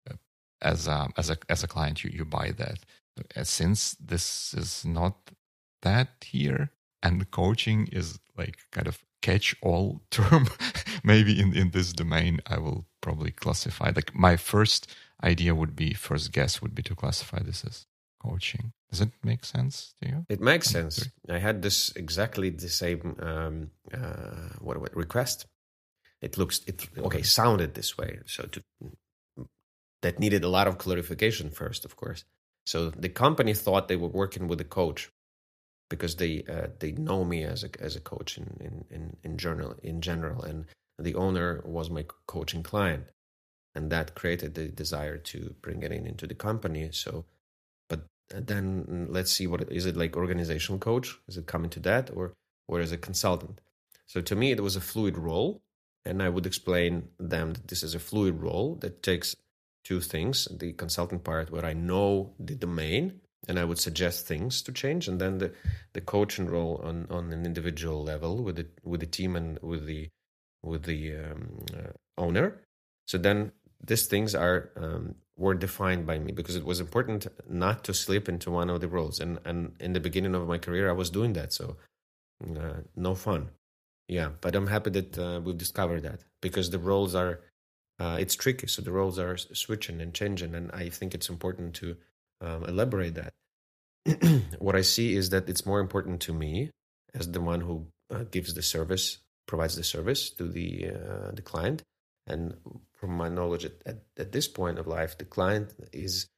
uh, 0.08 0.14
as 0.60 0.86
a 0.86 1.08
as 1.16 1.30
a 1.30 1.38
as 1.48 1.64
a 1.64 1.68
client, 1.68 2.04
you 2.04 2.10
you 2.12 2.24
buy 2.24 2.52
that. 2.52 2.80
Uh, 3.34 3.44
since 3.44 3.92
this 3.94 4.54
is 4.54 4.84
not 4.84 5.16
that 5.82 6.08
here, 6.24 6.70
and 7.02 7.30
coaching 7.30 7.88
is 7.90 8.18
like 8.36 8.58
kind 8.72 8.86
of 8.86 9.02
catch 9.22 9.56
all 9.62 10.02
term, 10.10 10.48
maybe 11.02 11.40
in 11.40 11.56
in 11.56 11.70
this 11.70 11.92
domain, 11.92 12.40
I 12.46 12.58
will 12.58 12.84
probably 13.00 13.30
classify. 13.30 13.90
Like 13.96 14.14
my 14.14 14.36
first 14.36 14.86
idea 15.24 15.54
would 15.54 15.74
be, 15.74 15.94
first 15.94 16.30
guess 16.30 16.60
would 16.62 16.74
be 16.74 16.82
to 16.84 16.94
classify 16.94 17.40
this 17.42 17.64
as 17.64 17.86
coaching. 18.18 18.72
Does 18.90 19.00
it 19.00 19.10
make 19.22 19.44
sense 19.44 19.94
to 20.00 20.08
you? 20.08 20.26
It 20.28 20.40
makes 20.40 20.70
sense. 20.70 21.08
I 21.28 21.38
had 21.38 21.62
this 21.62 21.92
exactly 21.96 22.50
the 22.50 22.68
same 22.68 23.16
um, 23.20 23.70
uh, 23.92 24.56
what, 24.60 24.80
what 24.80 24.96
request. 24.96 25.46
It 26.20 26.36
looks 26.38 26.60
it 26.66 26.88
okay 26.98 27.22
sounded 27.22 27.74
this 27.74 27.96
way. 27.96 28.20
So 28.26 28.44
to 28.44 28.62
that 30.02 30.18
needed 30.18 30.44
a 30.44 30.48
lot 30.48 30.66
of 30.66 30.78
clarification 30.78 31.50
first, 31.50 31.84
of 31.84 31.96
course. 31.96 32.24
So 32.66 32.90
the 32.90 33.08
company 33.08 33.54
thought 33.54 33.88
they 33.88 33.96
were 33.96 34.08
working 34.08 34.48
with 34.48 34.60
a 34.60 34.64
coach 34.64 35.10
because 35.88 36.16
they 36.16 36.44
uh, 36.48 36.68
they 36.78 36.92
know 36.92 37.24
me 37.24 37.44
as 37.44 37.64
a 37.64 37.70
as 37.80 37.96
a 37.96 38.00
coach 38.00 38.38
in 38.38 38.56
in 38.60 38.84
in, 38.90 39.16
in 39.22 39.38
general 39.38 39.74
in 39.82 40.00
general, 40.00 40.42
and 40.42 40.66
the 40.98 41.14
owner 41.14 41.62
was 41.64 41.90
my 41.90 42.04
coaching 42.26 42.62
client, 42.62 43.10
and 43.74 43.90
that 43.90 44.14
created 44.14 44.54
the 44.54 44.68
desire 44.68 45.18
to 45.18 45.54
bring 45.62 45.82
it 45.82 45.92
in 45.92 46.06
into 46.06 46.26
the 46.26 46.34
company. 46.34 46.88
So 46.92 47.24
then 48.30 48.84
mm, 48.84 49.06
let's 49.08 49.32
see 49.32 49.46
what 49.46 49.70
is 49.72 49.86
it 49.86 49.96
like 49.96 50.16
organizational 50.16 50.78
coach? 50.78 51.18
Is 51.28 51.36
it 51.36 51.46
coming 51.46 51.70
to 51.70 51.80
that 51.80 52.10
or 52.14 52.34
or 52.66 52.80
is 52.80 52.92
it 52.92 53.00
consultant? 53.00 53.60
So 54.06 54.20
to 54.20 54.36
me 54.36 54.50
it 54.50 54.62
was 54.62 54.76
a 54.76 54.80
fluid 54.80 55.16
role 55.18 55.62
and 56.04 56.22
i 56.22 56.28
would 56.28 56.46
explain 56.46 57.08
them 57.18 57.52
that 57.52 57.68
this 57.68 57.82
is 57.82 57.94
a 57.94 57.98
fluid 57.98 58.40
role 58.40 58.76
that 58.76 59.02
takes 59.02 59.34
two 59.84 60.00
things 60.00 60.46
the 60.58 60.72
consultant 60.72 61.24
part 61.24 61.50
where 61.50 61.64
i 61.64 61.72
know 61.72 62.32
the 62.38 62.54
domain 62.54 63.20
and 63.48 63.58
i 63.58 63.64
would 63.64 63.78
suggest 63.78 64.26
things 64.26 64.62
to 64.62 64.70
change 64.72 65.08
and 65.08 65.20
then 65.20 65.38
the 65.38 65.52
the 65.94 66.00
coaching 66.00 66.46
role 66.46 66.80
on 66.84 67.06
on 67.10 67.32
an 67.32 67.44
individual 67.44 68.02
level 68.02 68.42
with 68.42 68.56
the 68.56 68.66
with 68.84 69.00
the 69.00 69.06
team 69.06 69.34
and 69.34 69.58
with 69.60 69.86
the 69.86 70.08
with 70.62 70.84
the 70.84 71.16
um, 71.16 71.64
uh, 71.72 71.92
owner. 72.16 72.60
So 73.06 73.18
then 73.18 73.52
these 73.84 74.06
things 74.06 74.34
are 74.34 74.70
um, 74.76 75.14
were 75.38 75.54
defined 75.54 76.04
by 76.04 76.18
me 76.18 76.32
because 76.32 76.56
it 76.56 76.64
was 76.64 76.80
important 76.80 77.26
not 77.48 77.84
to 77.84 77.94
slip 77.94 78.28
into 78.28 78.50
one 78.50 78.68
of 78.68 78.80
the 78.80 78.88
roles. 78.88 79.20
And 79.20 79.38
and 79.44 79.72
in 79.80 79.92
the 79.92 80.00
beginning 80.00 80.34
of 80.34 80.46
my 80.46 80.58
career, 80.58 80.90
I 80.90 80.92
was 80.92 81.10
doing 81.10 81.32
that, 81.34 81.52
so 81.52 81.76
uh, 82.44 82.80
no 82.96 83.14
fun. 83.14 83.50
Yeah, 84.08 84.30
but 84.40 84.54
I'm 84.54 84.66
happy 84.66 84.90
that 84.90 85.18
uh, 85.18 85.40
we've 85.42 85.56
discovered 85.56 86.02
that 86.02 86.24
because 86.40 86.70
the 86.70 86.78
roles 86.78 87.14
are 87.14 87.40
uh, 88.00 88.16
it's 88.20 88.34
tricky. 88.34 88.66
So 88.66 88.82
the 88.82 88.92
roles 88.92 89.18
are 89.18 89.36
switching 89.36 90.00
and 90.00 90.12
changing, 90.14 90.54
and 90.54 90.70
I 90.72 90.88
think 90.88 91.14
it's 91.14 91.28
important 91.28 91.74
to 91.76 91.96
um, 92.40 92.64
elaborate 92.64 93.14
that. 93.14 93.32
what 94.58 94.76
I 94.76 94.82
see 94.82 95.14
is 95.14 95.30
that 95.30 95.48
it's 95.48 95.66
more 95.66 95.80
important 95.80 96.20
to 96.22 96.32
me 96.32 96.70
as 97.14 97.30
the 97.30 97.40
one 97.40 97.60
who 97.60 97.86
uh, 98.10 98.24
gives 98.30 98.54
the 98.54 98.62
service, 98.62 99.18
provides 99.46 99.76
the 99.76 99.84
service 99.84 100.30
to 100.30 100.48
the 100.48 100.90
uh, 100.90 101.30
the 101.32 101.42
client, 101.42 101.82
and 102.26 102.54
from 102.98 103.16
my 103.16 103.28
knowledge 103.28 103.64
at, 103.64 103.74
at, 103.86 104.02
at 104.18 104.32
this 104.32 104.48
point 104.48 104.78
of 104.78 104.86
life, 104.86 105.16
the 105.16 105.24
client 105.24 105.74
is. 105.92 106.28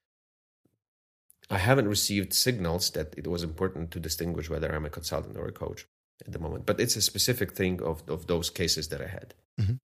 I 1.48 1.58
haven't 1.58 1.88
received 1.88 2.32
signals 2.32 2.90
that 2.90 3.14
it 3.16 3.26
was 3.26 3.42
important 3.42 3.90
to 3.90 3.98
distinguish 3.98 4.48
whether 4.48 4.72
I'm 4.72 4.84
a 4.84 4.90
consultant 4.90 5.36
or 5.36 5.48
a 5.48 5.52
coach 5.52 5.86
at 6.24 6.32
the 6.32 6.38
moment, 6.38 6.64
but 6.64 6.78
it's 6.78 6.94
a 6.94 7.02
specific 7.02 7.54
thing 7.54 7.82
of, 7.82 8.08
of 8.08 8.28
those 8.28 8.50
cases 8.50 8.88
that 8.88 9.00
I 9.00 9.08
had. 9.08 9.34
Mm-hmm. 9.60 9.74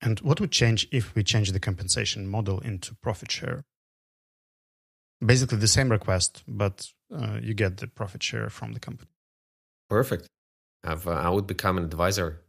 And 0.00 0.20
what 0.20 0.40
would 0.40 0.52
change 0.52 0.86
if 0.92 1.14
we 1.16 1.24
change 1.24 1.50
the 1.50 1.58
compensation 1.58 2.28
model 2.28 2.60
into 2.60 2.94
profit 3.02 3.32
share? 3.32 3.64
Basically, 5.24 5.58
the 5.58 5.66
same 5.66 5.90
request, 5.90 6.44
but 6.46 6.88
uh, 7.12 7.40
you 7.42 7.54
get 7.54 7.78
the 7.78 7.88
profit 7.88 8.22
share 8.22 8.48
from 8.48 8.74
the 8.74 8.80
company. 8.80 9.10
Perfect. 9.88 10.28
I've, 10.84 11.08
uh, 11.08 11.12
I 11.12 11.30
would 11.30 11.48
become 11.48 11.78
an 11.78 11.84
advisor 11.84 12.44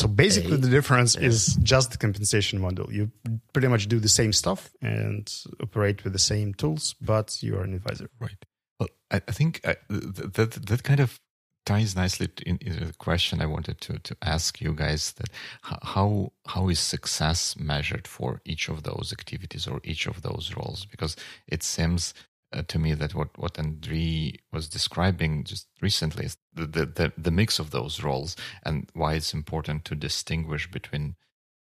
so 0.00 0.08
basically, 0.08 0.56
the 0.56 0.70
difference 0.70 1.14
yeah. 1.14 1.28
is 1.28 1.56
just 1.62 1.90
the 1.90 1.98
compensation 1.98 2.58
model. 2.58 2.90
You 2.90 3.10
pretty 3.52 3.68
much 3.68 3.86
do 3.86 4.00
the 4.00 4.08
same 4.08 4.32
stuff 4.32 4.70
and 4.80 5.30
operate 5.62 6.04
with 6.04 6.14
the 6.14 6.18
same 6.18 6.54
tools, 6.54 6.94
but 7.02 7.42
you 7.42 7.58
are 7.58 7.64
an 7.64 7.74
advisor. 7.74 8.08
Right. 8.18 8.42
Well, 8.78 8.88
I, 9.10 9.16
I 9.28 9.32
think 9.32 9.60
uh, 9.62 9.74
that, 9.90 10.52
that 10.52 10.82
kind 10.84 11.00
of 11.00 11.20
ties 11.66 11.94
nicely 11.94 12.28
in, 12.46 12.56
into 12.62 12.86
the 12.86 12.94
question 12.94 13.42
I 13.42 13.46
wanted 13.46 13.82
to 13.82 13.98
to 13.98 14.16
ask 14.22 14.62
you 14.62 14.72
guys: 14.72 15.12
that 15.12 15.28
how 15.62 16.32
how 16.46 16.70
is 16.70 16.80
success 16.80 17.54
measured 17.58 18.08
for 18.08 18.40
each 18.46 18.70
of 18.70 18.84
those 18.84 19.12
activities 19.12 19.66
or 19.66 19.80
each 19.84 20.06
of 20.06 20.22
those 20.22 20.54
roles? 20.56 20.86
Because 20.86 21.14
it 21.46 21.62
seems 21.62 22.14
uh, 22.52 22.62
to 22.68 22.78
me 22.78 22.94
that 22.94 23.14
what 23.14 23.36
what 23.38 23.54
Andrii 23.54 24.38
was 24.52 24.68
describing 24.68 25.44
just 25.44 25.68
recently 25.80 26.26
is 26.26 26.36
the, 26.54 26.66
the, 26.66 26.86
the 26.86 27.12
the 27.16 27.30
mix 27.30 27.58
of 27.58 27.70
those 27.70 28.02
roles 28.02 28.36
and 28.64 28.88
why 28.94 29.14
it's 29.14 29.34
important 29.34 29.84
to 29.86 29.94
distinguish 29.94 30.70
between 30.70 31.16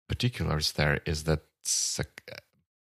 particulars. 0.08 0.72
There 0.72 1.00
is 1.06 1.24
that 1.24 1.42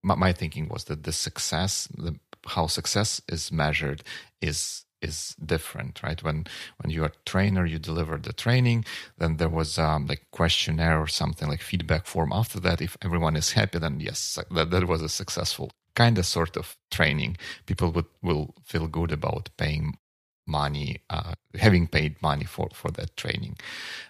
my, 0.03 0.15
my 0.15 0.33
thinking 0.33 0.69
was 0.69 0.85
that 0.85 1.03
the 1.05 1.13
success, 1.13 1.89
the, 1.97 2.19
how 2.47 2.67
success 2.67 3.21
is 3.29 3.51
measured, 3.53 4.03
is 4.41 4.85
is 5.03 5.37
different, 5.45 6.03
right? 6.03 6.23
When 6.23 6.47
when 6.79 6.91
you're 6.91 7.07
a 7.07 7.13
trainer, 7.27 7.67
you 7.67 7.79
deliver 7.79 8.17
the 8.19 8.33
training, 8.33 8.85
then 9.19 9.37
there 9.37 9.49
was 9.49 9.79
um, 9.79 10.07
like 10.07 10.27
questionnaire 10.31 10.99
or 11.01 11.07
something 11.09 11.49
like 11.49 11.61
feedback 11.63 12.07
form. 12.07 12.33
After 12.33 12.61
that, 12.61 12.81
if 12.81 12.97
everyone 13.03 13.37
is 13.37 13.53
happy, 13.53 13.79
then 13.79 14.01
yes, 14.01 14.39
that, 14.51 14.71
that 14.71 14.89
was 14.89 15.03
a 15.03 15.09
successful 15.09 15.71
kind 15.97 16.19
of 16.19 16.27
sort 16.27 16.57
of 16.57 16.77
training. 16.93 17.39
People 17.67 17.93
would 17.93 18.07
will 18.23 18.55
feel 18.65 18.89
good 18.89 19.13
about 19.13 19.51
paying 19.59 19.99
money, 20.47 21.03
uh, 21.11 21.35
having 21.57 21.89
paid 21.89 22.23
money 22.23 22.47
for 22.47 22.71
for 22.75 22.93
that 22.93 23.17
training, 23.17 23.59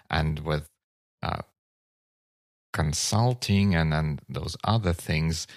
and 0.09 0.41
with 0.41 0.69
uh, 1.23 1.43
consulting 2.73 3.75
and 3.75 3.93
then 3.93 4.19
those 4.29 4.57
other 4.63 4.93
things 4.93 5.47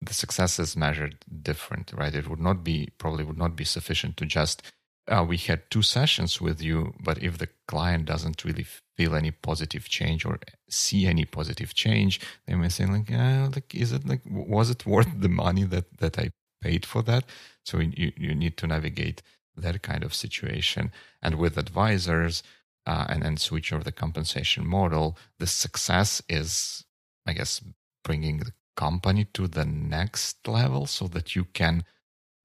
the 0.00 0.14
success 0.14 0.58
is 0.58 0.76
measured 0.76 1.24
different, 1.42 1.92
right? 1.94 2.14
It 2.14 2.28
would 2.28 2.40
not 2.40 2.64
be 2.64 2.90
probably 2.98 3.24
would 3.24 3.38
not 3.38 3.56
be 3.56 3.64
sufficient 3.64 4.16
to 4.18 4.26
just 4.26 4.62
uh, 5.08 5.24
we 5.26 5.36
had 5.36 5.70
two 5.70 5.82
sessions 5.82 6.40
with 6.40 6.62
you, 6.62 6.94
but 7.02 7.22
if 7.22 7.38
the 7.38 7.48
client 7.66 8.04
doesn't 8.04 8.44
really 8.44 8.66
feel 8.96 9.14
any 9.14 9.30
positive 9.30 9.88
change 9.88 10.24
or 10.24 10.38
see 10.68 11.06
any 11.06 11.24
positive 11.24 11.74
change, 11.74 12.20
they 12.46 12.54
may 12.54 12.68
say 12.68 12.86
like, 12.86 13.10
uh, 13.10 13.48
like 13.54 13.74
is 13.74 13.92
it 13.92 14.06
like 14.06 14.20
was 14.26 14.70
it 14.70 14.86
worth 14.86 15.08
the 15.20 15.28
money 15.28 15.64
that 15.64 15.98
that 15.98 16.18
I 16.18 16.30
paid 16.60 16.86
for 16.86 17.02
that? 17.02 17.24
So 17.64 17.80
you 17.80 18.12
you 18.16 18.34
need 18.34 18.56
to 18.58 18.66
navigate 18.66 19.22
that 19.56 19.82
kind 19.82 20.04
of 20.04 20.14
situation, 20.14 20.92
and 21.20 21.34
with 21.34 21.58
advisors 21.58 22.42
uh, 22.86 23.06
and 23.08 23.24
and 23.24 23.40
switch 23.40 23.72
over 23.72 23.84
the 23.84 23.92
compensation 23.92 24.66
model, 24.66 25.18
the 25.38 25.46
success 25.46 26.22
is, 26.28 26.84
I 27.26 27.32
guess, 27.32 27.60
bringing 28.04 28.38
the 28.38 28.52
company 28.76 29.24
to 29.34 29.48
the 29.48 29.64
next 29.64 30.46
level 30.46 30.86
so 30.86 31.06
that 31.08 31.36
you 31.36 31.44
can, 31.44 31.84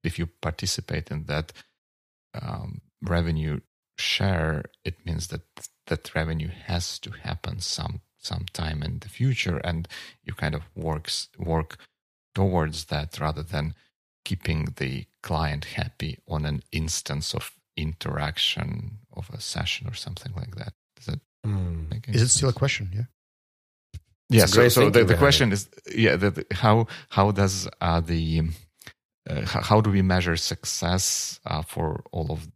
if 0.04 0.18
you 0.18 0.26
participate 0.26 1.10
in 1.10 1.24
that 1.24 1.52
um, 2.42 2.80
revenue 3.02 3.60
share, 3.98 4.64
it 4.84 5.04
means 5.04 5.28
that 5.28 5.42
that 5.86 6.14
revenue 6.14 6.50
has 6.66 6.98
to 7.00 7.10
happen 7.10 7.60
some 7.60 8.00
sometime 8.18 8.82
in 8.82 8.98
the 8.98 9.08
future, 9.08 9.58
and 9.58 9.88
you 10.22 10.34
kind 10.34 10.54
of 10.54 10.62
works 10.74 11.28
work 11.38 11.78
towards 12.34 12.86
that 12.86 13.18
rather 13.20 13.42
than 13.42 13.74
keeping 14.24 14.74
the 14.76 15.06
client 15.22 15.64
happy 15.64 16.18
on 16.28 16.44
an 16.44 16.62
instance 16.72 17.34
of 17.34 17.52
interaction 17.76 18.98
of 19.12 19.30
a 19.30 19.40
session 19.40 19.88
or 19.88 19.94
something 19.94 20.32
like 20.36 20.56
that. 20.56 20.72
Does 20.96 21.14
it 21.14 21.20
mm. 21.46 22.14
Is 22.14 22.22
it 22.22 22.28
still 22.28 22.48
a 22.48 22.52
question? 22.52 22.90
Yeah. 22.94 23.04
Yeah. 24.30 24.46
So, 24.46 24.68
so 24.68 24.90
the, 24.90 25.04
the 25.04 25.16
question 25.16 25.52
is, 25.52 25.68
yeah, 25.94 26.16
the, 26.16 26.44
how 26.52 26.86
how 27.08 27.30
does 27.30 27.68
uh, 27.80 28.00
the 28.00 28.42
uh, 29.28 29.44
how 29.46 29.80
do 29.80 29.90
we 29.90 30.02
measure 30.02 30.36
success 30.36 31.40
uh, 31.46 31.62
for 31.62 32.02
all 32.12 32.30
of 32.30 32.48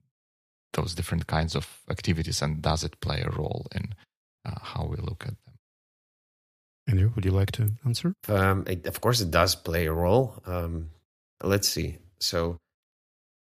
those 0.72 0.94
different 0.94 1.26
kinds 1.26 1.54
of 1.54 1.80
activities, 1.90 2.40
and 2.42 2.62
does 2.62 2.82
it 2.82 3.00
play 3.00 3.22
a 3.22 3.30
role 3.30 3.66
in 3.74 3.94
uh, 4.44 4.58
how 4.60 4.86
we 4.86 4.96
look 4.96 5.24
at 5.24 5.34
them? 5.44 5.54
Andrew, 6.88 7.12
would 7.14 7.24
you 7.24 7.30
like 7.30 7.52
to 7.52 7.70
answer? 7.84 8.14
Um, 8.28 8.64
it, 8.66 8.86
of 8.86 9.00
course, 9.00 9.20
it 9.20 9.30
does 9.30 9.54
play 9.54 9.86
a 9.86 9.92
role. 9.92 10.42
Um, 10.46 10.90
let's 11.42 11.68
see. 11.68 11.98
So 12.20 12.56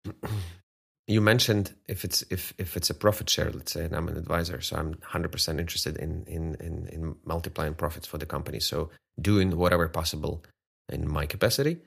you 1.06 1.20
mentioned 1.20 1.74
if 1.88 2.04
it's 2.04 2.22
if 2.30 2.52
if 2.58 2.76
it's 2.76 2.90
a 2.90 2.94
profit 2.94 3.30
share, 3.30 3.50
let's 3.50 3.72
say, 3.72 3.84
and 3.84 3.94
I'm 3.94 4.08
an 4.08 4.16
advisor, 4.16 4.60
so 4.60 4.76
I'm 4.76 4.94
100% 4.94 5.60
interested 5.60 5.96
in 5.96 6.24
in 6.26 6.56
in, 6.56 6.88
in 6.88 7.16
multiplying 7.24 7.74
profits 7.74 8.06
for 8.06 8.18
the 8.18 8.26
company. 8.26 8.60
So 8.60 8.90
doing 9.20 9.56
whatever 9.56 9.88
possible 9.88 10.42
in 10.88 11.08
my 11.10 11.26
capacity 11.26 11.78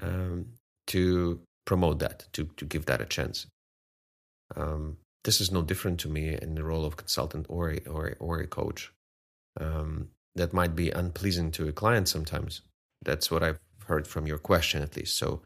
um, 0.00 0.46
to 0.88 1.40
promote 1.64 1.98
that, 2.00 2.26
to 2.32 2.44
to 2.56 2.64
give 2.64 2.86
that 2.86 3.00
a 3.00 3.06
chance. 3.06 3.46
Um, 4.56 4.98
this 5.24 5.40
is 5.40 5.52
no 5.52 5.62
different 5.62 6.00
to 6.00 6.08
me 6.08 6.36
in 6.40 6.54
the 6.54 6.64
role 6.64 6.84
of 6.84 6.96
consultant 6.96 7.46
or 7.48 7.70
a, 7.70 7.78
or 7.88 8.16
or 8.18 8.40
a 8.40 8.46
coach. 8.46 8.92
Um, 9.60 10.08
that 10.34 10.52
might 10.52 10.74
be 10.74 10.90
unpleasing 10.90 11.50
to 11.52 11.68
a 11.68 11.72
client 11.72 12.08
sometimes. 12.08 12.62
That's 13.02 13.30
what 13.30 13.42
I've 13.42 13.60
heard 13.86 14.06
from 14.06 14.26
your 14.26 14.38
question, 14.38 14.82
at 14.82 14.96
least. 14.96 15.18
So 15.18 15.42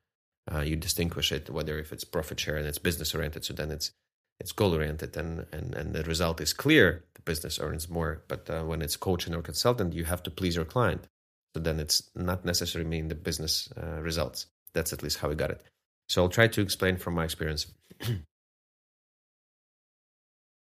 uh, 0.52 0.60
you 0.60 0.76
distinguish 0.76 1.32
it 1.32 1.50
whether 1.50 1.78
if 1.78 1.92
it's 1.92 2.04
profit 2.04 2.40
share 2.40 2.56
and 2.56 2.66
it's 2.66 2.78
business 2.78 3.14
oriented 3.14 3.44
so 3.44 3.52
then 3.52 3.70
it's 3.70 3.90
it's 4.38 4.52
goal 4.52 4.74
oriented 4.74 5.16
and, 5.16 5.46
and 5.52 5.74
and 5.74 5.94
the 5.94 6.04
result 6.04 6.40
is 6.40 6.52
clear 6.52 7.04
the 7.14 7.22
business 7.22 7.58
earns 7.58 7.88
more 7.88 8.22
but 8.28 8.48
uh, 8.50 8.62
when 8.62 8.82
it's 8.82 8.96
coaching 8.96 9.34
or 9.34 9.42
consultant 9.42 9.94
you 9.94 10.04
have 10.04 10.22
to 10.22 10.30
please 10.30 10.56
your 10.56 10.64
client 10.64 11.06
so 11.54 11.60
then 11.60 11.80
it's 11.80 12.10
not 12.14 12.44
necessarily 12.44 12.88
mean 12.88 13.08
the 13.08 13.14
business 13.14 13.68
uh, 13.82 14.00
results 14.00 14.46
that's 14.76 14.92
at 14.92 15.02
least 15.02 15.18
how 15.18 15.28
we 15.28 15.34
got 15.34 15.50
it 15.50 15.62
so 16.08 16.22
i'll 16.22 16.28
try 16.28 16.46
to 16.46 16.60
explain 16.60 16.96
from 16.96 17.14
my 17.14 17.24
experience 17.24 17.66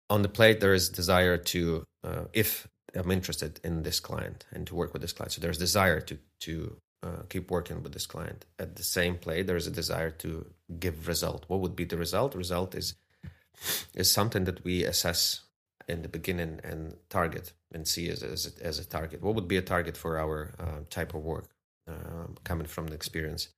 on 0.10 0.22
the 0.22 0.30
plate 0.30 0.60
there 0.60 0.74
is 0.74 0.90
desire 0.90 1.38
to 1.38 1.86
uh, 2.04 2.26
if 2.34 2.68
i'm 2.96 3.12
interested 3.12 3.60
in 3.64 3.84
this 3.84 4.00
client 4.00 4.46
and 4.52 4.68
to 4.68 4.76
work 4.76 4.92
with 4.92 5.02
this 5.02 5.14
client 5.14 5.32
so 5.32 5.40
there's 5.40 5.58
desire 5.58 6.02
to 6.02 6.18
to 6.40 6.76
uh, 7.02 7.24
keep 7.30 7.50
working 7.50 7.82
with 7.82 7.94
this 7.94 8.06
client. 8.06 8.46
At 8.58 8.76
the 8.76 8.84
same 8.84 9.18
plate, 9.18 9.48
there 9.48 9.56
is 9.56 9.68
a 9.68 9.72
desire 9.72 10.12
to 10.12 10.46
give 10.80 11.08
result. 11.08 11.46
What 11.48 11.62
would 11.62 11.76
be 11.76 11.86
the 11.86 11.98
result? 11.98 12.36
Result 12.36 12.76
is 12.76 12.96
is 13.94 14.12
something 14.12 14.46
that 14.46 14.64
we 14.64 14.84
assess 14.84 15.42
in 15.88 16.02
the 16.02 16.10
beginning 16.10 16.60
and 16.64 16.96
target 17.10 17.54
and 17.74 17.88
see 17.88 18.10
as 18.10 18.22
as 18.22 18.48
a, 18.48 18.66
as 18.66 18.80
a 18.80 18.86
target. 18.86 19.22
What 19.22 19.36
would 19.36 19.48
be 19.48 19.58
a 19.58 19.62
target 19.62 19.96
for 19.96 20.18
our 20.18 20.54
uh, 20.60 20.82
type 20.90 21.14
of 21.14 21.24
work 21.24 21.50
uh, 21.88 22.28
coming 22.44 22.68
from 22.68 22.88
the 22.88 22.96
experience? 22.96 23.50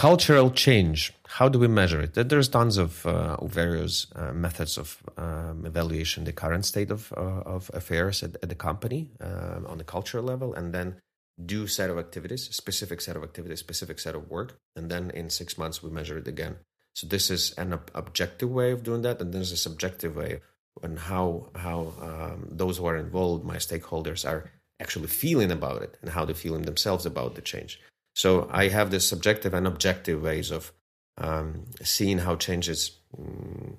Cultural 0.00 0.50
change. 0.50 1.12
How 1.26 1.50
do 1.50 1.58
we 1.58 1.68
measure 1.68 2.00
it? 2.00 2.14
There's 2.14 2.48
tons 2.48 2.78
of 2.78 3.04
uh, 3.04 3.36
various 3.44 4.06
uh, 4.16 4.32
methods 4.32 4.78
of 4.78 4.96
um, 5.18 5.66
evaluation 5.66 6.24
the 6.24 6.32
current 6.32 6.64
state 6.64 6.90
of 6.90 7.12
uh, 7.14 7.42
of 7.44 7.70
affairs 7.74 8.22
at, 8.22 8.36
at 8.42 8.48
the 8.48 8.54
company 8.54 9.10
uh, 9.20 9.60
on 9.66 9.76
the 9.76 9.84
cultural 9.84 10.24
level, 10.24 10.54
and 10.54 10.72
then 10.72 10.96
do 11.44 11.66
set 11.66 11.90
of 11.90 11.98
activities, 11.98 12.48
specific 12.50 13.02
set 13.02 13.14
of 13.14 13.22
activities, 13.22 13.60
specific 13.60 13.98
set 13.98 14.14
of 14.14 14.30
work, 14.30 14.56
and 14.74 14.90
then 14.90 15.10
in 15.10 15.28
six 15.28 15.58
months 15.58 15.82
we 15.82 15.90
measure 15.90 16.16
it 16.16 16.26
again. 16.26 16.56
So 16.94 17.06
this 17.06 17.30
is 17.30 17.52
an 17.58 17.74
ob- 17.74 17.90
objective 17.94 18.50
way 18.50 18.70
of 18.72 18.82
doing 18.82 19.02
that, 19.02 19.20
and 19.20 19.34
there's 19.34 19.52
a 19.52 19.66
subjective 19.68 20.16
way 20.16 20.40
on 20.82 20.96
how 20.96 21.50
how 21.54 21.92
um, 22.00 22.48
those 22.50 22.78
who 22.78 22.86
are 22.86 22.96
involved, 22.96 23.44
my 23.44 23.58
stakeholders, 23.58 24.26
are 24.26 24.50
actually 24.80 25.08
feeling 25.08 25.50
about 25.50 25.82
it 25.82 25.98
and 26.00 26.12
how 26.12 26.24
they're 26.24 26.44
feeling 26.46 26.62
themselves 26.62 27.04
about 27.04 27.34
the 27.34 27.42
change. 27.42 27.78
So 28.14 28.48
I 28.50 28.68
have 28.68 28.90
this 28.90 29.08
subjective 29.08 29.54
and 29.54 29.66
objective 29.66 30.22
ways 30.22 30.50
of 30.50 30.72
um, 31.18 31.66
seeing 31.82 32.18
how 32.18 32.36
changes, 32.36 32.98
mm, 33.16 33.74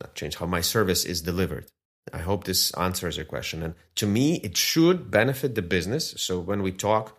not 0.00 0.14
change, 0.14 0.36
how 0.36 0.46
my 0.46 0.60
service 0.60 1.04
is 1.04 1.22
delivered. 1.22 1.66
I 2.12 2.18
hope 2.18 2.44
this 2.44 2.72
answers 2.72 3.16
your 3.16 3.26
question. 3.26 3.62
And 3.62 3.74
to 3.96 4.06
me, 4.06 4.36
it 4.36 4.56
should 4.56 5.10
benefit 5.10 5.54
the 5.54 5.62
business. 5.62 6.14
So 6.16 6.40
when 6.40 6.62
we 6.62 6.72
talk 6.72 7.18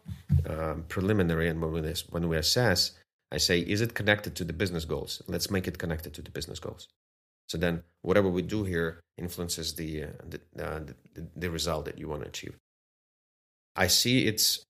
um, 0.50 0.86
preliminary 0.90 1.48
and 1.48 1.62
when 1.62 1.72
we, 1.72 1.94
when 2.10 2.28
we 2.28 2.38
assess, 2.38 2.92
I 3.32 3.38
say, 3.38 3.60
is 3.60 3.80
it 3.82 3.94
connected 3.94 4.36
to 4.36 4.44
the 4.44 4.54
business 4.54 4.86
goals? 4.86 5.22
Let's 5.28 5.50
make 5.50 5.68
it 5.68 5.78
connected 5.78 6.14
to 6.16 6.22
the 6.22 6.32
business 6.32 6.60
goals. 6.60 6.88
So 7.48 7.58
then, 7.58 7.84
whatever 8.02 8.30
we 8.30 8.42
do 8.42 8.64
here 8.64 9.02
influences 9.18 9.76
the 9.76 10.04
uh, 10.04 10.08
the, 10.26 10.40
uh, 10.64 10.80
the, 11.14 11.28
the 11.36 11.52
result 11.52 11.84
that 11.84 11.98
you 11.98 12.08
want 12.08 12.22
to 12.22 12.30
achieve. 12.30 12.56
I 13.76 13.88
see 13.88 14.26
it's 14.26 14.64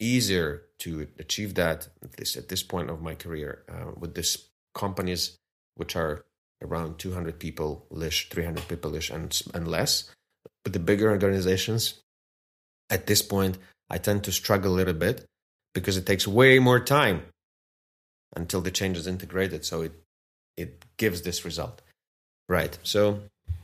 easier 0.00 0.62
to 0.78 1.08
achieve 1.18 1.54
that 1.54 1.88
at 2.02 2.18
least 2.18 2.36
at 2.36 2.48
this 2.48 2.62
point 2.62 2.88
of 2.90 3.02
my 3.02 3.14
career 3.14 3.64
uh, 3.68 3.90
with 3.98 4.14
these 4.14 4.48
companies 4.74 5.38
which 5.74 5.96
are 5.96 6.24
around 6.62 6.98
200 6.98 7.38
people 7.38 7.86
ish, 8.02 8.28
300 8.28 8.68
people 8.68 8.94
ish, 8.94 9.10
and, 9.10 9.40
and 9.54 9.68
less. 9.68 10.10
But 10.64 10.72
the 10.72 10.78
bigger 10.78 11.10
organizations, 11.10 12.00
at 12.90 13.06
this 13.06 13.22
point, 13.22 13.58
I 13.88 13.98
tend 13.98 14.24
to 14.24 14.32
struggle 14.32 14.74
a 14.74 14.76
little 14.76 14.94
bit 14.94 15.24
because 15.74 15.96
it 15.96 16.06
takes 16.06 16.26
way 16.26 16.58
more 16.58 16.80
time 16.80 17.22
until 18.34 18.60
the 18.60 18.70
change 18.70 18.96
is 18.96 19.06
integrated. 19.06 19.64
So 19.64 19.82
it 19.82 19.92
it 20.56 20.84
gives 20.96 21.22
this 21.22 21.44
result. 21.44 21.82
Right. 22.48 22.76
So 22.82 23.20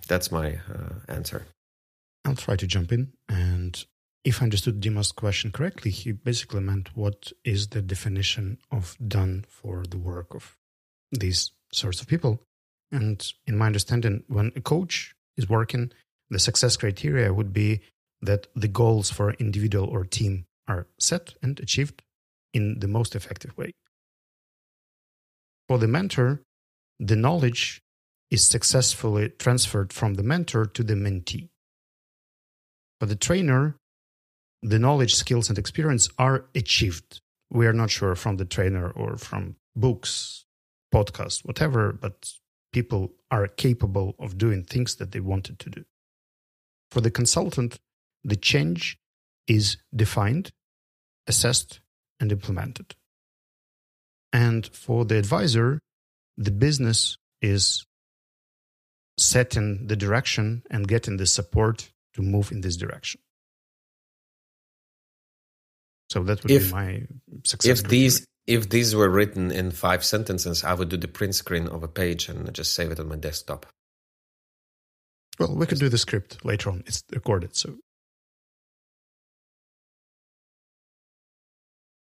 that's 0.07 0.31
my 0.31 0.61
uh, 0.73 0.95
answer. 1.09 1.47
I'll 2.25 2.37
try 2.37 2.57
to 2.57 2.67
jump 2.67 2.93
in. 2.93 3.13
And 3.29 3.85
if 4.25 4.41
I 4.41 4.45
understood 4.45 4.81
Dima's 4.81 5.13
question 5.13 5.53
correctly, 5.53 5.91
he 5.91 6.13
basically 6.13 6.61
meant 6.61 6.97
what 6.97 7.31
is 7.45 7.69
the 7.69 7.83
definition 7.83 8.59
of 8.73 8.97
done 9.07 9.45
for 9.49 9.85
the 9.89 9.99
work 9.99 10.35
of 10.35 10.57
these 11.13 11.53
sorts 11.73 12.01
of 12.01 12.09
people. 12.09 12.41
And 12.91 13.25
in 13.47 13.59
my 13.59 13.67
understanding, 13.67 14.25
when 14.27 14.51
a 14.57 14.61
coach 14.61 15.15
is 15.37 15.49
working, 15.49 15.93
the 16.31 16.39
success 16.39 16.77
criteria 16.77 17.35
would 17.35 17.53
be 17.53 17.81
that 18.23 18.47
the 18.57 18.69
goals 18.69 19.11
for 19.11 19.35
individual 19.35 19.87
or 19.87 20.05
team 20.05 20.47
are 20.67 20.87
set 20.99 21.35
and 21.43 21.61
achieved 21.61 22.03
in 22.55 22.79
the 22.79 22.89
most 22.89 23.15
effective 23.15 23.57
way. 23.59 23.73
For 25.69 25.79
the 25.79 25.89
mentor, 25.89 26.41
the 26.99 27.17
knowledge 27.17 27.83
is 28.31 28.47
successfully 28.47 29.29
transferred 29.39 29.93
from 29.93 30.15
the 30.15 30.23
mentor 30.23 30.65
to 30.65 30.83
the 30.83 30.95
mentee. 30.95 31.51
For 33.01 33.07
the 33.07 33.17
trainer, 33.17 33.77
the 34.65 34.79
knowledge, 34.79 35.15
skills, 35.15 35.51
and 35.51 35.59
experience 35.59 36.09
are 36.19 36.47
achieved. 36.55 37.21
We 37.51 37.67
are 37.67 37.75
not 37.75 37.91
sure 37.91 38.15
from 38.15 38.39
the 38.39 38.47
trainer 38.47 38.91
or 38.91 39.19
from 39.19 39.57
books, 39.77 40.47
podcasts, 40.93 41.45
whatever, 41.45 41.93
but 41.93 42.33
people 42.73 43.13
are 43.31 43.47
capable 43.47 44.15
of 44.19 44.39
doing 44.39 44.65
things 44.65 44.97
that 44.97 45.13
they 45.13 45.21
wanted 45.21 45.59
to 45.61 45.71
do. 45.71 45.85
For 46.91 47.03
the 47.03 47.11
consultant, 47.11 47.79
the 48.25 48.37
change 48.37 48.99
is 49.47 49.77
defined, 49.95 50.51
assessed, 51.27 51.81
and 52.19 52.33
implemented. 52.33 52.95
And 54.33 54.67
for 54.67 55.05
the 55.05 55.19
advisor, 55.19 55.79
the 56.39 56.51
business 56.51 57.19
is 57.43 57.85
setting 59.19 59.89
the 59.89 59.97
direction 59.97 60.63
and 60.71 60.89
getting 60.89 61.19
the 61.19 61.27
support 61.27 61.93
to 62.15 62.23
move 62.23 62.51
in 62.51 62.63
this 62.63 62.77
direction. 62.77 63.21
So 66.11 66.23
that 66.25 66.43
would 66.43 66.51
If- 66.51 66.67
be 66.69 66.73
my 66.73 67.03
success. 67.45 67.81
If 67.81 67.89
these 67.89 68.27
if 68.47 68.69
these 68.69 68.95
were 68.95 69.09
written 69.09 69.51
in 69.51 69.71
five 69.71 70.05
sentences, 70.05 70.65
I 70.65 70.75
would 70.75 70.91
do 70.91 70.99
the 70.99 71.09
print 71.09 71.35
screen 71.35 71.67
of 71.67 71.83
a 71.83 71.89
page 71.89 72.29
and 72.29 72.53
just 72.55 72.75
save 72.75 72.91
it 72.93 73.01
on 73.01 73.09
my 73.09 73.17
desktop. 73.17 73.67
well, 75.39 75.57
we 75.57 75.67
could 75.67 75.79
do 75.81 75.89
the 75.89 75.99
script 75.99 76.45
later 76.45 76.71
on. 76.71 76.83
It's 76.87 77.03
recorded, 77.11 77.57
so. 77.57 77.79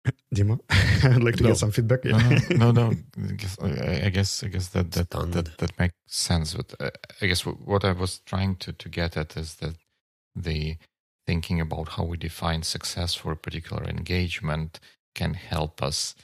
Dimo, 0.34 0.58
I'd 1.04 1.22
like 1.22 1.36
to 1.36 1.42
No. 1.42 1.48
get 1.50 1.58
some 1.58 1.70
feedback. 1.72 2.04
no, 2.04 2.18
no, 2.18 2.38
no, 2.50 2.70
no. 2.72 2.92
I 3.28 3.32
guess, 3.32 3.58
I 3.60 4.02
I 4.06 4.08
guess, 4.08 4.42
I 4.42 4.48
that 4.48 4.92
that, 4.92 5.06
Stunned. 5.06 5.34
that 5.34 5.58
that 5.58 5.78
makes 5.78 5.94
sense. 6.06 6.54
But 6.54 6.74
uh, 6.80 6.90
I 7.20 7.26
guess 7.26 7.44
what 7.44 7.60
what 7.60 7.84
I 7.84 7.92
was 7.92 8.20
trying 8.20 8.56
to 8.56 8.72
to 8.72 8.88
get 8.88 9.16
at 9.16 9.36
is 9.36 9.56
that 9.56 9.76
the 10.34 10.76
thinking 11.26 11.60
about 11.60 11.90
how 11.90 12.04
we 12.04 12.16
define 12.16 12.62
success 12.62 13.14
for 13.14 13.32
a 13.32 13.36
particular 13.36 13.84
engagement 13.84 14.80
can 15.14 15.34
help 15.34 15.82
us 15.82 16.14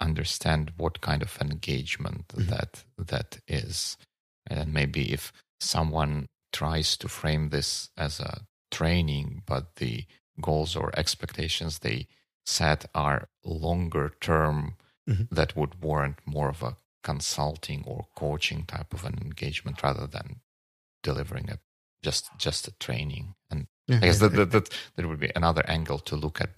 understand 0.00 0.72
what 0.76 1.00
kind 1.00 1.22
of 1.22 1.38
engagement 1.40 2.28
Mhm. 2.36 2.46
that 2.48 2.84
that 2.98 3.40
is, 3.48 3.96
and 4.46 4.72
maybe 4.72 5.12
if 5.12 5.32
someone 5.60 6.26
tries 6.52 6.96
to 6.98 7.08
frame 7.08 7.50
this 7.50 7.90
as 7.96 8.20
a 8.20 8.46
training, 8.70 9.42
but 9.46 9.76
the 9.76 10.06
goals 10.40 10.74
or 10.76 10.90
expectations 10.98 11.78
they 11.80 12.08
set 12.46 12.84
are 12.94 13.28
longer 13.44 14.10
term 14.20 14.76
Mhm. 15.08 15.28
that 15.30 15.56
would 15.56 15.82
warrant 15.82 16.18
more 16.26 16.48
of 16.50 16.62
a 16.62 16.76
consulting 17.04 17.84
or 17.84 18.08
coaching 18.16 18.64
type 18.66 18.92
of 18.94 19.04
an 19.04 19.18
engagement 19.20 19.82
rather 19.82 20.06
than 20.06 20.40
delivering 21.02 21.50
a 21.50 21.60
just 22.02 22.30
just 22.38 22.68
a 22.68 22.72
training 22.78 23.34
and 23.50 23.68
Yeah, 23.88 23.96
i 23.96 24.00
guess 24.06 24.20
that, 24.20 24.32
that, 24.34 24.50
that 24.52 24.70
that 24.96 25.06
would 25.06 25.20
be 25.20 25.32
another 25.34 25.64
angle 25.66 25.98
to 25.98 26.16
look 26.16 26.40
at 26.40 26.50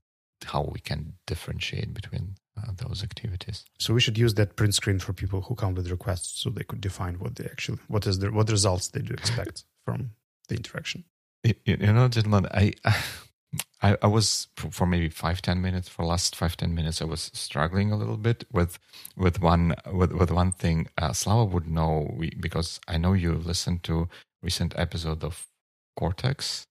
how 0.45 0.69
we 0.73 0.81
can 0.81 1.15
differentiate 1.27 1.95
between 1.95 2.37
uh, 2.57 2.73
those 2.77 3.03
activities 3.03 3.65
So 3.79 3.95
we 3.95 4.01
should 4.01 4.19
use 4.19 4.35
that 4.35 4.57
print 4.57 4.75
screen 4.75 4.99
for 4.99 5.13
people 5.13 5.41
who 5.43 5.55
come 5.55 5.75
with 5.75 5.91
requests, 5.91 6.41
so 6.41 6.51
they 6.51 6.65
could 6.65 6.81
define 6.81 7.19
what 7.19 7.37
they 7.37 7.45
actually, 7.45 7.79
what 7.89 8.07
is 8.07 8.19
the, 8.19 8.31
what 8.31 8.51
results 8.51 8.89
they 8.89 9.01
do 9.01 9.15
expect 9.15 9.65
from 9.85 10.11
the 10.49 10.55
interaction. 10.57 11.05
You, 11.43 11.55
you 11.65 11.77
know, 11.77 12.09
gentlemen, 12.09 12.47
I, 12.53 12.73
I, 13.83 13.97
I 14.03 14.07
was 14.07 14.49
for 14.57 14.71
for 14.71 14.87
maybe 14.87 15.09
five 15.09 15.43
ten 15.43 15.61
minutes. 15.61 15.89
For 15.89 16.05
last 16.05 16.35
five 16.37 16.57
ten 16.57 16.75
minutes, 16.75 17.03
I 17.03 17.05
was 17.05 17.31
struggling 17.35 17.93
a 17.93 17.97
little 17.97 18.17
bit 18.17 18.45
with 18.51 18.79
with 19.17 19.41
one 19.41 19.75
with 19.93 20.13
with 20.13 20.31
one 20.31 20.53
thing. 20.53 20.89
Uh, 20.97 21.13
Slava 21.13 21.45
would 21.45 21.69
know 21.69 22.11
we, 22.17 22.31
because 22.41 22.81
I 22.89 22.97
know 22.97 23.13
you 23.13 23.35
listened 23.35 23.83
to 23.85 24.09
recent 24.43 24.75
episode 24.77 25.23
of 25.23 25.47
Cortex, 25.99 26.67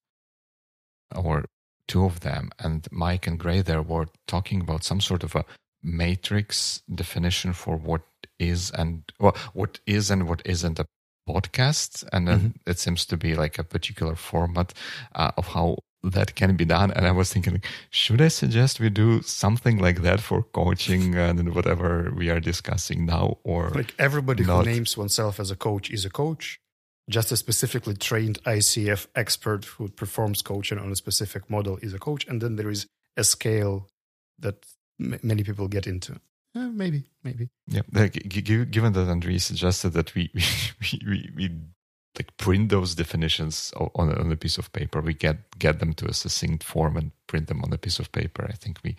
or 1.15 1.45
two 1.87 2.05
of 2.05 2.21
them, 2.21 2.49
and 2.59 2.83
Myke 2.91 3.27
and 3.27 3.39
Grey 3.39 3.61
there 3.61 3.81
were 3.81 4.07
talking 4.27 4.61
about 4.61 4.83
some 4.83 5.01
sort 5.01 5.23
of 5.23 5.35
a 5.35 5.45
matrix 5.81 6.81
definition 6.93 7.53
for 7.53 7.75
what 7.75 8.01
is 8.39 8.71
and 8.71 9.03
well, 9.19 9.35
what 9.53 9.79
is 9.85 10.09
and 10.09 10.27
what 10.27 10.41
isn't 10.45 10.79
a 10.79 10.85
podcast, 11.27 12.03
and 12.11 12.27
then 12.27 12.55
it 12.65 12.79
seems 12.79 13.05
to 13.05 13.17
be 13.17 13.35
like 13.35 13.59
a 13.59 13.63
particular 13.63 14.15
format 14.15 14.73
uh, 15.15 15.31
of 15.37 15.47
how 15.47 15.77
that 16.03 16.35
can 16.35 16.55
be 16.55 16.65
done. 16.65 16.91
And 16.91 17.07
I 17.07 17.11
was 17.11 17.31
thinking, 17.31 17.61
should 17.89 18.21
I 18.21 18.27
suggest 18.27 18.79
we 18.79 18.89
do 18.89 19.21
something 19.21 19.77
like 19.77 20.01
that 20.01 20.19
for 20.19 20.43
coaching 20.43 21.15
and 21.15 21.55
whatever 21.55 22.11
we 22.15 22.29
are 22.29 22.41
discussing 22.41 23.05
now, 23.05 23.37
or 23.43 23.71
Like 23.73 23.93
everybody 23.97 24.43
Not- 24.43 24.65
who 24.65 24.71
names 24.71 24.97
oneself 24.97 25.39
as 25.39 25.49
a 25.51 25.55
coach 25.55 25.89
is 25.89 26.03
a 26.05 26.09
coach. 26.09 26.59
Just 27.09 27.31
a 27.31 27.37
specifically 27.37 27.95
trained 27.95 28.41
ICF 28.43 29.07
expert 29.15 29.65
who 29.65 29.89
performs 29.89 30.41
coaching 30.41 30.77
on 30.79 30.91
a 30.91 30.95
specific 30.95 31.49
model 31.49 31.77
is 31.81 31.93
a 31.93 31.99
coach, 31.99 32.25
and 32.27 32.41
then 32.41 32.55
there 32.55 32.69
is 32.69 32.87
a 33.17 33.23
scale 33.23 33.89
that 34.39 34.65
m- 34.99 35.19
many 35.21 35.43
people 35.43 35.67
get 35.67 35.85
into. 35.85 36.13
Eh, 36.55 36.69
maybe, 36.71 37.03
maybe. 37.23 37.49
Yeah, 37.67 37.81
like, 37.91 38.13
g- 38.27 38.41
given 38.65 38.93
that 38.93 39.07
Andrii 39.07 39.41
suggested 39.41 39.89
that 39.93 40.15
we 40.15 40.31
we, 40.81 41.01
we, 41.05 41.29
we 41.35 41.49
like 42.17 42.37
print 42.37 42.69
those 42.69 42.95
definitions 42.95 43.73
on 43.75 44.09
a, 44.09 44.19
on 44.19 44.31
a 44.31 44.35
piece 44.35 44.57
of 44.57 44.71
paper, 44.71 45.01
we 45.01 45.13
get 45.13 45.59
get 45.59 45.79
them 45.79 45.93
to 45.93 46.07
a 46.07 46.13
succinct 46.13 46.63
form 46.63 46.95
and 46.95 47.11
print 47.27 47.47
them 47.47 47.61
on 47.63 47.73
a 47.73 47.77
piece 47.77 47.99
of 47.99 48.11
paper. 48.11 48.45
I 48.47 48.53
think 48.53 48.79
we 48.83 48.95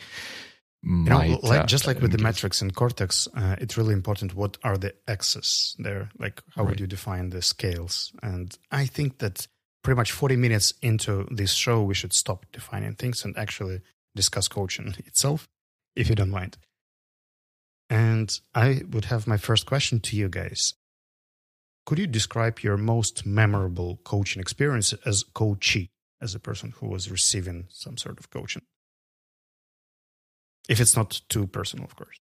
You 0.87 0.91
know, 1.11 1.39
like 1.43 1.61
uh, 1.61 1.66
just 1.66 1.87
like 1.87 2.01
with 2.01 2.12
the 2.12 2.18
metrics 2.18 2.61
in 2.61 2.70
Cortex, 2.70 3.26
uh, 3.35 3.57
it's 3.59 3.76
really 3.78 3.95
important. 3.95 4.35
What 4.35 4.59
are 4.62 4.76
the 4.76 4.95
axes 5.09 5.74
there? 5.78 6.11
Like, 6.18 6.43
how 6.55 6.62
Right. 6.62 6.70
would 6.70 6.80
you 6.80 6.87
define 6.87 7.30
the 7.30 7.41
scales? 7.43 8.12
And 8.22 8.57
I 8.70 8.85
think 8.87 9.18
that 9.18 9.47
pretty 9.82 9.97
much 9.97 10.12
40 10.12 10.37
minutes 10.37 10.74
into 10.82 11.26
this 11.30 11.53
show, 11.53 11.82
we 11.82 11.95
should 11.95 12.12
stop 12.12 12.45
defining 12.53 12.95
things 12.97 13.24
and 13.24 13.37
actually 13.39 13.80
discuss 14.14 14.47
coaching 14.49 14.95
itself, 15.07 15.49
if 15.97 16.09
you 16.11 16.14
don't 16.14 16.30
mind. 16.30 16.59
And 17.91 18.39
I 18.55 18.82
would 18.91 19.07
have 19.07 19.26
my 19.26 19.37
first 19.37 19.66
question 19.66 20.01
to 20.01 20.16
you 20.16 20.28
guys. 20.28 20.74
Could 21.87 21.99
you 21.99 22.07
describe 22.07 22.61
your 22.61 22.76
most 22.76 23.26
memorable 23.26 24.01
coaching 24.05 24.41
experience 24.41 24.93
as 25.05 25.22
coachee, 25.22 25.91
as 26.20 26.35
a 26.35 26.41
person 26.41 26.72
who 26.80 26.89
was 26.89 27.11
receiving 27.11 27.66
some 27.70 27.97
sort 27.99 28.18
of 28.18 28.30
coaching? 28.30 28.62
If 30.69 30.81
it's 30.81 30.97
not 30.97 31.21
too 31.29 31.47
personal, 31.47 31.85
of 31.85 31.95
course. 31.97 32.19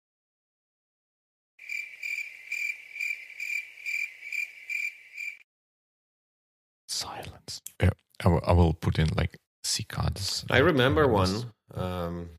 silence. 6.88 7.62
Yeah, 7.82 7.92
I 8.24 8.30
will, 8.30 8.42
I 8.46 8.54
will 8.54 8.74
put 8.74 9.00
in 9.00 9.10
like 9.16 9.38
C 9.64 9.84
cards. 9.84 10.46
I 10.50 10.60
remember 10.60 11.08
one 11.08 11.52
um, 11.74 12.30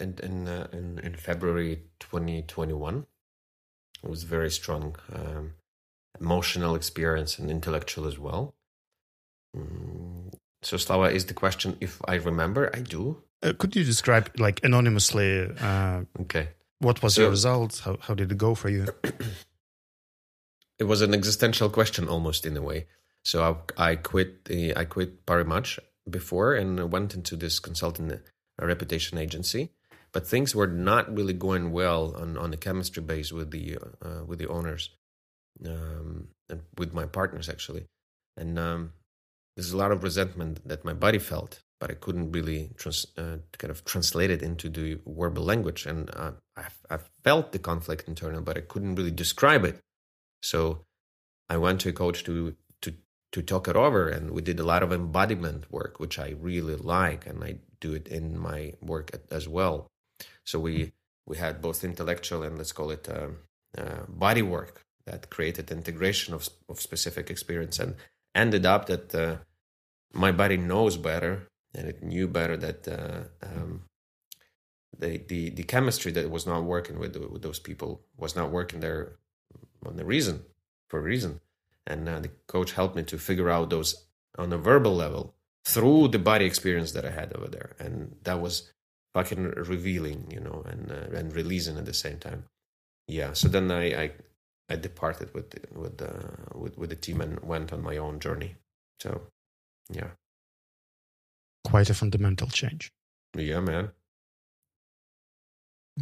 in 0.00 0.18
in, 0.22 0.48
uh, 0.48 0.68
in 0.72 0.98
in 0.98 1.14
February 1.14 1.82
2021. 2.00 3.06
It 4.02 4.08
was 4.08 4.22
very 4.22 4.50
strong, 4.50 4.94
um, 5.12 5.54
emotional 6.20 6.76
experience 6.76 7.38
and 7.38 7.50
intellectual 7.50 8.06
as 8.06 8.18
well. 8.18 8.54
Mm, 9.56 10.17
so, 10.62 10.76
Slava, 10.76 11.10
is 11.14 11.26
the 11.26 11.34
question 11.34 11.76
if 11.80 12.00
I 12.06 12.14
remember? 12.16 12.70
I 12.74 12.80
do. 12.80 13.22
Uh, 13.42 13.52
could 13.58 13.76
you 13.76 13.84
describe, 13.84 14.30
like 14.38 14.60
anonymously, 14.64 15.48
uh, 15.60 16.02
Okay. 16.20 16.48
what 16.80 17.02
was 17.02 17.14
So- 17.14 17.22
your 17.22 17.30
result? 17.30 17.80
How 17.84 17.96
how 18.00 18.14
did 18.14 18.30
it 18.32 18.38
go 18.38 18.54
for 18.54 18.68
you? 18.68 18.86
it 20.78 20.84
was 20.84 21.02
an 21.02 21.14
existential 21.14 21.68
question 21.70 22.08
almost 22.08 22.44
in 22.46 22.56
a 22.56 22.62
way. 22.62 22.86
So 23.24 23.64
I, 23.78 23.90
I 23.90 23.96
quit 23.96 24.44
the 24.44 24.74
I 24.76 24.84
quit 24.84 25.26
Parimatch 25.26 25.78
before 26.08 26.54
and 26.54 26.90
went 26.92 27.14
into 27.14 27.36
this 27.36 27.58
consulting 27.60 28.10
uh, 28.12 28.18
reputation 28.58 29.18
agency, 29.18 29.70
but 30.12 30.26
things 30.26 30.54
were 30.54 30.66
not 30.66 31.12
really 31.14 31.34
going 31.34 31.72
well 31.72 32.14
on, 32.16 32.36
on 32.38 32.50
the 32.50 32.56
chemistry 32.56 33.02
base 33.02 33.32
with 33.32 33.50
the 33.50 33.76
uh, 34.02 34.24
with 34.26 34.38
the 34.38 34.48
owners 34.48 34.90
um, 35.66 36.28
and 36.48 36.62
with 36.78 36.94
my 36.94 37.06
partners 37.06 37.48
actually, 37.48 37.86
and 38.36 38.58
um, 38.58 38.92
there's 39.58 39.72
a 39.72 39.76
lot 39.76 39.90
of 39.90 40.04
resentment 40.04 40.60
that 40.68 40.84
my 40.84 40.92
body 40.92 41.18
felt, 41.18 41.64
but 41.80 41.90
I 41.90 41.94
couldn't 41.94 42.30
really 42.30 42.70
trans, 42.76 43.04
uh, 43.16 43.38
kind 43.58 43.72
of 43.72 43.84
translate 43.84 44.30
it 44.30 44.40
into 44.40 44.68
the 44.68 45.00
verbal 45.04 45.42
language, 45.42 45.84
and 45.84 46.08
uh, 46.14 46.30
I, 46.56 46.66
I 46.88 46.98
felt 47.24 47.50
the 47.50 47.58
conflict 47.58 48.06
internal, 48.06 48.40
but 48.40 48.56
I 48.56 48.60
couldn't 48.60 48.94
really 48.94 49.10
describe 49.10 49.64
it. 49.64 49.80
So 50.44 50.84
I 51.48 51.56
went 51.56 51.80
to 51.80 51.88
a 51.88 51.92
coach 51.92 52.22
to 52.22 52.54
to 52.82 52.94
to 53.32 53.42
talk 53.42 53.66
it 53.66 53.74
over, 53.74 54.08
and 54.08 54.30
we 54.30 54.42
did 54.42 54.60
a 54.60 54.64
lot 54.64 54.84
of 54.84 54.92
embodiment 54.92 55.72
work, 55.72 55.98
which 55.98 56.20
I 56.20 56.36
really 56.38 56.76
like, 56.76 57.26
and 57.26 57.42
I 57.42 57.56
do 57.80 57.94
it 57.94 58.06
in 58.06 58.38
my 58.38 58.74
work 58.80 59.10
as 59.32 59.48
well. 59.48 59.88
So 60.44 60.60
we 60.60 60.92
we 61.26 61.36
had 61.36 61.60
both 61.60 61.82
intellectual 61.82 62.44
and 62.44 62.56
let's 62.56 62.70
call 62.70 62.92
it 62.92 63.08
um, 63.08 63.38
uh, 63.76 64.04
body 64.06 64.42
work 64.42 64.84
that 65.04 65.30
created 65.30 65.72
integration 65.72 66.32
of 66.32 66.48
of 66.68 66.80
specific 66.80 67.28
experience, 67.28 67.80
and 67.80 67.96
ended 68.36 68.64
up 68.64 68.86
that 68.86 69.12
uh, 69.12 69.38
my 70.12 70.32
body 70.32 70.56
knows 70.56 70.96
better, 70.96 71.48
and 71.74 71.86
it 71.88 72.02
knew 72.02 72.28
better 72.28 72.56
that 72.56 72.88
uh, 72.88 73.46
um, 73.46 73.82
the, 74.98 75.18
the, 75.28 75.50
the 75.50 75.62
chemistry 75.62 76.12
that 76.12 76.30
was 76.30 76.46
not 76.46 76.64
working 76.64 76.98
with, 76.98 77.16
with 77.16 77.42
those 77.42 77.58
people 77.58 78.02
was 78.16 78.34
not 78.34 78.50
working 78.50 78.80
there 78.80 79.18
on 79.84 79.96
the 79.96 80.04
reason, 80.04 80.42
for 80.88 80.98
a 80.98 81.02
reason. 81.02 81.40
And 81.86 82.08
uh, 82.08 82.20
the 82.20 82.30
coach 82.46 82.72
helped 82.72 82.96
me 82.96 83.02
to 83.04 83.18
figure 83.18 83.50
out 83.50 83.70
those 83.70 84.04
on 84.36 84.52
a 84.52 84.58
verbal 84.58 84.94
level 84.94 85.34
through 85.64 86.08
the 86.08 86.18
body 86.18 86.44
experience 86.44 86.92
that 86.92 87.04
I 87.04 87.10
had 87.10 87.32
over 87.34 87.48
there. 87.48 87.76
And 87.78 88.16
that 88.24 88.40
was 88.40 88.72
fucking 89.14 89.50
revealing, 89.50 90.30
you 90.30 90.40
know, 90.40 90.64
and, 90.66 90.90
uh, 90.90 91.16
and 91.16 91.34
releasing 91.34 91.78
at 91.78 91.86
the 91.86 91.94
same 91.94 92.18
time. 92.18 92.44
Yeah. 93.06 93.32
So 93.32 93.48
then 93.48 93.70
I, 93.70 94.02
I, 94.02 94.10
I 94.68 94.76
departed 94.76 95.32
with, 95.34 95.54
with, 95.74 96.00
uh, 96.02 96.58
with, 96.58 96.76
with 96.76 96.90
the 96.90 96.96
team 96.96 97.20
and 97.20 97.40
went 97.40 97.72
on 97.72 97.82
my 97.82 97.96
own 97.96 98.20
journey. 98.20 98.56
So, 99.00 99.22
yeah. 99.90 100.10
Quite 101.64 101.90
a 101.90 101.94
fundamental 101.94 102.48
change. 102.48 102.90
Yeah, 103.36 103.60
man. 103.60 103.90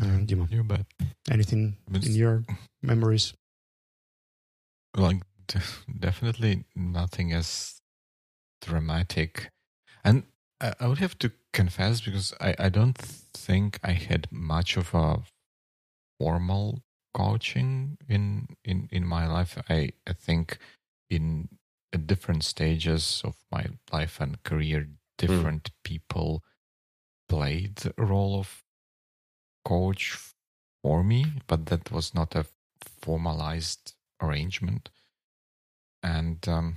Uh, 0.01 0.19
Dima, 0.27 0.51
You 0.51 0.63
bet. 0.65 0.87
anything 1.31 1.77
It's- 1.89 2.07
in 2.07 2.15
your 2.15 2.45
memories? 2.83 3.33
Like 4.95 5.23
d- 5.49 5.61
definitely 5.99 6.65
nothing 6.75 7.33
as 7.33 7.81
dramatic, 8.63 9.51
and 10.05 10.25
I, 10.61 10.73
I 10.81 10.87
would 10.89 10.99
have 10.99 11.19
to 11.19 11.33
confess 11.53 12.01
because 12.01 12.33
I 12.41 12.55
I 12.59 12.69
don't 12.71 12.97
think 12.97 13.79
I 13.83 13.93
had 13.93 14.29
much 14.33 14.77
of 14.79 14.95
a 14.95 15.23
formal 16.19 16.83
coaching 17.13 17.99
in 18.09 18.49
in 18.65 18.89
in 18.91 19.05
my 19.07 19.27
life. 19.27 19.59
I 19.69 19.93
I 20.07 20.13
think 20.15 20.59
in 21.11 21.49
at 21.93 22.07
different 22.07 22.45
stages 22.45 23.23
of 23.25 23.37
my 23.51 23.67
life 23.93 24.21
and 24.21 24.43
career, 24.45 24.89
different 25.19 25.71
people 25.85 26.43
played 27.29 27.77
the 27.77 27.95
role 27.99 28.39
of 28.41 28.65
coach 29.65 30.17
for 30.83 31.03
me, 31.05 31.27
but 31.47 31.67
that 31.67 31.91
was 31.91 32.15
not 32.15 32.35
a 32.35 32.47
formalized 33.03 33.95
arrangement. 34.23 34.91
And 36.03 36.47
um, 36.49 36.77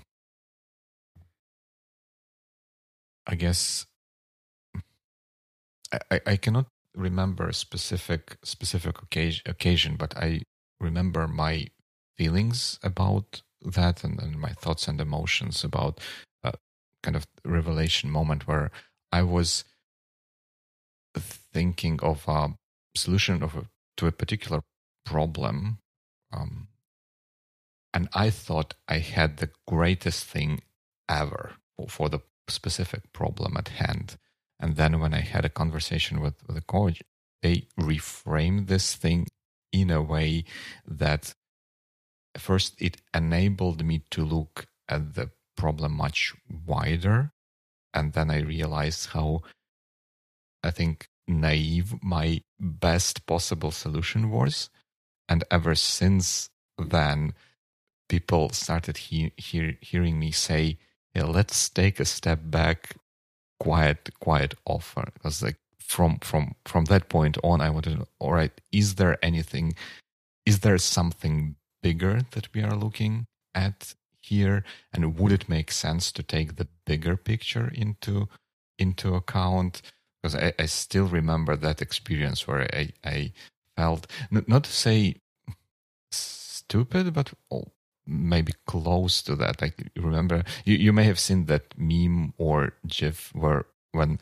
I 3.27 3.35
guess 3.35 3.85
I, 5.91 5.99
I- 6.11 6.21
I 6.25 6.37
cannot 6.37 6.67
remember 6.95 7.47
a 7.47 7.53
specific 7.53 8.37
specific 8.43 9.01
occasion, 9.01 9.43
occasion, 9.45 9.95
but 9.97 10.17
I 10.17 10.41
remember 10.79 11.27
my 11.27 11.67
feelings 12.17 12.79
about 12.83 13.41
that 13.61 14.03
and, 14.03 14.19
and 14.21 14.39
my 14.39 14.51
thoughts 14.51 14.87
and 14.87 14.99
emotions 15.01 15.63
about 15.63 15.99
a 16.43 16.53
kind 17.03 17.15
of 17.15 17.27
revelation 17.43 18.09
moment 18.09 18.47
where 18.47 18.71
I 19.11 19.23
was 19.23 19.63
thinking 21.17 21.99
of 22.01 22.27
a 22.27 22.53
solution 22.95 23.43
of 23.43 23.55
a, 23.55 23.65
to 23.97 24.07
a 24.07 24.11
particular 24.11 24.61
problem 25.05 25.79
um, 26.31 26.67
and 27.93 28.07
i 28.13 28.29
thought 28.29 28.75
i 28.87 28.99
had 28.99 29.37
the 29.37 29.49
greatest 29.67 30.25
thing 30.25 30.61
ever 31.07 31.53
for, 31.75 31.87
for 31.87 32.09
the 32.09 32.19
specific 32.47 33.11
problem 33.13 33.55
at 33.57 33.67
hand. 33.69 34.17
And 34.59 34.75
then 34.75 34.99
when 34.99 35.13
i 35.13 35.21
had 35.21 35.45
a 35.45 35.49
conversation 35.49 36.19
with, 36.19 36.35
with 36.45 36.55
the 36.55 36.61
coach 36.61 37.01
they 37.41 37.67
reframed 37.79 38.67
this 38.67 38.95
thing 38.95 39.27
in 39.71 39.89
a 39.89 40.01
way 40.01 40.43
that 40.85 41.33
first 42.39 42.81
it 42.81 42.97
enabled 43.13 43.85
me 43.85 44.03
to 44.11 44.23
look 44.25 44.67
at 44.87 45.15
the 45.15 45.29
problem 45.57 45.93
much 45.93 46.33
wider 46.65 47.31
and 47.93 48.13
then 48.13 48.31
i 48.31 48.39
realized 48.39 49.09
how 49.09 49.41
i 50.63 50.71
think 50.71 51.09
naive 51.29 51.93
my 52.01 52.41
best 52.59 53.25
possible 53.25 53.71
solution 53.71 54.31
was. 54.31 54.69
And 55.29 55.43
ever 55.51 55.75
since 55.75 56.49
then 56.77 57.33
people 58.09 58.49
started 58.49 58.97
he- 58.97 59.33
hear- 59.37 59.77
hearing 59.81 60.19
me 60.19 60.31
say 60.31 60.77
yeah, 61.15 61.25
let's 61.25 61.69
take 61.69 61.99
a 61.99 62.05
step 62.05 62.39
back. 62.45 62.95
Quiet 63.59 64.09
quiet 64.19 64.53
offer. 64.65 65.05
Because 65.13 65.41
like 65.43 65.57
from 65.79 66.19
from 66.19 66.55
from 66.65 66.85
that 66.85 67.09
point 67.09 67.35
on 67.43 67.61
i 67.61 67.69
wanted 67.69 67.99
all 68.19 68.31
right 68.31 68.61
is 68.71 68.95
there 68.95 69.17
anything 69.25 69.73
is 70.45 70.59
there 70.59 70.77
something 70.77 71.55
bigger 71.81 72.21
that 72.31 72.53
we 72.53 72.61
are 72.61 72.75
looking 72.75 73.25
at 73.55 73.93
here 74.21 74.63
and 74.93 75.17
would 75.17 75.31
it 75.31 75.49
make 75.49 75.71
sense 75.71 76.11
to 76.11 76.21
take 76.21 76.55
the 76.55 76.67
bigger 76.85 77.15
picture 77.17 77.71
into 77.73 78.27
into 78.77 79.15
account 79.15 79.81
because 80.21 80.35
I, 80.35 80.53
I 80.59 80.65
still 80.65 81.05
remember 81.05 81.55
that 81.55 81.81
experience 81.81 82.47
where 82.47 82.67
I, 82.73 82.89
I 83.03 83.31
felt 83.77 84.07
not 84.29 84.65
to 84.65 84.71
say 84.71 85.15
stupid, 86.11 87.13
but 87.13 87.33
oh, 87.51 87.65
maybe 88.05 88.53
close 88.67 89.21
to 89.23 89.35
that. 89.37 89.61
Like 89.61 89.91
remember, 89.95 90.43
you, 90.65 90.75
you 90.75 90.93
may 90.93 91.05
have 91.05 91.19
seen 91.19 91.45
that 91.45 91.73
meme 91.77 92.33
or 92.37 92.73
GIF 92.87 93.31
where 93.33 93.65
when 93.91 94.19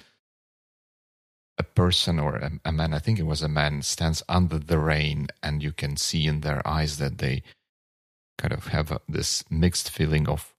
a 1.57 1.63
person 1.63 2.19
or 2.19 2.35
a, 2.37 2.51
a 2.65 2.71
man, 2.71 2.93
I 2.93 2.99
think 2.99 3.19
it 3.19 3.25
was 3.25 3.41
a 3.41 3.47
man, 3.49 3.81
stands 3.81 4.21
under 4.29 4.59
the 4.59 4.77
rain, 4.79 5.27
and 5.41 5.63
you 5.63 5.71
can 5.71 5.97
see 5.97 6.27
in 6.27 6.41
their 6.41 6.65
eyes 6.67 6.97
that 6.97 7.17
they 7.17 7.43
kind 8.37 8.53
of 8.53 8.67
have 8.67 8.91
a, 8.91 9.01
this 9.09 9.43
mixed 9.49 9.89
feeling 9.89 10.27
of 10.29 10.53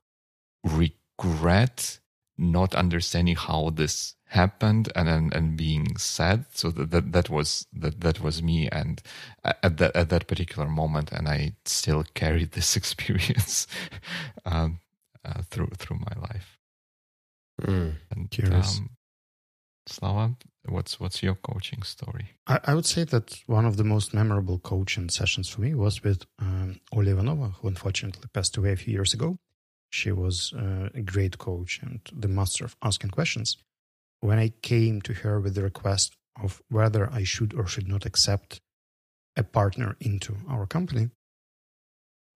regret, 0.65 2.01
not 2.37 2.75
understanding 2.75 3.37
how 3.37 3.71
this 3.71 4.15
happened 4.27 4.93
and 4.95 5.09
and, 5.09 5.33
and 5.33 5.57
being 5.57 5.97
sad 5.97 6.45
so 6.53 6.71
that, 6.71 6.91
that 6.91 7.13
that 7.13 7.31
was 7.31 7.67
that 7.73 8.03
that 8.03 8.21
was 8.21 8.43
me 8.43 8.69
and 8.69 9.01
at 9.45 9.79
that 9.79 9.97
at 9.97 10.11
that 10.11 10.27
particular 10.27 10.69
moment 10.69 11.11
and 11.13 11.27
i 11.27 11.51
still 11.65 12.05
carried 12.13 12.53
this 12.53 12.77
experience 12.77 13.67
um, 14.45 14.81
uh, 15.25 15.41
through 15.49 15.71
through 15.79 15.99
my 15.99 16.21
life 16.21 16.59
Mm. 17.63 17.95
and 18.11 18.31
Curious. 18.31 18.79
um, 18.79 18.91
slava 19.87 20.35
what's 20.71 21.01
what's 21.01 21.23
your 21.23 21.35
coaching 21.35 21.83
story 21.83 22.31
I, 22.47 22.61
I 22.65 22.75
would 22.75 22.87
say 22.87 23.05
that 23.05 23.41
one 23.47 23.67
of 23.67 23.77
the 23.77 23.85
most 23.85 24.15
memorable 24.15 24.59
coaching 24.59 25.09
sessions 25.09 25.49
for 25.49 25.61
me 25.61 25.75
was 25.75 26.03
with 26.03 26.25
um, 26.39 26.81
Olya 26.93 27.15
Ivanova, 27.15 27.55
who 27.55 27.69
unfortunately 27.69 28.29
passed 28.33 28.57
away 28.57 28.73
a 28.73 28.77
few 28.77 28.93
years 28.93 29.15
ago. 29.15 29.39
She 29.91 30.13
was 30.13 30.53
uh, 30.53 30.91
a 30.95 31.01
great 31.01 31.39
coach 31.39 31.81
and 31.83 32.01
the 32.13 32.29
master 32.29 32.65
of 32.65 32.77
asking 32.83 33.11
questions. 33.11 33.57
When 34.21 34.39
I 34.39 34.53
came 34.63 35.01
to 35.03 35.15
her 35.15 35.41
with 35.41 35.55
the 35.55 35.63
request 35.63 36.15
of 36.43 36.61
whether 36.69 37.11
I 37.13 37.25
should 37.25 37.55
or 37.55 37.67
should 37.67 37.89
not 37.89 38.05
accept 38.05 38.61
a 39.37 39.43
partner 39.43 39.97
into 40.01 40.37
our 40.49 40.67
company, 40.67 41.11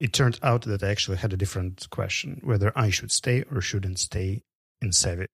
it 0.00 0.12
turned 0.12 0.38
out 0.42 0.62
that 0.62 0.82
I 0.82 0.90
actually 0.90 1.18
had 1.18 1.32
a 1.32 1.36
different 1.36 1.88
question 1.90 2.40
whether 2.42 2.72
I 2.74 2.90
should 2.90 3.12
stay 3.12 3.44
or 3.50 3.60
shouldn't 3.60 3.98
stay 3.98 4.42
in 4.80 4.92
Savvy. 4.92 5.26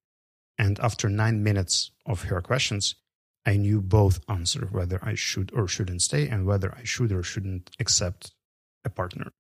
And 0.59 0.79
after 0.81 1.09
nine 1.09 1.43
minutes 1.43 1.93
of 2.05 2.25
her 2.25 2.41
questions, 2.41 2.97
I 3.47 3.57
knew 3.57 3.81
both 3.81 4.21
answer 4.29 4.69
whether 4.71 4.99
I 5.03 5.15
should 5.15 5.53
or 5.55 5.69
shouldn't 5.69 6.03
stay 6.03 6.29
and 6.29 6.47
whether 6.47 6.75
I 6.75 6.85
should 6.85 7.13
or 7.13 7.23
shouldn't 7.23 7.71
accept 7.79 8.33
a 8.85 8.91
partner. 8.91 9.33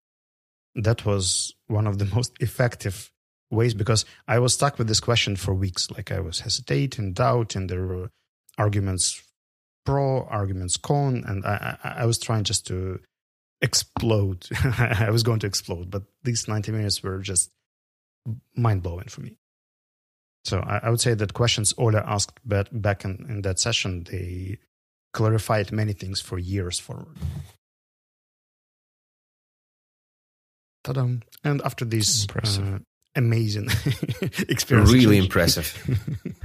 That 0.74 1.04
was 1.04 1.54
one 1.66 1.86
of 1.86 1.98
the 1.98 2.04
most 2.14 2.32
effective 2.40 3.10
ways 3.50 3.74
because 3.74 4.04
I 4.26 4.38
was 4.38 4.54
stuck 4.54 4.78
with 4.78 4.88
this 4.88 5.00
question 5.00 5.36
for 5.36 5.54
weeks. 5.54 5.90
Like 5.90 6.12
I 6.12 6.20
was 6.20 6.40
hesitating, 6.40 7.14
doubt, 7.14 7.56
and 7.56 7.68
There 7.68 7.86
were 7.86 8.10
arguments 8.56 9.22
pro, 9.84 10.24
arguments 10.24 10.76
con, 10.76 11.24
and 11.26 11.44
I, 11.44 11.78
I, 11.82 11.88
I 12.02 12.06
was 12.06 12.18
trying 12.18 12.44
just 12.44 12.66
to 12.66 13.00
explode. 13.60 14.46
I 14.78 15.10
was 15.10 15.22
going 15.22 15.40
to 15.40 15.46
explode, 15.46 15.90
but 15.90 16.02
these 16.22 16.46
90 16.46 16.72
minutes 16.72 17.02
were 17.02 17.18
just 17.18 17.50
mind 18.54 18.82
blowing 18.82 19.08
for 19.08 19.22
me. 19.22 19.36
So 20.48 20.60
I, 20.60 20.80
I 20.84 20.90
would 20.90 21.00
say 21.00 21.12
that 21.12 21.34
questions 21.34 21.74
Ola 21.76 22.02
asked 22.06 22.32
back, 22.48 22.68
back 22.72 23.04
in, 23.04 23.26
in 23.28 23.42
that 23.42 23.58
session, 23.58 24.04
they 24.10 24.56
clarified 25.12 25.72
many 25.72 25.92
things 25.92 26.22
for 26.22 26.38
years 26.38 26.78
forward. 26.78 27.16
Ta-da. 30.84 31.06
And 31.44 31.60
after 31.62 31.84
this 31.84 32.26
uh, 32.34 32.78
amazing 33.14 33.68
experience, 34.48 34.90
Really 34.90 35.18
impressive. 35.18 35.68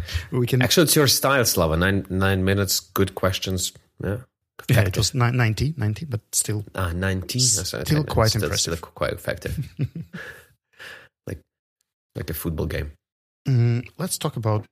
we 0.31 0.47
can. 0.47 0.61
Actually, 0.61 0.83
it's 0.83 0.95
your 0.97 1.07
style, 1.07 1.45
Slava. 1.45 1.77
Nine 1.77 2.05
nine 2.09 2.43
minutes, 2.43 2.81
good 2.81 3.15
questions. 3.15 3.71
Yeah. 4.03 4.17
yeah, 4.69 4.81
it 4.81 4.97
was 4.97 5.13
ni- 5.13 5.31
90, 5.31 5.75
90, 5.77 6.05
but 6.05 6.19
still. 6.33 6.65
Ah, 6.75 6.91
19. 6.91 7.41
S- 7.41 7.71
That's- 7.71 7.87
still 7.87 8.03
quite 8.03 8.33
that's 8.33 8.35
impressive. 8.35 8.77
Still 8.77 8.89
quite 8.91 9.13
effective. 9.13 9.57
like 11.27 11.39
like 12.15 12.29
a 12.29 12.33
football 12.33 12.65
game. 12.65 12.91
Mm, 13.47 13.87
let's 13.97 14.17
talk 14.17 14.35
about 14.37 14.65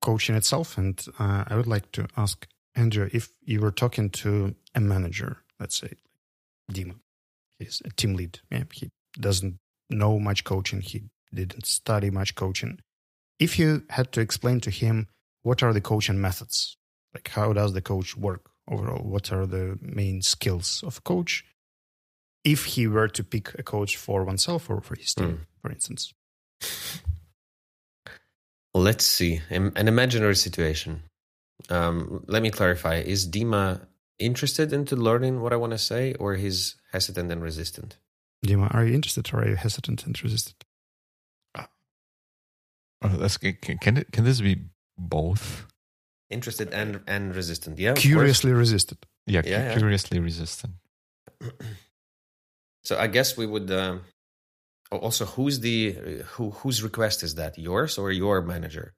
coaching 0.00 0.34
itself. 0.36 0.78
And 0.78 1.04
uh, 1.18 1.44
I 1.46 1.56
would 1.56 1.66
like 1.66 1.92
to 1.92 2.06
ask 2.16 2.46
Andrew 2.74 3.08
if 3.12 3.28
you 3.44 3.60
were 3.60 3.70
talking 3.72 4.10
to 4.10 4.54
a 4.74 4.80
manager, 4.80 5.38
let's 5.60 5.76
say 5.76 5.92
Dima, 6.72 6.96
he's 7.58 7.82
a 7.84 7.90
team 7.90 8.14
lead. 8.14 8.40
Yeah, 8.50 8.64
he 8.72 8.90
doesn't 9.18 9.58
know 9.90 10.18
much 10.18 10.44
coaching, 10.44 10.80
he 10.80 11.04
didn't 11.32 11.66
study 11.66 12.10
much 12.10 12.34
coaching. 12.34 12.80
If 13.38 13.58
you 13.58 13.82
had 13.90 14.12
to 14.12 14.20
explain 14.20 14.60
to 14.60 14.70
him 14.70 15.08
what 15.42 15.62
are 15.62 15.72
the 15.72 15.80
coaching 15.80 16.20
methods, 16.20 16.76
Like, 17.14 17.28
how 17.28 17.54
does 17.54 17.72
the 17.72 17.80
coach 17.80 18.14
work 18.16 18.50
overall? 18.68 19.02
What 19.02 19.32
are 19.32 19.46
the 19.46 19.78
main 19.80 20.20
skills 20.22 20.82
of 20.86 20.98
a 20.98 21.00
coach? 21.00 21.44
If 22.44 22.64
he 22.76 22.86
were 22.86 23.08
to 23.08 23.24
pick 23.24 23.58
a 23.58 23.62
coach 23.62 23.96
for 23.96 24.22
oneself 24.24 24.68
or 24.68 24.82
for 24.82 24.96
his 24.96 25.14
team, 25.14 25.26
Mm. 25.26 25.46
for 25.62 25.70
instance. 25.72 26.12
Let's 28.76 29.04
see. 29.06 29.40
An 29.50 29.88
imaginary 29.88 30.36
situation. 30.36 31.02
Um, 31.70 32.24
let 32.28 32.42
me 32.42 32.50
clarify. 32.50 32.96
Is 32.96 33.26
Dima 33.26 33.80
interested 34.18 34.72
into 34.72 34.96
learning 34.96 35.40
what 35.40 35.52
I 35.52 35.56
want 35.56 35.72
to 35.72 35.78
say, 35.78 36.14
or 36.14 36.34
he's 36.34 36.76
hesitant 36.92 37.32
and 37.32 37.42
resistant? 37.42 37.96
Dima, 38.44 38.72
are 38.74 38.84
you 38.84 38.94
interested 38.94 39.32
or 39.32 39.40
are 39.42 39.48
you 39.48 39.56
hesitant 39.56 40.04
and 40.06 40.22
resistant? 40.22 40.64
Oh, 43.02 43.08
that's, 43.18 43.36
can, 43.36 43.78
can, 43.78 43.96
it, 43.98 44.10
can 44.12 44.24
this 44.24 44.40
be 44.40 44.56
both? 44.98 45.66
Interested 46.30 46.72
and 46.72 47.00
and 47.06 47.34
resistant. 47.36 47.78
Yeah. 47.78 47.94
Curiously 47.94 48.52
resistant. 48.52 49.06
Yeah, 49.26 49.42
cu- 49.42 49.50
Yeah, 49.50 49.68
yeah. 49.68 49.78
curiously 49.78 50.18
resistant. 50.20 50.74
So 52.84 52.96
I 52.96 53.08
guess 53.08 53.36
we 53.36 53.46
would. 53.46 53.68
Oh, 53.70 53.98
also, 54.92 55.24
who's 55.24 55.60
the 55.60 55.92
who 56.32 56.50
whose 56.50 56.82
request 56.82 57.22
is 57.22 57.34
that? 57.34 57.58
Yours 57.58 57.98
or 57.98 58.12
your 58.12 58.42
manager? 58.42 58.94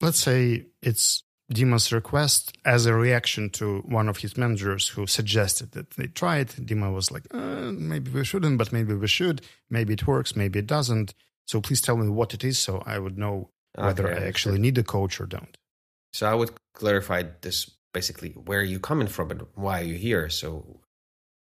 Let's 0.00 0.18
say 0.18 0.66
it's 0.80 1.22
Dima's 1.52 1.92
request 1.92 2.56
as 2.64 2.86
a 2.86 2.94
reaction 2.94 3.50
to 3.50 3.80
one 3.80 4.08
of 4.08 4.18
his 4.18 4.36
managers 4.36 4.88
who 4.88 5.06
suggested 5.06 5.72
that 5.72 5.90
they 5.90 6.06
try 6.06 6.38
it. 6.38 6.48
Dima 6.48 6.92
was 6.92 7.10
like, 7.10 7.26
uh, 7.32 7.72
maybe 7.72 8.10
we 8.10 8.24
shouldn't, 8.24 8.58
but 8.58 8.72
maybe 8.72 8.94
we 8.94 9.06
should. 9.06 9.42
Maybe 9.70 9.94
it 9.94 10.06
works, 10.06 10.34
maybe 10.34 10.58
it 10.60 10.66
doesn't. 10.66 11.14
So 11.46 11.60
please 11.60 11.80
tell 11.80 11.96
me 11.96 12.08
what 12.08 12.34
it 12.34 12.44
is 12.44 12.58
so 12.58 12.82
I 12.86 12.98
would 12.98 13.18
know 13.18 13.50
whether 13.74 14.08
Okay, 14.08 14.24
I 14.24 14.28
actually 14.28 14.58
need 14.58 14.78
a 14.78 14.82
coach 14.82 15.20
or 15.20 15.26
don't. 15.26 15.56
So 16.12 16.26
I 16.26 16.34
would 16.34 16.50
clarify 16.74 17.24
this 17.40 17.70
basically 17.92 18.30
where 18.30 18.60
are 18.60 18.64
you 18.64 18.80
coming 18.80 19.08
from 19.08 19.30
and 19.30 19.42
why 19.54 19.80
are 19.80 19.84
you 19.84 19.94
here? 19.94 20.28
So 20.28 20.80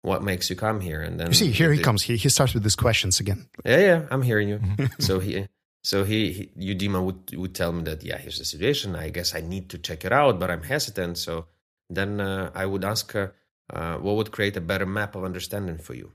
what 0.02 0.22
makes 0.22 0.48
you 0.50 0.56
come 0.56 0.80
here? 0.80 1.02
And 1.02 1.18
then 1.20 1.28
You 1.28 1.34
see, 1.34 1.50
here 1.50 1.72
he 1.72 1.82
comes. 1.82 2.02
He, 2.02 2.16
he 2.16 2.28
starts 2.28 2.54
with 2.54 2.62
these 2.62 2.76
questions 2.76 3.20
again. 3.20 3.48
Yeah, 3.64 3.78
yeah, 3.78 4.06
I'm 4.10 4.22
hearing 4.22 4.48
you. 4.48 4.58
Mhm. 4.58 5.02
so 5.02 5.18
he 5.20 5.46
so 5.82 6.04
he, 6.04 6.32
he 6.32 6.50
you 6.56 7.02
would 7.02 7.34
would 7.34 7.54
tell 7.54 7.72
me 7.72 7.82
that 7.84 8.02
yeah, 8.02 8.18
here's 8.18 8.38
the 8.38 8.44
situation. 8.44 8.96
I 8.96 9.10
guess 9.10 9.34
I 9.34 9.40
need 9.40 9.68
to 9.70 9.78
check 9.78 10.04
it 10.04 10.12
out, 10.12 10.38
but 10.38 10.50
I'm 10.50 10.62
hesitant. 10.62 11.18
So 11.18 11.46
then 11.88 12.20
uh, 12.20 12.50
I 12.54 12.66
would 12.66 12.84
ask 12.84 13.14
uh, 13.14 13.28
uh, 13.72 13.96
what 13.96 14.16
would 14.16 14.30
create 14.30 14.56
a 14.56 14.60
better 14.60 14.86
map 14.86 15.14
of 15.14 15.24
understanding 15.24 15.78
for 15.78 15.94
you. 15.94 16.12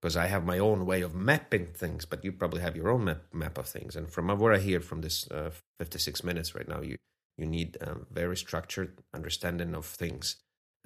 Because 0.00 0.16
I 0.18 0.26
have 0.26 0.44
my 0.44 0.58
own 0.58 0.84
way 0.84 1.00
of 1.00 1.14
mapping 1.14 1.68
things, 1.72 2.04
but 2.04 2.22
you 2.22 2.32
probably 2.32 2.60
have 2.60 2.76
your 2.76 2.90
own 2.90 3.04
map, 3.04 3.22
map 3.32 3.56
of 3.56 3.66
things. 3.66 3.96
And 3.96 4.06
from 4.10 4.28
what 4.38 4.54
I 4.54 4.58
hear 4.58 4.80
from 4.80 5.00
this 5.00 5.30
uh, 5.30 5.50
56 5.78 6.22
minutes 6.22 6.54
right 6.54 6.68
now, 6.68 6.82
you 6.82 6.96
you 7.38 7.46
need 7.46 7.78
a 7.80 7.96
very 8.12 8.36
structured 8.36 8.98
understanding 9.14 9.74
of 9.74 9.86
things. 9.86 10.36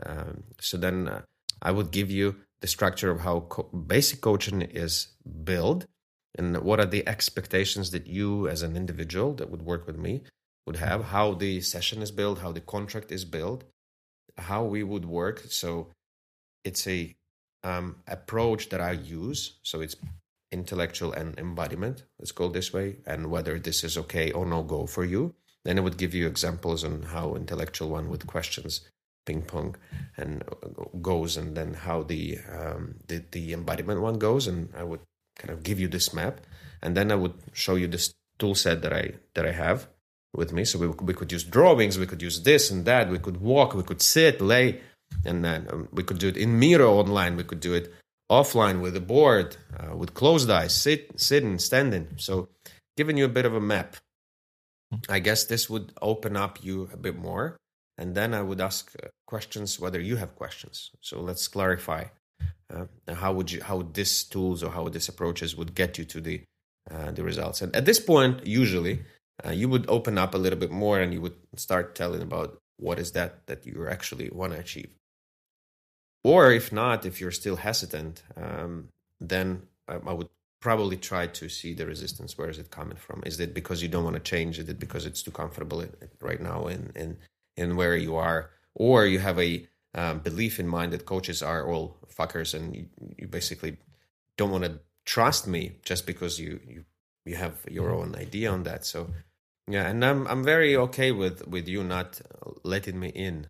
Um, 0.07 0.45
so 0.61 0.76
then 0.76 1.09
uh, 1.09 1.22
I 1.63 1.71
would 1.71 1.91
give 1.91 2.11
you 2.11 2.37
the 2.61 2.67
structure 2.67 3.11
of 3.11 3.21
how 3.21 3.41
co- 3.41 3.65
basic 3.65 4.21
coaching 4.21 4.63
is 4.63 5.09
built 5.45 5.87
and 6.37 6.57
what 6.59 6.81
are 6.81 6.87
the 6.87 7.07
expectations 7.09 7.91
that 7.91 8.07
you 8.07 8.49
as 8.49 8.63
an 8.63 8.77
individual 8.77 9.35
that 9.35 9.51
would 9.51 9.63
work 9.63 9.87
with 9.87 9.97
me 9.97 10.23
would 10.67 10.77
have 10.77 11.07
how 11.07 11.35
the 11.35 11.61
session 11.61 12.03
is 12.03 12.11
built 12.11 12.41
how 12.41 12.53
the 12.53 12.61
contract 12.61 13.11
is 13.11 13.25
built 13.25 13.65
how 14.39 14.65
we 14.65 14.83
would 14.83 15.05
work. 15.05 15.43
So 15.49 15.89
it's 16.65 16.87
a 16.87 17.15
um, 17.65 17.97
approach 18.07 18.69
that 18.69 18.81
i 18.81 18.93
use. 18.93 19.59
So 19.63 19.81
it's 19.81 19.97
intellectual 20.51 21.13
and 21.13 21.39
embodiment 21.39 22.05
let's 22.19 22.33
go 22.33 22.49
this 22.49 22.73
way 22.73 22.97
and 23.07 23.31
whether 23.31 23.59
this 23.59 23.85
is 23.85 23.99
okay 23.99 24.31
or 24.31 24.47
no 24.47 24.63
go 24.63 24.87
for 24.87 25.05
you. 25.05 25.35
Then 25.65 25.77
it 25.77 25.83
would 25.83 25.99
give 25.99 26.15
you 26.15 26.27
examples 26.27 26.85
on 26.85 27.03
how 27.03 27.35
intellectual 27.35 27.91
one 27.91 28.09
with 28.09 28.27
questions 28.27 28.89
ping 29.29 29.43
pong 29.51 29.70
and 30.16 30.43
goes 31.11 31.37
and 31.41 31.57
then 31.59 31.70
how 31.87 31.99
the 32.12 32.39
um, 32.57 32.83
the, 33.09 33.18
the 33.37 33.45
embodiment 33.59 34.01
one 34.09 34.18
goes 34.26 34.47
and 34.51 34.61
i 34.83 34.85
would 34.91 35.05
kind 35.41 35.53
of 35.55 35.62
give 35.68 35.79
you 35.83 35.89
this 35.97 36.09
map 36.18 36.41
and 36.83 36.97
then 36.97 37.12
i 37.12 37.18
would 37.22 37.37
show 37.53 37.76
you 37.83 37.87
this 37.87 38.14
tool 38.39 38.55
set 38.64 38.83
that 38.83 38.95
i 39.03 39.05
that 39.35 39.47
i 39.51 39.53
have 39.64 39.89
with 40.35 40.53
me. 40.53 40.64
So 40.64 40.79
we, 40.79 40.89
we 40.89 41.14
could 41.14 41.33
use 41.33 41.45
drawings 41.45 41.99
we 41.99 42.07
could 42.07 42.22
use 42.22 42.43
this 42.43 42.70
and 42.70 42.85
that 42.85 43.09
we 43.09 43.18
could 43.18 43.39
walk 43.39 43.74
we 43.74 43.83
could 43.83 44.03
sit 44.03 44.41
lay 44.41 44.81
and 45.24 45.45
then 45.45 45.66
um, 45.72 45.89
we 45.93 46.03
could 46.03 46.18
do 46.18 46.29
it 46.29 46.37
in 46.37 46.59
Miro 46.59 46.95
online 46.95 47.37
we 47.37 47.45
could 47.45 47.61
do 47.61 47.74
it 47.74 47.93
offline 48.31 48.81
with 48.81 48.95
a 48.97 49.01
board 49.01 49.57
uh, 49.79 49.97
with 49.97 50.14
closed 50.14 50.51
eyes 50.51 50.74
sit 50.74 51.18
sitting 51.18 51.59
standing. 51.59 52.09
So 52.16 52.49
giving 52.97 53.16
you 53.16 53.24
a 53.24 53.37
bit 53.39 53.47
of 53.47 53.55
a 53.55 53.61
map. 53.61 53.97
I 55.09 55.18
guess 55.18 55.45
this 55.45 55.68
would 55.68 55.93
open 56.01 56.35
up 56.35 56.64
you 56.64 56.89
a 56.93 56.97
bit 56.97 57.16
more 57.18 57.59
and 57.99 58.14
then 58.14 58.32
i 58.32 58.42
would 58.42 58.61
ask 58.61 58.92
uh, 59.03 59.09
questions 59.28 59.78
whether 59.78 60.01
you 60.01 60.16
have 60.16 60.34
questions. 60.34 60.90
So 61.03 61.20
let's 61.20 61.46
clarify 61.49 62.05
uh, 62.74 62.86
how 63.22 63.32
would 63.36 63.51
you 63.53 63.61
how 63.62 63.78
this 63.99 64.24
tools 64.24 64.62
or 64.64 64.70
how 64.70 64.88
this 64.88 65.09
approaches 65.12 65.55
would 65.59 65.72
get 65.74 65.99
you 65.99 66.05
to 66.12 66.20
the 66.28 66.36
uh, 66.90 67.11
the 67.16 67.22
results. 67.22 67.61
And 67.62 67.70
at 67.76 67.84
this 67.84 68.01
point 68.01 68.34
usually 68.46 68.94
uh, 69.44 69.51
you 69.61 69.68
would 69.68 69.86
open 69.96 70.16
up 70.24 70.34
a 70.34 70.42
little 70.44 70.59
bit 70.64 70.72
more 70.84 70.99
and 70.99 71.12
you 71.12 71.20
would 71.20 71.38
start 71.57 71.94
telling 71.94 72.22
about 72.22 72.59
what 72.78 72.99
is 72.99 73.12
that 73.12 73.46
that 73.49 73.66
you 73.66 73.86
actually 73.96 74.28
want 74.30 74.55
to 74.55 74.59
achieve. 74.59 74.90
Or 76.24 76.40
if 76.61 76.72
not 76.72 77.05
if 77.05 77.20
you're 77.20 77.38
still 77.42 77.57
hesitant 77.57 78.22
um, 78.44 78.88
then 79.32 79.46
I, 79.88 80.14
would 80.18 80.30
probably 80.61 80.96
try 80.96 81.24
to 81.26 81.49
see 81.49 81.72
the 81.74 81.86
resistance. 81.86 82.36
Where 82.38 82.51
is 82.51 82.59
it 82.59 82.70
coming 82.70 83.01
from? 83.07 83.22
Is 83.26 83.40
it 83.40 83.53
because 83.55 83.82
you 83.82 83.88
don't 83.88 84.05
want 84.05 84.16
to 84.16 84.30
change? 84.34 84.59
Is 84.59 84.68
it 84.68 84.78
because 84.78 85.05
it's 85.07 85.22
too 85.22 85.34
comfortable 85.42 85.84
right 86.20 86.42
now 86.51 86.66
in 86.66 86.80
in 87.59 87.77
where 87.77 87.97
you 87.97 88.17
are 88.17 88.51
or 88.75 89.05
you 89.05 89.19
have 89.19 89.39
a 89.39 89.67
um, 89.95 90.21
belief 90.21 90.61
in 90.61 90.69
mind 90.69 90.93
that 90.93 91.05
coaches 91.05 91.43
are 91.43 91.67
all 91.67 91.97
fuckers 92.09 92.55
and 92.55 92.77
you, 92.77 92.87
you 93.17 93.27
basically 93.27 93.77
don't 94.37 94.51
want 94.51 94.65
to 94.65 94.81
trust 95.05 95.47
me 95.47 95.77
just 95.83 96.07
because 96.07 96.39
you 96.39 96.61
you 96.67 96.85
you 97.25 97.37
have 97.37 97.55
your 97.69 97.91
own 97.93 98.15
idea 98.15 98.51
on 98.51 98.63
that. 98.63 98.85
So 98.85 99.11
yeah 99.71 99.87
and 99.87 100.03
i'm 100.03 100.27
i'm 100.29 100.43
very 100.43 100.75
okay 100.75 101.13
with 101.13 101.47
with 101.47 101.69
you 101.69 101.83
not 101.83 102.21
letting 102.63 102.99
me 103.01 103.09
in. 103.09 103.49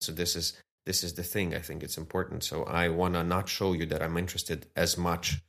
So 0.00 0.12
this 0.12 0.36
is 0.36 0.46
this 0.86 1.02
is 1.02 1.14
the 1.14 1.22
thing 1.22 1.54
i 1.54 1.60
think 1.60 1.82
it's 1.82 1.98
important. 1.98 2.44
So 2.44 2.64
i 2.64 2.88
want 2.88 3.14
to 3.14 3.24
not 3.24 3.48
show 3.48 3.72
you 3.72 3.86
that 3.86 4.02
i'm 4.02 4.16
interested 4.16 4.66
as 4.76 4.98
much. 4.98 5.40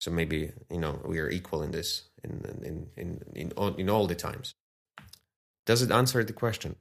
So 0.00 0.10
maybe 0.10 0.52
you 0.70 0.80
know 0.80 1.00
we 1.04 1.20
are 1.20 1.30
equal 1.30 1.62
in 1.62 1.70
this 1.70 2.08
in 2.24 2.32
in 2.64 2.76
in 2.96 3.22
in 3.34 3.52
all, 3.52 3.74
in 3.74 3.88
all 3.88 4.06
the 4.06 4.14
times 4.14 4.54
does 5.66 5.82
it 5.82 5.90
answer 5.90 6.24
the 6.24 6.32
question 6.32 6.76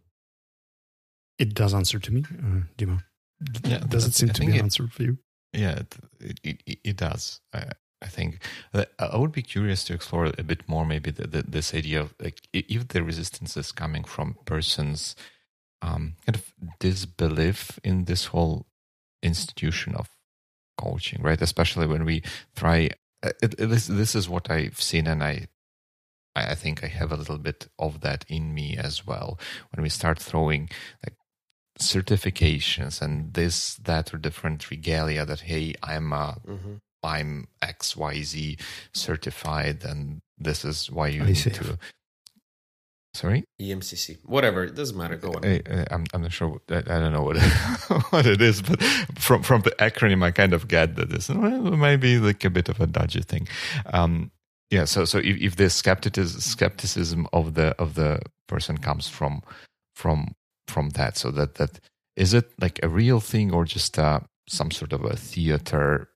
It 1.38 1.54
does 1.54 1.74
answer 1.74 2.00
to 2.00 2.12
me, 2.14 2.24
uh, 2.30 2.64
Dima. 2.78 3.04
Yeah, 3.64 3.80
does 3.88 4.06
it 4.06 4.14
seem 4.14 4.30
I 4.30 4.34
to 4.34 4.40
think 4.40 4.52
be 4.52 4.56
it- 4.58 4.60
an 4.60 4.66
answer 4.66 4.88
for 4.88 5.04
you? 5.04 5.18
Yeah, 5.54 5.80
it 5.80 5.96
it, 6.44 6.62
it, 6.66 6.80
it 6.84 6.98
does. 6.98 7.42
I, 7.54 7.64
I 8.06 8.08
think 8.10 8.40
Uh, 8.74 8.86
I 9.00 9.18
would 9.18 9.32
be 9.32 9.42
curious 9.42 9.84
to 9.86 9.94
explore 9.94 10.26
a 10.38 10.44
bit 10.44 10.68
more, 10.68 10.86
maybe 10.86 11.12
the, 11.12 11.28
the, 11.28 11.42
this 11.52 11.74
idea 11.74 12.02
of 12.02 12.14
like 12.20 12.40
if 12.54 12.88
the 12.88 13.04
resistance 13.04 13.60
is 13.60 13.72
coming 13.72 14.06
from 14.08 14.36
persons 14.46 15.16
um, 15.82 16.16
kind 16.26 16.36
of 16.36 16.54
disbelief 16.80 17.80
in 17.84 18.06
this 18.06 18.26
whole 18.28 18.66
institution 19.24 19.96
of 19.96 20.08
coaching, 20.78 21.22
right? 21.24 21.42
Especially 21.42 21.88
when 21.88 22.04
we 22.06 22.22
try. 22.56 22.90
uh, 23.24 23.32
It, 23.42 23.54
it, 23.60 23.70
this 23.70 23.88
this 23.88 24.16
is 24.16 24.28
what 24.30 24.50
I've 24.52 24.82
seen, 24.82 25.08
and 25.08 25.24
I 25.24 25.48
I 26.40 26.52
I 26.52 26.56
think 26.56 26.84
I 26.84 26.88
have 26.88 27.12
a 27.12 27.16
little 27.16 27.38
bit 27.38 27.68
of 27.78 28.02
that 28.02 28.26
in 28.28 28.54
me 28.54 28.78
as 28.78 29.06
well. 29.06 29.40
When 29.72 29.84
we 29.84 29.90
start 29.90 30.20
throwing 30.20 30.70
like 31.06 31.16
certifications 31.80 33.02
and 33.02 33.34
this, 33.34 33.76
that, 33.76 34.14
or 34.14 34.18
different 34.18 34.70
regalia 34.70 35.26
that 35.26 35.42
hey, 35.42 35.76
I'm 35.82 36.12
a 36.14 36.38
mm-hmm. 36.46 36.74
I'm 37.02 37.48
XYZ 37.62 38.60
certified 38.94 39.86
and 39.86 40.22
this 40.38 40.66
is 40.66 40.92
why 40.92 41.08
you 41.08 41.24
I 41.24 41.28
need 41.28 41.38
see. 41.38 41.52
to 41.52 41.80
Sorry? 43.16 43.44
EMCC 43.60 44.20
whatever 44.24 44.64
it 44.64 44.76
doesn't 44.76 44.98
matter 44.98 45.16
go 45.16 45.34
on 45.34 45.44
I, 45.44 45.62
I- 45.70 45.88
I'm 45.92 46.06
I'm 46.14 46.22
not 46.22 46.32
sure. 46.32 46.50
What, 46.50 46.62
I, 46.70 46.78
I 46.78 47.00
don't 47.00 47.12
know 47.12 47.24
what 47.24 47.38
what 48.12 48.26
it 48.26 48.42
is, 48.42 48.62
but 48.62 48.82
from 49.18 49.42
from 49.42 49.62
the 49.62 49.72
acronym, 49.80 50.24
I 50.24 50.32
kind 50.32 50.54
of 50.54 50.68
get 50.68 50.96
that 50.96 51.10
this 51.10 51.28
well, 51.30 51.76
maybe 51.88 52.20
like 52.20 52.44
a 52.46 52.50
bit 52.50 52.70
of 52.70 52.80
a 52.80 52.88
dodgy 52.88 53.22
thing. 53.22 53.48
Um, 53.88 54.32
yeah. 54.70 54.86
So 54.86 55.06
so 55.06 55.18
if, 55.18 55.38
if 55.42 55.56
the 55.56 55.70
skepticism 55.70 56.42
skepticism 56.42 57.28
of 57.34 57.54
the 57.54 57.76
of 57.80 57.96
the 57.96 58.22
person 58.48 58.78
comes 58.78 59.08
from 59.08 59.42
from 59.96 60.36
from 60.68 60.90
that, 60.92 61.18
so 61.18 61.32
that 61.32 61.56
that 61.56 61.80
is 62.16 62.34
it 62.34 62.52
like 62.60 62.80
a 62.84 62.90
real 62.90 63.20
thing 63.20 63.52
or 63.54 63.66
just 63.66 63.98
uh, 63.98 64.20
some 64.48 64.72
sort 64.72 64.94
of 64.94 65.04
a 65.06 65.16
theater 65.16 66.10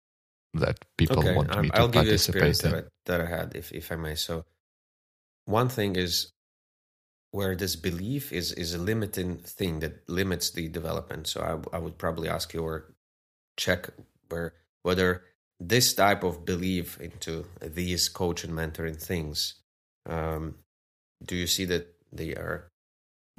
that 0.53 0.77
people 0.97 1.19
okay, 1.19 1.35
want 1.35 1.61
me 1.61 1.69
to 1.69 1.77
I'll 1.77 1.87
give 1.87 2.05
you 2.05 2.11
a 2.11 2.13
experience 2.13 2.61
that? 2.61 2.73
I, 2.73 2.83
that 3.05 3.21
I 3.21 3.25
had, 3.25 3.55
if 3.55 3.71
if 3.71 3.91
I 3.91 3.95
may. 3.95 4.15
So, 4.15 4.45
one 5.45 5.69
thing 5.69 5.95
is 5.95 6.31
where 7.31 7.55
this 7.55 7.75
belief 7.75 8.31
is 8.31 8.51
is 8.53 8.73
a 8.73 8.77
limiting 8.77 9.37
thing 9.37 9.79
that 9.79 10.07
limits 10.07 10.51
the 10.51 10.67
development. 10.67 11.27
So, 11.27 11.41
I, 11.41 11.75
I 11.75 11.79
would 11.79 11.97
probably 11.97 12.29
ask 12.29 12.53
you 12.53 12.63
or 12.63 12.93
check 13.57 13.89
where 14.29 14.53
whether 14.83 15.23
this 15.67 15.93
type 15.93 16.23
of 16.23 16.45
belief 16.45 16.99
into 16.99 17.45
these 17.61 18.09
coach 18.09 18.43
and 18.43 18.53
mentoring 18.53 19.01
things, 19.01 19.55
um, 20.07 20.55
do 21.23 21.35
you 21.35 21.47
see 21.47 21.65
that 21.65 21.87
they 22.11 22.35
are 22.35 22.69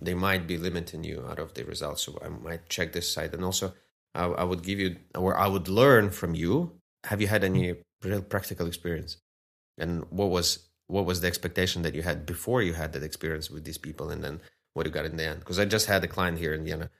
they 0.00 0.14
might 0.14 0.46
be 0.46 0.56
limiting 0.56 1.04
you 1.04 1.24
out 1.28 1.38
of 1.38 1.54
the 1.54 1.64
results. 1.64 2.02
So 2.02 2.18
I 2.24 2.28
might 2.28 2.68
check 2.68 2.92
this 2.92 3.10
side, 3.12 3.32
and 3.32 3.44
also 3.44 3.74
I, 4.14 4.24
I 4.24 4.44
would 4.44 4.62
give 4.62 4.80
you, 4.80 4.96
or 5.14 5.38
I 5.38 5.46
would 5.46 5.68
learn 5.68 6.10
from 6.10 6.34
you. 6.34 6.80
Have 7.04 7.20
you 7.20 7.28
had 7.28 7.44
any 7.44 7.76
real 8.02 8.22
practical 8.22 8.66
experience, 8.66 9.18
and 9.78 10.04
what 10.10 10.30
was 10.30 10.68
what 10.86 11.06
was 11.06 11.20
the 11.20 11.28
expectation 11.28 11.82
that 11.82 11.94
you 11.94 12.02
had 12.02 12.26
before 12.26 12.60
you 12.60 12.74
had 12.74 12.92
that 12.92 13.02
experience 13.02 13.50
with 13.50 13.64
these 13.64 13.78
people, 13.78 14.10
and 14.10 14.22
then 14.24 14.40
what 14.72 14.86
you 14.86 14.92
got 14.92 15.06
in 15.06 15.16
the 15.16 15.26
end? 15.26 15.40
Because 15.40 15.58
I 15.58 15.64
just 15.64 15.86
had 15.86 16.02
a 16.02 16.08
client 16.08 16.38
here 16.38 16.54
in 16.54 16.64
Vienna 16.64 16.90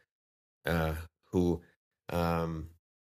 uh, 0.66 0.95
who 1.33 1.62
um, 2.11 2.68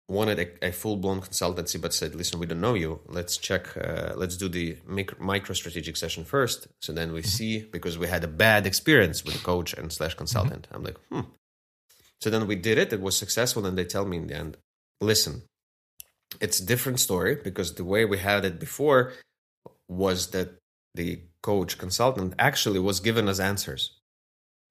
wanted 0.09 0.39
a, 0.39 0.69
a 0.69 0.73
full 0.73 0.97
blown 0.97 1.21
consultancy, 1.21 1.81
but 1.81 1.93
said, 1.93 2.15
"Listen, 2.15 2.39
we 2.39 2.47
don't 2.47 2.61
know 2.61 2.75
you. 2.75 3.01
Let's 3.07 3.37
check. 3.37 3.77
Uh, 3.77 4.13
let's 4.17 4.37
do 4.37 4.49
the 4.49 4.79
micro 4.87 5.55
strategic 5.55 5.97
session 5.97 6.25
first. 6.25 6.69
So 6.81 6.93
then 6.93 7.13
we 7.13 7.21
mm-hmm. 7.21 7.29
see 7.29 7.59
because 7.63 7.99
we 7.99 8.07
had 8.07 8.25
a 8.25 8.29
bad 8.29 8.67
experience 8.67 9.25
with 9.25 9.35
the 9.35 9.45
coach 9.45 9.75
and 9.75 9.93
slash 9.93 10.15
consultant. 10.15 10.67
Mm-hmm. 10.67 10.77
I'm 10.77 10.85
like, 10.85 10.99
hmm. 11.11 11.21
So 12.21 12.31
then 12.31 12.47
we 12.47 12.57
did 12.57 12.79
it. 12.79 12.93
It 12.93 13.01
was 13.01 13.17
successful, 13.17 13.67
and 13.67 13.77
they 13.77 13.85
tell 13.85 14.07
me 14.07 14.17
in 14.19 14.27
the 14.29 14.37
end, 14.37 14.57
"Listen, 15.01 15.43
it's 16.41 16.61
a 16.61 16.67
different 16.67 17.01
story 17.01 17.37
because 17.43 17.75
the 17.75 17.85
way 17.85 18.05
we 18.05 18.19
had 18.19 18.45
it 18.45 18.61
before 18.61 19.13
was 19.89 20.31
that 20.31 20.59
the 20.95 21.21
coach 21.43 21.79
consultant 21.79 22.35
actually 22.39 22.81
was 22.81 23.01
given 23.01 23.29
us 23.29 23.39
answers. 23.39 23.99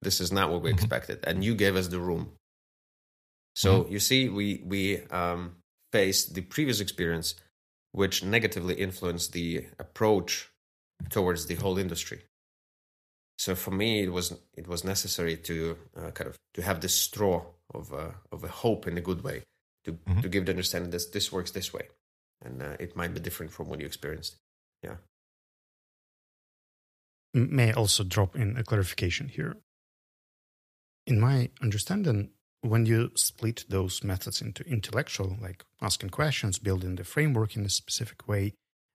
This 0.02 0.20
is 0.20 0.32
not 0.32 0.50
what 0.50 0.62
we 0.62 0.70
mm-hmm. 0.70 0.78
expected, 0.78 1.20
and 1.24 1.44
you 1.44 1.54
gave 1.54 1.76
us 1.76 1.88
the 1.88 2.00
room 2.00 2.32
so 3.56 3.82
mm-hmm. 3.82 3.92
you 3.92 3.98
see, 3.98 4.28
we 4.28 4.62
we 4.64 5.00
um, 5.06 5.56
faced 5.90 6.34
the 6.34 6.42
previous 6.42 6.80
experience, 6.80 7.34
which 7.92 8.22
negatively 8.22 8.74
influenced 8.74 9.32
the 9.32 9.66
approach 9.78 10.50
towards 11.08 11.46
the 11.46 11.54
whole 11.54 11.78
industry. 11.78 12.24
So 13.38 13.54
for 13.54 13.70
me, 13.70 14.02
it 14.02 14.12
was 14.12 14.34
it 14.54 14.68
was 14.68 14.84
necessary 14.84 15.38
to 15.38 15.78
uh, 15.96 16.10
kind 16.10 16.28
of 16.28 16.36
to 16.54 16.62
have 16.62 16.80
this 16.80 16.94
straw 16.94 17.46
of 17.72 17.92
uh, 17.94 18.12
of 18.30 18.44
a 18.44 18.48
hope 18.48 18.86
in 18.86 18.98
a 18.98 19.00
good 19.00 19.24
way 19.24 19.42
to 19.84 19.92
mm-hmm. 19.92 20.20
to 20.20 20.28
give 20.28 20.44
the 20.44 20.52
understanding 20.52 20.90
that 20.90 21.12
this 21.12 21.32
works 21.32 21.50
this 21.50 21.72
way, 21.72 21.88
and 22.44 22.62
uh, 22.62 22.76
it 22.78 22.94
might 22.94 23.14
be 23.14 23.20
different 23.20 23.52
from 23.52 23.68
what 23.68 23.80
you 23.80 23.86
experienced. 23.86 24.36
Yeah. 24.82 24.96
May 27.32 27.70
I 27.70 27.72
also 27.72 28.04
drop 28.04 28.36
in 28.36 28.56
a 28.56 28.64
clarification 28.64 29.28
here? 29.28 29.56
In 31.06 31.20
my 31.20 31.50
understanding, 31.62 32.30
when 32.66 32.86
you 32.86 33.10
split 33.14 33.64
those 33.68 34.04
methods 34.04 34.40
into 34.40 34.64
intellectual, 34.64 35.36
like 35.40 35.64
asking 35.80 36.10
questions, 36.10 36.58
building 36.58 36.96
the 36.96 37.04
framework 37.04 37.56
in 37.56 37.64
a 37.64 37.70
specific 37.70 38.28
way, 38.28 38.52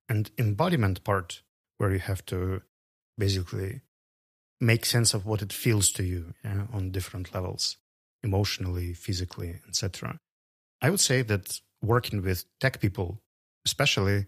and 0.10 0.32
embodiment 0.38 1.04
part, 1.04 1.42
where 1.78 1.92
you 1.92 2.00
have 2.00 2.26
to 2.26 2.62
basically 3.18 3.82
make 4.60 4.86
sense 4.86 5.14
of 5.14 5.26
what 5.26 5.42
it 5.42 5.54
feels 5.54 5.92
to 5.94 6.04
you 6.04 6.34
on 6.44 6.92
different 6.92 7.34
levels, 7.34 7.78
emotionally, 8.24 8.94
physically, 8.94 9.60
etc. 9.68 10.20
I 10.82 10.90
would 10.90 11.00
say 11.00 11.22
that 11.24 11.60
working 11.82 12.22
with 12.22 12.46
tech 12.60 12.80
people, 12.80 13.20
especially, 13.66 14.28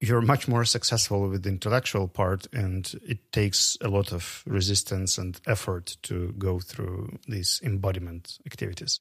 you're 0.00 0.22
much 0.22 0.48
more 0.48 0.64
successful 0.64 1.28
with 1.28 1.42
the 1.42 1.50
intellectual 1.50 2.08
part 2.08 2.46
and 2.52 2.98
it 3.06 3.32
takes 3.32 3.76
a 3.82 3.88
lot 3.88 4.12
of 4.12 4.42
resistance 4.46 5.18
and 5.18 5.40
effort 5.46 5.98
to 6.02 6.32
go 6.38 6.58
through 6.58 7.18
these 7.28 7.60
embodiment 7.62 8.38
activities. 8.46 9.00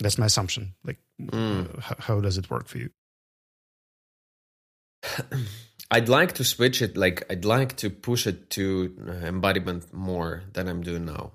That's 0.00 0.18
my 0.18 0.26
assumption. 0.26 0.74
Like 0.84 0.98
mm. 1.20 1.78
how, 1.80 1.96
how 1.98 2.20
does 2.20 2.38
it 2.38 2.50
work 2.50 2.66
for 2.66 2.78
you? 2.78 2.90
I'd 5.90 6.08
like 6.08 6.32
to 6.32 6.44
switch 6.44 6.82
it 6.82 6.96
like 6.96 7.22
i'd 7.30 7.44
like 7.44 7.76
to 7.76 7.90
push 7.90 8.26
it 8.26 8.50
to 8.50 8.92
uh, 9.06 9.12
embodiment 9.26 9.94
more 9.94 10.42
than 10.52 10.66
i'm 10.66 10.82
doing 10.82 11.04
now. 11.04 11.34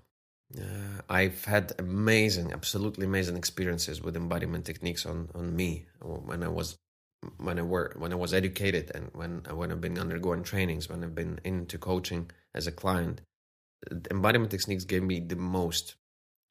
Uh, 0.59 1.01
I've 1.09 1.45
had 1.45 1.71
amazing, 1.79 2.51
absolutely 2.51 3.05
amazing 3.05 3.37
experiences 3.37 4.01
with 4.01 4.17
embodiment 4.17 4.65
techniques 4.65 5.05
on, 5.05 5.29
on 5.33 5.55
me 5.55 5.85
when 6.01 6.43
I 6.43 6.49
was 6.49 6.77
when 7.37 7.59
I 7.59 7.61
work 7.61 7.95
when 7.97 8.11
I 8.11 8.15
was 8.15 8.33
educated 8.33 8.91
and 8.95 9.09
when 9.13 9.43
when 9.53 9.71
I've 9.71 9.81
been 9.81 9.97
undergoing 9.97 10.43
trainings, 10.43 10.89
when 10.89 11.03
I've 11.03 11.15
been 11.15 11.39
into 11.43 11.77
coaching 11.77 12.31
as 12.53 12.67
a 12.67 12.71
client, 12.71 13.21
embodiment 14.09 14.51
techniques 14.51 14.85
gave 14.85 15.03
me 15.03 15.19
the 15.19 15.35
most 15.35 15.95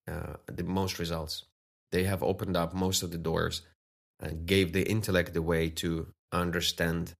uh, 0.08 0.34
the 0.46 0.64
most 0.64 0.98
results. 0.98 1.44
They 1.92 2.04
have 2.04 2.22
opened 2.22 2.56
up 2.56 2.72
most 2.72 3.02
of 3.02 3.10
the 3.10 3.18
doors 3.18 3.62
and 4.20 4.46
gave 4.46 4.72
the 4.72 4.88
intellect 4.88 5.34
the 5.34 5.42
way 5.42 5.70
to 5.70 6.08
understand 6.32 7.14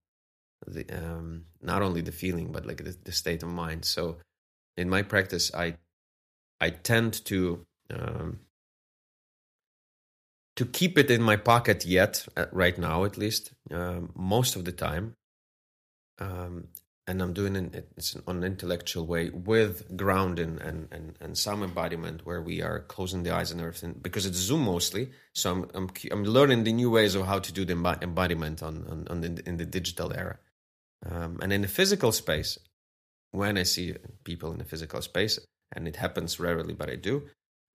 the 0.65 0.85
um, 0.91 1.45
not 1.61 1.81
only 1.81 2.01
the 2.01 2.11
feeling 2.11 2.51
but 2.51 2.65
like 2.65 2.83
the, 2.83 2.95
the, 3.03 3.11
state 3.11 3.43
of 3.43 3.49
mind. 3.49 3.83
So 3.83 4.17
in 4.77 4.89
my 4.89 5.01
practice, 5.01 5.53
I 5.53 5.75
I 6.61 6.69
tend 6.69 7.25
to 7.25 7.65
um, 7.89 8.39
to 10.55 10.65
keep 10.65 10.97
it 10.97 11.09
in 11.09 11.21
my 11.21 11.35
pocket 11.35 11.85
yet, 11.85 12.27
uh, 12.35 12.45
right 12.51 12.77
now 12.77 13.05
at 13.05 13.17
least, 13.17 13.53
um, 13.71 14.11
most 14.15 14.55
of 14.55 14.65
the 14.65 14.71
time. 14.71 15.15
Um, 16.19 16.67
and 17.07 17.21
I'm 17.21 17.33
doing 17.33 17.55
it 17.55 17.89
it's 17.97 18.15
on 18.27 18.37
an 18.37 18.43
intellectual 18.43 19.05
way 19.05 19.29
with 19.31 19.97
grounding 19.97 20.59
and, 20.61 20.87
and, 20.91 21.17
and 21.19 21.37
some 21.37 21.63
embodiment 21.63 22.25
where 22.25 22.41
we 22.41 22.61
are 22.61 22.81
closing 22.81 23.23
the 23.23 23.31
eyes 23.31 23.51
and 23.51 23.59
everything 23.59 23.99
because 24.01 24.25
it's 24.25 24.37
Zoom 24.37 24.61
mostly. 24.61 25.11
So 25.33 25.51
I'm, 25.51 25.69
I'm, 25.73 25.89
I'm 26.11 26.23
learning 26.23 26.63
the 26.63 26.73
new 26.73 26.91
ways 26.91 27.15
of 27.15 27.25
how 27.25 27.39
to 27.39 27.51
do 27.51 27.65
the 27.65 27.73
embodiment 27.73 28.61
on, 28.61 28.85
on, 28.87 29.07
on 29.09 29.21
the, 29.21 29.41
in 29.45 29.57
the 29.57 29.65
digital 29.65 30.13
era. 30.13 30.37
Um, 31.09 31.39
and 31.41 31.51
in 31.51 31.61
the 31.61 31.67
physical 31.67 32.11
space, 32.11 32.59
when 33.31 33.57
I 33.57 33.63
see 33.63 33.95
people 34.23 34.51
in 34.51 34.59
the 34.59 34.65
physical 34.65 35.01
space, 35.01 35.39
and 35.73 35.87
it 35.87 35.95
happens 35.95 36.39
rarely, 36.39 36.73
but 36.73 36.89
I 36.89 36.95
do, 36.95 37.23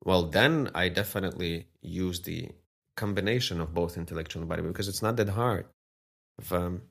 well, 0.05 0.25
then 0.25 0.71
I 0.75 0.89
definitely 0.89 1.67
use 1.81 2.21
the 2.21 2.51
combination 2.97 3.61
of 3.61 3.75
both 3.75 3.97
intellectual 3.97 4.43
and 4.43 4.49
body 4.49 4.63
because 4.63 4.89
it's 4.89 5.03
not 5.03 5.17
that 5.17 5.31
hard 5.31 5.67
of 6.39 6.53
um, 6.53 6.83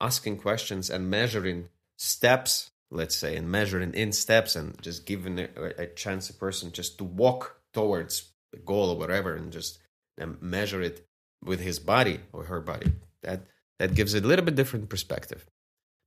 asking 0.00 0.36
questions 0.36 0.90
and 0.90 1.10
measuring 1.10 1.68
steps 1.96 2.72
let's 2.92 3.16
say 3.16 3.36
and 3.36 3.50
measuring 3.50 3.94
in 3.94 4.12
steps 4.12 4.54
and 4.54 4.80
just 4.82 5.06
giving 5.06 5.38
a, 5.38 5.48
a 5.78 5.86
chance 5.86 6.28
a 6.30 6.34
person 6.34 6.70
just 6.70 6.98
to 6.98 7.04
walk 7.04 7.56
towards 7.72 8.32
the 8.52 8.58
goal 8.58 8.90
or 8.90 8.98
whatever 8.98 9.34
and 9.34 9.50
just 9.52 9.78
um, 10.20 10.36
measure 10.40 10.82
it 10.82 11.06
with 11.42 11.60
his 11.60 11.78
body 11.78 12.20
or 12.32 12.44
her 12.44 12.60
body. 12.60 12.92
That 13.22 13.46
that 13.78 13.94
gives 13.94 14.14
a 14.14 14.20
little 14.20 14.44
bit 14.44 14.54
different 14.54 14.88
perspective 14.88 15.46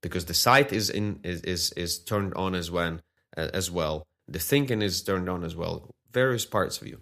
because 0.01 0.25
the 0.25 0.33
sight 0.33 0.71
is 0.71 0.89
in 0.89 1.19
is 1.23 1.41
is, 1.41 1.71
is 1.71 1.99
turned 1.99 2.33
on 2.35 2.53
as 2.55 2.69
when 2.69 3.01
uh, 3.35 3.49
as 3.53 3.71
well. 3.71 4.05
The 4.27 4.39
thinking 4.39 4.81
is 4.81 5.01
turned 5.01 5.27
on 5.27 5.43
as 5.43 5.55
well. 5.55 5.91
Various 6.11 6.45
parts 6.45 6.81
of 6.81 6.87
you 6.87 7.01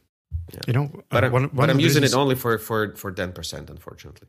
yeah. 0.54 0.60
You 0.68 0.74
know, 0.74 1.04
but, 1.10 1.24
uh, 1.24 1.30
one, 1.30 1.44
one 1.44 1.52
but 1.54 1.70
I'm 1.70 1.80
using 1.80 2.04
it 2.04 2.14
only 2.14 2.36
for 2.36 2.58
for 2.58 2.96
for 2.96 3.12
ten 3.12 3.32
percent, 3.32 3.70
unfortunately. 3.70 4.28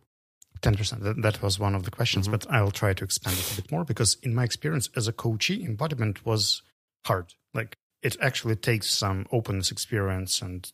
Ten 0.61 0.77
percent. 0.77 1.03
That, 1.23 1.43
was 1.43 1.59
one 1.59 1.75
of 1.75 1.83
the 1.83 1.91
questions, 1.91 2.27
mm-hmm. 2.27 2.37
but 2.37 2.51
I 2.51 2.63
will 2.63 2.71
try 2.71 2.95
to 2.95 3.05
expand 3.05 3.37
it 3.37 3.53
a 3.53 3.63
bit 3.63 3.71
more 3.71 3.85
because, 3.85 4.17
in 4.23 4.35
my 4.35 4.45
experience 4.45 4.89
as 4.97 5.09
a 5.09 5.13
coachee, 5.13 5.65
embodiment 5.65 6.25
was 6.25 6.63
hard. 7.05 7.35
Like 7.53 7.77
it 8.03 8.17
actually 8.21 8.57
takes 8.57 8.91
some 8.91 9.27
openness 9.33 9.71
experience 9.71 10.43
and 10.43 10.71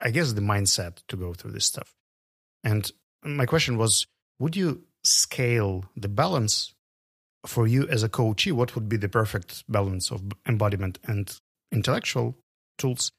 I 0.00 0.10
guess 0.10 0.32
the 0.32 0.40
mindset 0.40 0.98
to 1.08 1.16
go 1.16 1.32
through 1.32 1.52
this 1.52 1.64
stuff. 1.64 1.94
And 2.62 2.90
my 3.24 3.46
question 3.46 3.78
was, 3.78 4.06
would 4.38 4.54
you 4.54 4.84
scale 5.02 5.84
the 5.96 6.08
balance 6.08 6.74
for 7.46 7.66
you 7.66 7.88
as 7.88 8.02
a 8.02 8.08
coachee? 8.08 8.52
What 8.52 8.74
would 8.74 8.88
be 8.88 8.96
the 8.96 9.08
perfect 9.08 9.64
balance 9.68 10.10
of 10.10 10.22
embodiment 10.46 10.98
and 11.04 11.34
intellectual 11.72 12.36
tools? 12.76 13.12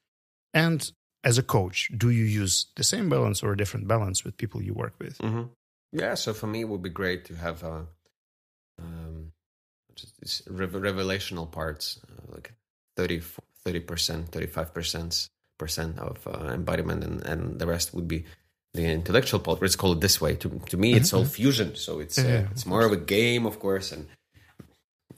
And 0.54 0.90
as 1.26 1.38
a 1.38 1.42
coach, 1.42 1.90
do 1.96 2.10
you 2.10 2.24
use 2.24 2.66
the 2.76 2.84
same 2.84 3.08
balance 3.08 3.42
or 3.42 3.52
a 3.52 3.56
different 3.56 3.88
balance 3.88 4.24
with 4.24 4.36
people 4.36 4.62
you 4.62 4.72
work 4.72 4.94
with? 5.00 5.18
Mm-hmm. 5.18 5.42
Yeah, 5.92 6.14
so 6.14 6.32
for 6.32 6.46
me, 6.46 6.60
it 6.60 6.68
would 6.68 6.82
be 6.82 6.90
great 6.90 7.24
to 7.26 7.34
have 7.34 7.62
a, 7.64 7.86
um, 8.78 9.32
revelational 10.48 11.50
parts, 11.50 11.98
uh, 12.08 12.32
like 12.32 12.54
30 12.96 13.20
30%, 13.66 14.28
thirty 14.28 14.46
five 14.46 14.72
percent 14.72 15.28
percent 15.58 15.98
of 15.98 16.26
uh, 16.26 16.52
embodiment, 16.52 17.02
and, 17.02 17.22
and 17.26 17.58
the 17.58 17.66
rest 17.66 17.92
would 17.94 18.06
be 18.06 18.24
the 18.74 18.84
intellectual 18.84 19.40
part. 19.40 19.60
Let's 19.60 19.74
call 19.74 19.92
it 19.92 20.00
this 20.00 20.20
way. 20.20 20.36
To 20.36 20.48
to 20.68 20.76
me, 20.76 20.94
it's 20.94 21.08
mm-hmm. 21.08 21.18
all 21.18 21.24
fusion, 21.24 21.74
so 21.74 21.98
it's 21.98 22.18
uh, 22.18 22.22
yeah, 22.22 22.46
it's 22.52 22.66
more 22.66 22.84
of 22.84 22.92
a 22.92 22.96
game, 22.96 23.46
of 23.46 23.58
course, 23.58 23.90
and 23.90 24.06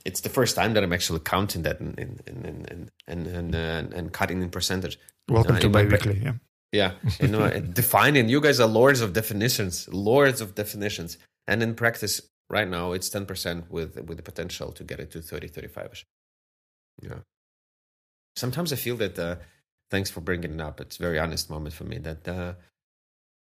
it's 0.04 0.20
the 0.20 0.28
first 0.28 0.56
time 0.56 0.74
that 0.74 0.82
I'm 0.82 0.92
actually 0.92 1.20
counting 1.20 1.62
that 1.62 1.80
and 1.80 1.98
and 1.98 2.20
and 2.26 2.90
and 3.06 3.26
and, 3.26 3.54
and, 3.54 3.92
and 3.92 4.12
cutting 4.12 4.42
in 4.42 4.50
percentage. 4.50 4.98
Welcome 5.28 5.56
uh, 5.56 5.60
to 5.60 5.68
biweekly. 5.68 6.20
Yeah. 6.22 6.32
Yeah, 6.70 6.92
you 7.18 7.28
know, 7.28 7.48
defining. 7.72 8.28
You 8.28 8.42
guys 8.42 8.60
are 8.60 8.68
lords 8.68 9.00
of 9.00 9.14
definitions, 9.14 9.88
lords 9.88 10.42
of 10.42 10.54
definitions, 10.54 11.16
and 11.46 11.62
in 11.62 11.74
practice, 11.74 12.20
right 12.50 12.68
now, 12.68 12.92
it's 12.92 13.08
ten 13.08 13.24
percent 13.24 13.70
with 13.70 13.96
with 14.06 14.18
the 14.18 14.22
potential 14.22 14.72
to 14.72 14.84
get 14.84 15.00
it 15.00 15.10
to 15.12 15.22
30, 15.22 15.48
35 15.48 15.88
ish. 15.92 16.06
Yeah. 17.02 17.20
Sometimes 18.36 18.70
I 18.72 18.76
feel 18.76 18.96
that. 18.96 19.18
Uh, 19.18 19.36
thanks 19.90 20.10
for 20.10 20.20
bringing 20.20 20.54
it 20.54 20.60
up. 20.60 20.80
It's 20.80 20.98
a 20.98 21.02
very 21.02 21.18
honest 21.18 21.50
moment 21.50 21.74
for 21.74 21.84
me 21.84 21.98
that 21.98 22.28
uh, 22.28 22.54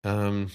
um, 0.04 0.50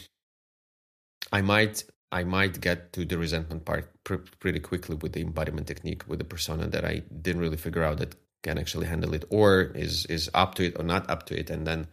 I 1.31 1.41
might 1.41 1.83
I 2.11 2.23
might 2.23 2.59
get 2.59 2.91
to 2.93 3.05
the 3.05 3.17
resentment 3.17 3.65
part 3.65 3.91
pr- 4.03 4.25
pretty 4.39 4.59
quickly 4.59 4.95
with 4.95 5.13
the 5.13 5.21
embodiment 5.21 5.67
technique 5.67 6.03
with 6.07 6.19
the 6.19 6.25
persona 6.25 6.67
that 6.67 6.83
I 6.83 7.03
didn't 7.21 7.41
really 7.41 7.57
figure 7.57 7.83
out 7.83 7.97
that 7.99 8.15
can 8.41 8.57
actually 8.57 8.87
handle 8.87 9.13
it 9.13 9.25
or 9.29 9.61
is 9.75 10.05
is 10.05 10.29
up 10.33 10.55
to 10.55 10.65
it 10.67 10.79
or 10.79 10.83
not 10.83 11.09
up 11.09 11.25
to 11.27 11.39
it, 11.39 11.49
and 11.49 11.67
then 11.67 11.87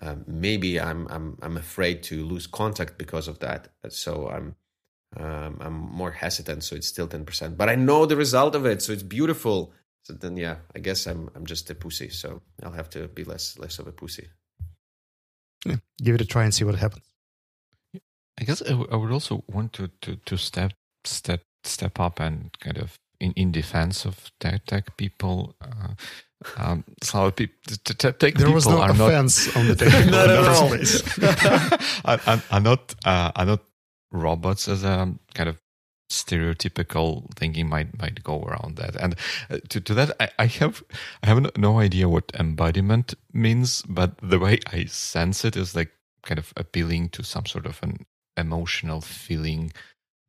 um, 0.00 0.24
maybe 0.26 0.80
I'm 0.80 1.06
I'm 1.08 1.38
I'm 1.42 1.56
afraid 1.56 2.02
to 2.04 2.24
lose 2.24 2.46
contact 2.46 2.98
because 2.98 3.28
of 3.28 3.38
that. 3.40 3.68
So 3.88 4.28
I'm 4.28 4.54
um, 5.16 5.58
I'm 5.60 5.72
more 5.72 6.10
hesitant. 6.10 6.64
So 6.64 6.76
it's 6.76 6.88
still 6.88 7.08
ten 7.08 7.24
percent, 7.24 7.56
but 7.56 7.68
I 7.68 7.74
know 7.74 8.06
the 8.06 8.16
result 8.16 8.54
of 8.54 8.66
it, 8.66 8.82
so 8.82 8.92
it's 8.92 9.02
beautiful. 9.02 9.72
So 10.02 10.12
then, 10.12 10.36
yeah, 10.36 10.56
I 10.74 10.78
guess 10.78 11.06
I'm 11.06 11.30
I'm 11.34 11.46
just 11.46 11.70
a 11.70 11.74
pussy. 11.74 12.10
So 12.10 12.42
I'll 12.62 12.72
have 12.72 12.90
to 12.90 13.08
be 13.08 13.24
less 13.24 13.58
less 13.58 13.78
of 13.78 13.86
a 13.86 13.92
pussy. 13.92 14.28
Yeah, 15.64 15.76
give 16.00 16.14
it 16.14 16.20
a 16.20 16.26
try 16.26 16.44
and 16.44 16.54
see 16.54 16.64
what 16.64 16.76
happens. 16.76 17.15
I 18.40 18.44
guess 18.44 18.62
I, 18.62 18.70
w- 18.70 18.88
I 18.90 18.96
would 18.96 19.12
also 19.12 19.44
want 19.48 19.72
to, 19.74 19.88
to, 20.02 20.16
to 20.16 20.36
step 20.36 20.72
step 21.04 21.42
step 21.64 22.00
up 22.00 22.20
and 22.20 22.50
kind 22.60 22.78
of 22.78 22.96
in, 23.20 23.32
in 23.32 23.52
defense 23.52 24.04
of 24.04 24.30
tech, 24.40 24.64
tech 24.66 24.96
people. 24.96 25.54
Uh, 25.60 25.94
um, 26.58 26.84
so 27.02 27.30
people, 27.30 27.56
tech 27.84 28.18
there 28.18 28.32
people 28.32 28.52
was 28.52 28.66
no 28.68 28.80
are 28.82 28.90
offense 28.90 29.46
not, 29.48 29.56
on 29.56 29.68
the 29.68 29.76
tech 29.76 29.92
people 29.92 30.10
Not 30.10 30.30
at 30.30 30.38
all. 30.48 30.68
first 30.68 31.04
place. 31.06 31.18
are, 32.04 32.20
are, 32.26 32.42
are 32.50 32.60
not 32.60 32.94
uh, 33.04 33.32
are 33.36 33.46
not 33.46 33.60
robots 34.12 34.68
as 34.68 34.84
a 34.84 35.14
kind 35.34 35.48
of 35.48 35.58
stereotypical 36.10 37.26
thinking 37.34 37.68
might 37.68 37.98
might 37.98 38.22
go 38.22 38.42
around 38.44 38.76
that 38.76 38.94
and 38.96 39.16
uh, 39.50 39.58
to, 39.68 39.80
to 39.80 39.94
that 39.94 40.12
I, 40.20 40.30
I 40.38 40.46
have 40.46 40.82
I 41.22 41.26
have 41.26 41.58
no 41.58 41.80
idea 41.80 42.08
what 42.08 42.30
embodiment 42.38 43.14
means 43.32 43.82
but 43.88 44.16
the 44.22 44.38
way 44.38 44.60
I 44.72 44.84
sense 44.84 45.44
it 45.44 45.56
is 45.56 45.74
like 45.74 45.90
kind 46.22 46.38
of 46.38 46.52
appealing 46.56 47.08
to 47.10 47.24
some 47.24 47.46
sort 47.46 47.66
of 47.66 47.82
an 47.82 48.06
emotional 48.36 49.00
feeling 49.00 49.72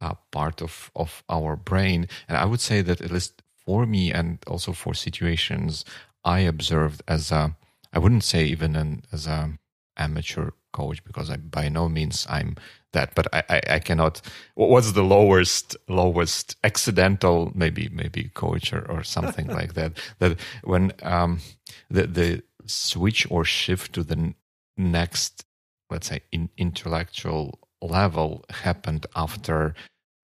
uh, 0.01 0.13
part 0.31 0.61
of 0.61 0.91
of 0.95 1.23
our 1.29 1.55
brain 1.55 2.07
and 2.27 2.37
I 2.37 2.45
would 2.45 2.61
say 2.61 2.81
that 2.81 3.01
at 3.01 3.11
least 3.11 3.41
for 3.65 3.85
me 3.85 4.11
and 4.11 4.39
also 4.47 4.71
for 4.73 4.93
situations 4.93 5.85
I 6.23 6.39
observed 6.41 7.01
as 7.07 7.31
a 7.31 7.55
I 7.93 7.99
wouldn't 7.99 8.23
say 8.23 8.45
even 8.45 8.75
an 8.75 9.03
as 9.11 9.27
a 9.27 9.57
amateur 9.97 10.51
coach 10.73 11.03
because 11.03 11.29
I 11.29 11.37
by 11.37 11.69
no 11.69 11.89
means 11.89 12.27
I'm 12.29 12.55
that, 12.93 13.15
but 13.15 13.27
I, 13.33 13.43
I, 13.49 13.61
I 13.75 13.79
cannot. 13.79 14.21
what- 14.55 14.69
What's 14.69 14.91
the 14.93 15.03
lowest 15.03 15.75
lowest 15.87 16.55
accidental 16.63 17.51
maybe 17.55 17.89
maybe 17.89 18.29
coach 18.33 18.73
or, 18.73 18.85
or 18.89 19.03
something 19.03 19.47
like 19.47 19.73
that? 19.73 19.93
That 20.19 20.39
when 20.63 20.91
um 21.03 21.39
the 21.89 22.07
the 22.07 22.43
switch 22.65 23.25
or 23.31 23.43
shift 23.45 23.93
to 23.93 24.03
the 24.03 24.33
next 24.77 25.45
let's 25.89 26.07
say 26.07 26.21
in, 26.31 26.49
intellectual 26.57 27.59
level 27.81 28.43
happened 28.49 29.05
after 29.15 29.75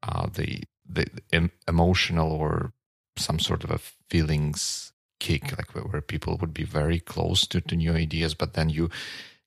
uh, 0.04 0.28
the 0.34 0.64
the 0.88 1.06
em- 1.32 1.52
emotional 1.68 2.32
or 2.32 2.74
some 3.18 3.40
sort 3.40 3.64
of 3.64 3.72
a 3.72 3.80
feelings 4.10 4.92
kick 5.20 5.56
like 5.58 5.74
where, 5.74 5.84
where 5.86 6.02
people 6.02 6.38
would 6.38 6.54
be 6.54 6.64
very 6.64 7.00
close 7.00 7.48
to, 7.48 7.62
to 7.62 7.76
new 7.76 7.94
ideas 7.94 8.34
but 8.34 8.54
then 8.54 8.70
you 8.70 8.90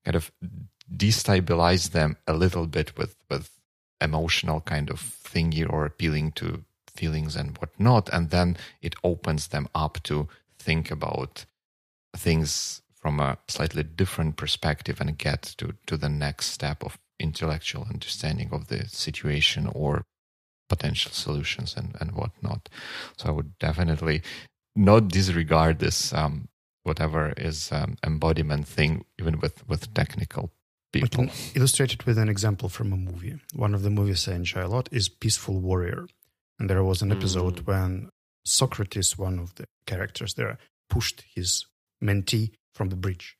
kind 0.05 0.15
of 0.15 0.33
destabilize 0.95 1.91
them 1.91 2.17
a 2.27 2.33
little 2.33 2.67
bit 2.67 2.97
with 2.97 3.17
with 3.29 3.51
emotional 4.01 4.61
kind 4.61 4.91
of 4.91 5.01
thingy 5.01 5.69
or 5.69 5.85
appealing 5.85 6.31
to 6.33 6.65
feelings 6.89 7.37
and 7.37 7.59
whatnot 7.59 8.09
and 8.13 8.31
then 8.31 8.57
it 8.81 8.95
opens 9.05 9.49
them 9.49 9.69
up 9.75 10.03
to 10.03 10.29
think 10.59 10.91
about 10.91 11.45
things 12.17 12.83
from 12.95 13.21
a 13.21 13.37
slightly 13.49 13.83
different 13.83 14.37
perspective 14.37 15.01
and 15.01 15.19
get 15.19 15.43
to 15.43 15.75
to 15.87 15.97
the 15.97 16.09
next 16.09 16.47
step 16.47 16.83
of 16.83 16.99
intellectual 17.19 17.87
understanding 17.93 18.49
of 18.53 18.69
the 18.69 18.87
situation 18.89 19.67
or 19.75 20.05
potential 20.69 21.13
solutions 21.13 21.75
and 21.77 21.97
and 22.01 22.13
whatnot 22.13 22.69
so 23.17 23.29
i 23.29 23.31
would 23.31 23.57
definitely 23.59 24.21
not 24.75 25.09
disregard 25.09 25.79
this 25.79 26.13
um, 26.13 26.49
whatever 26.83 27.33
is 27.37 27.71
um, 27.73 27.97
embodiment 28.05 28.67
thing 28.67 29.05
even 29.19 29.39
with 29.41 29.67
with 29.69 29.93
technical 29.95 30.51
people 30.93 31.27
can 31.27 31.31
illustrate 31.55 31.93
it 31.93 32.07
with 32.07 32.19
an 32.19 32.29
example 32.29 32.69
from 32.69 32.93
a 32.93 32.97
movie. 32.97 33.39
One 33.55 33.75
of 33.75 33.83
the 33.83 33.91
movies 33.91 34.29
I 34.29 34.35
enjoy 34.35 34.65
a 34.65 34.69
lot 34.69 34.89
is 34.93 35.09
Peaceful 35.09 35.61
Warrior. 35.61 36.07
And 36.59 36.71
there 36.71 36.83
was 36.85 37.03
an 37.03 37.13
episode 37.13 37.57
Mm. 37.57 37.67
when 37.67 38.09
Socrates, 38.45 39.19
one 39.19 39.39
of 39.39 39.57
the 39.57 39.67
characters 39.87 40.35
there, 40.35 40.57
pushed 40.89 41.25
his 41.35 41.67
mentee 42.03 42.53
from 42.73 42.89
the 42.89 42.97
bridge. 42.97 43.37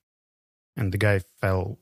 And 0.75 0.91
the 0.91 0.97
guy 0.99 1.19
fell 1.41 1.79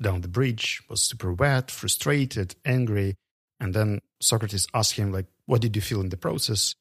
down 0.00 0.20
the 0.20 0.28
bridge, 0.28 0.82
was 0.88 1.02
super 1.02 1.32
wet, 1.32 1.70
frustrated, 1.70 2.54
angry. 2.64 3.14
And 3.58 3.74
then 3.74 4.00
Socrates 4.20 4.66
asked 4.74 4.94
him, 4.96 5.12
like, 5.12 5.26
what 5.46 5.60
did 5.60 5.74
you 5.74 5.82
feel 5.82 6.00
in 6.00 6.10
the 6.10 6.16
process? 6.16 6.74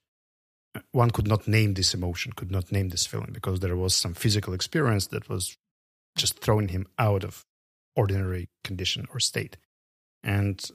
Uh, 0.76 0.82
one 0.92 1.12
could 1.12 1.28
not 1.28 1.48
name 1.48 1.74
this 1.74 1.94
emotion, 1.94 2.34
could 2.34 2.52
not 2.52 2.72
name 2.72 2.90
this 2.90 3.06
feeling 3.06 3.32
because 3.32 3.60
there 3.60 3.78
was 3.78 3.96
some 3.96 4.14
physical 4.14 4.54
experience 4.54 5.08
that 5.08 5.30
was 5.30 5.58
just 6.18 6.40
throwing 6.40 6.70
him 6.70 6.88
out 7.00 7.24
of 7.24 7.46
ordinary 7.96 8.50
condition 8.64 9.08
or 9.14 9.20
state. 9.20 9.58
And 10.24 10.70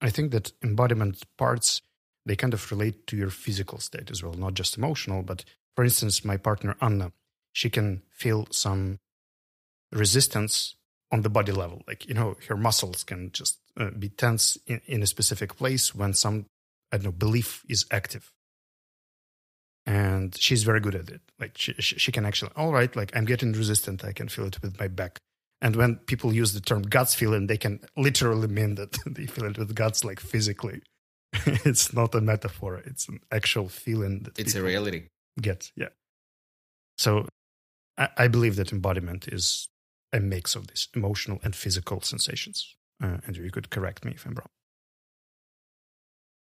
I 0.00 0.10
think 0.10 0.32
that 0.32 0.52
embodiment 0.62 1.22
parts 1.38 1.80
they 2.24 2.36
kind 2.36 2.54
of 2.54 2.70
relate 2.70 3.06
to 3.08 3.16
your 3.16 3.30
physical 3.30 3.78
state 3.78 4.10
as 4.10 4.22
well, 4.22 4.34
not 4.34 4.54
just 4.54 4.76
emotional. 4.76 5.22
But 5.22 5.44
for 5.74 5.84
instance, 5.84 6.24
my 6.24 6.36
partner 6.36 6.76
Anna, 6.80 7.12
she 7.52 7.70
can 7.70 8.02
feel 8.10 8.46
some 8.50 8.98
resistance 9.90 10.76
on 11.12 11.22
the 11.22 11.28
body 11.30 11.52
level. 11.52 11.82
Like, 11.86 12.08
you 12.08 12.14
know, 12.14 12.36
her 12.48 12.56
muscles 12.56 13.04
can 13.04 13.30
just 13.32 13.58
uh, 13.78 13.90
be 13.90 14.08
tense 14.08 14.56
in, 14.66 14.80
in 14.86 15.02
a 15.02 15.06
specific 15.06 15.56
place 15.56 15.94
when 15.94 16.14
some, 16.14 16.46
I 16.90 16.96
don't 16.96 17.04
know, 17.04 17.12
belief 17.12 17.62
is 17.68 17.84
active. 17.90 18.32
And 19.84 20.36
she's 20.38 20.62
very 20.62 20.80
good 20.80 20.94
at 20.94 21.10
it. 21.10 21.20
Like, 21.38 21.58
she, 21.58 21.74
she 21.74 21.98
she 21.98 22.12
can 22.12 22.24
actually, 22.24 22.52
all 22.56 22.72
right, 22.72 22.94
like 22.94 23.14
I'm 23.16 23.24
getting 23.24 23.52
resistant. 23.52 24.04
I 24.04 24.12
can 24.12 24.28
feel 24.28 24.46
it 24.46 24.62
with 24.62 24.78
my 24.78 24.88
back. 24.88 25.18
And 25.60 25.76
when 25.76 25.96
people 25.96 26.32
use 26.32 26.52
the 26.54 26.60
term 26.60 26.82
guts 26.82 27.14
feeling, 27.14 27.46
they 27.46 27.56
can 27.56 27.80
literally 27.96 28.48
mean 28.48 28.76
that 28.76 28.96
they 29.06 29.26
feel 29.26 29.44
it 29.44 29.58
with 29.58 29.74
guts, 29.74 30.04
like 30.04 30.20
physically. 30.20 30.82
it's 31.46 31.92
not 31.92 32.14
a 32.14 32.20
metaphor; 32.20 32.76
it's 32.84 33.08
an 33.08 33.18
actual 33.32 33.68
feeling 33.68 34.20
that 34.22 34.38
It's 34.38 34.54
a 34.54 34.62
reality. 34.62 35.08
get. 35.40 35.72
Yeah. 35.76 35.88
So, 36.98 37.26
I, 37.98 38.08
I 38.16 38.28
believe 38.28 38.56
that 38.56 38.72
embodiment 38.72 39.26
is 39.28 39.66
a 40.12 40.20
mix 40.20 40.54
of 40.54 40.68
these 40.68 40.88
emotional 40.94 41.40
and 41.42 41.54
physical 41.56 42.00
sensations. 42.00 42.76
Uh, 43.02 43.18
and 43.26 43.36
you 43.36 43.50
could 43.50 43.70
correct 43.70 44.04
me 44.04 44.12
if 44.12 44.26
I'm 44.26 44.34
wrong. 44.34 44.50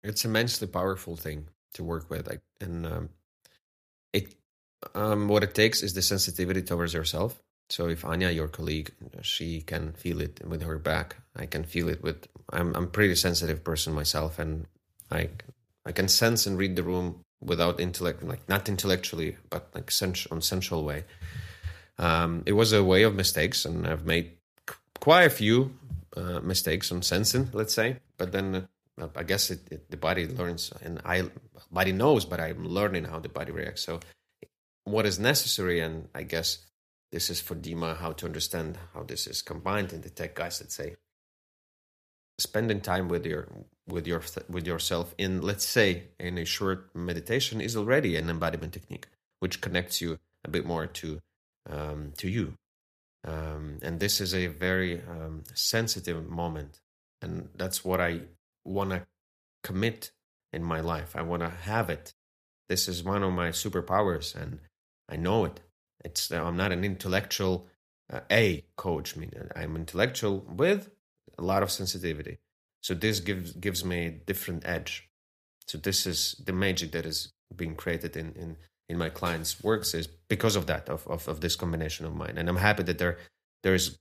It's 0.03 0.25
immensely 0.25 0.67
powerful 0.67 1.17
thing 1.17 1.49
to 1.75 1.85
work 1.85 2.11
with, 2.11 2.27
like, 2.27 2.41
and 2.61 2.87
um, 2.87 3.09
it 4.13 4.35
um, 4.95 5.29
what 5.29 5.45
it 5.45 5.55
takes 5.55 5.83
is 5.83 5.93
the 5.95 6.03
sensitivity 6.03 6.63
towards 6.63 6.95
yourself. 6.95 7.41
So 7.69 7.87
if 7.89 8.05
Anya, 8.05 8.31
your 8.31 8.49
colleague, 8.49 8.93
she 9.23 9.61
can 9.61 9.93
feel 9.93 10.21
it 10.21 10.41
with 10.45 10.63
her 10.63 10.79
back, 10.79 11.17
I 11.37 11.47
can 11.47 11.65
feel 11.65 11.89
it 11.89 12.03
with. 12.03 12.27
I'm 12.53 12.75
I'm 12.75 12.91
pretty 12.91 13.15
sensitive 13.15 13.63
person 13.63 13.93
myself, 13.93 14.39
and 14.39 14.67
I 15.11 15.29
I 15.85 15.93
can 15.93 16.09
sense 16.09 16.47
and 16.47 16.59
read 16.59 16.77
the 16.77 16.83
room 16.83 17.21
without 17.41 17.79
intellect, 17.79 18.23
like 18.23 18.49
not 18.49 18.69
intellectually, 18.69 19.37
but 19.51 19.69
like 19.75 19.91
sens- 19.91 20.27
on 20.31 20.41
sensual 20.41 20.85
way. 20.85 21.05
Um, 22.01 22.43
it 22.47 22.55
was 22.55 22.73
a 22.73 22.83
way 22.83 23.03
of 23.03 23.15
mistakes, 23.15 23.67
and 23.67 23.87
I've 23.87 24.07
made 24.07 24.33
qu- 24.67 24.79
quite 25.01 25.25
a 25.25 25.31
few 25.31 25.75
uh, 26.17 26.41
mistakes 26.41 26.91
on 26.91 27.03
sensing, 27.03 27.51
let's 27.53 27.75
say. 27.75 27.99
But 28.17 28.33
then 28.33 28.67
uh, 28.99 29.09
I 29.15 29.23
guess 29.23 29.51
it, 29.51 29.61
it, 29.71 29.91
the 29.91 29.99
body 29.99 30.27
learns, 30.27 30.73
and 30.83 31.03
I 31.05 31.29
body 31.71 31.93
knows, 31.93 32.25
but 32.25 32.41
I'm 32.41 32.65
learning 32.67 33.05
how 33.05 33.21
the 33.21 33.29
body 33.29 33.53
reacts. 33.53 33.83
So 33.83 34.01
what 34.85 35.05
is 35.05 35.19
necessary, 35.19 35.81
and 35.81 36.09
I 36.15 36.23
guess 36.23 36.59
this 37.13 37.29
is 37.29 37.39
for 37.39 37.55
Dima 37.55 37.99
how 37.99 38.13
to 38.13 38.25
understand 38.25 38.79
how 38.95 39.03
this 39.03 39.27
is 39.27 39.43
combined 39.43 39.93
in 39.93 40.01
the 40.01 40.11
tech 40.11 40.35
guys. 40.35 40.59
Let's 40.61 40.75
say 40.75 40.97
spending 42.39 42.81
time 42.81 43.09
with 43.09 43.27
your 43.27 43.47
with 43.87 44.07
your 44.07 44.23
with 44.49 44.67
yourself 44.67 45.15
in 45.19 45.43
let's 45.43 45.67
say 45.67 46.05
in 46.19 46.39
a 46.39 46.47
short 46.47 46.89
meditation 46.95 47.61
is 47.61 47.77
already 47.77 48.17
an 48.17 48.31
embodiment 48.31 48.73
technique 48.73 49.07
which 49.41 49.61
connects 49.61 50.01
you 50.01 50.19
a 50.43 50.49
bit 50.49 50.65
more 50.65 50.87
to 50.87 51.21
um, 51.69 52.13
to 52.19 52.29
you. 52.29 52.55
Um, 53.25 53.79
and 53.83 54.01
this 54.01 54.21
is 54.21 54.35
a 54.35 54.47
very 54.47 55.03
um, 55.03 55.45
sensitive 55.55 56.29
moment. 56.29 56.81
And 57.23 57.51
that's 57.55 57.85
what 57.85 58.01
i 58.01 58.21
want 58.65 58.91
to 58.91 59.07
commit 59.63 60.11
in 60.53 60.63
my 60.63 60.81
life. 60.81 61.15
I 61.15 61.23
want 61.23 61.43
to 61.43 61.51
have 61.51 61.91
it. 61.91 62.15
This 62.69 62.89
is 62.89 63.03
one 63.03 63.23
of 63.23 63.33
my 63.33 63.51
superpowers 63.51 64.35
and 64.35 64.61
i 65.09 65.17
know 65.17 65.45
it. 65.45 65.61
It's 66.05 66.31
i'm 66.31 66.57
not 66.57 66.73
an 66.73 66.85
intellectual 66.85 67.67
uh, 68.13 68.21
a 68.31 68.65
coach 68.77 69.17
I 69.17 69.21
mean, 69.21 69.33
i'm 69.55 69.77
intellectual 69.77 70.47
with 70.49 70.91
a 71.39 71.43
lot 71.43 71.63
of 71.63 71.71
sensitivity. 71.71 72.39
So 72.83 72.95
this 72.95 73.21
gives 73.21 73.53
gives 73.53 73.85
me 73.85 74.07
a 74.07 74.11
different 74.11 74.67
edge. 74.67 75.09
So 75.67 75.79
this 75.79 76.07
is 76.07 76.41
the 76.45 76.53
magic 76.53 76.93
that 76.93 77.07
is 77.07 77.33
being 77.55 77.75
created 77.75 78.17
in 78.17 78.33
in 78.35 78.57
in 78.91 78.99
my 78.99 79.09
clients 79.09 79.63
works 79.63 79.95
is 79.95 80.07
because 80.29 80.57
of 80.57 80.67
that 80.67 80.89
of, 80.89 81.07
of 81.07 81.29
of 81.29 81.41
this 81.41 81.57
combination 81.57 82.05
of 82.07 82.15
mine 82.15 82.37
and 82.37 82.49
i'm 82.49 82.63
happy 82.69 82.83
that 82.83 82.99
there 82.99 83.17
there's 83.63 83.99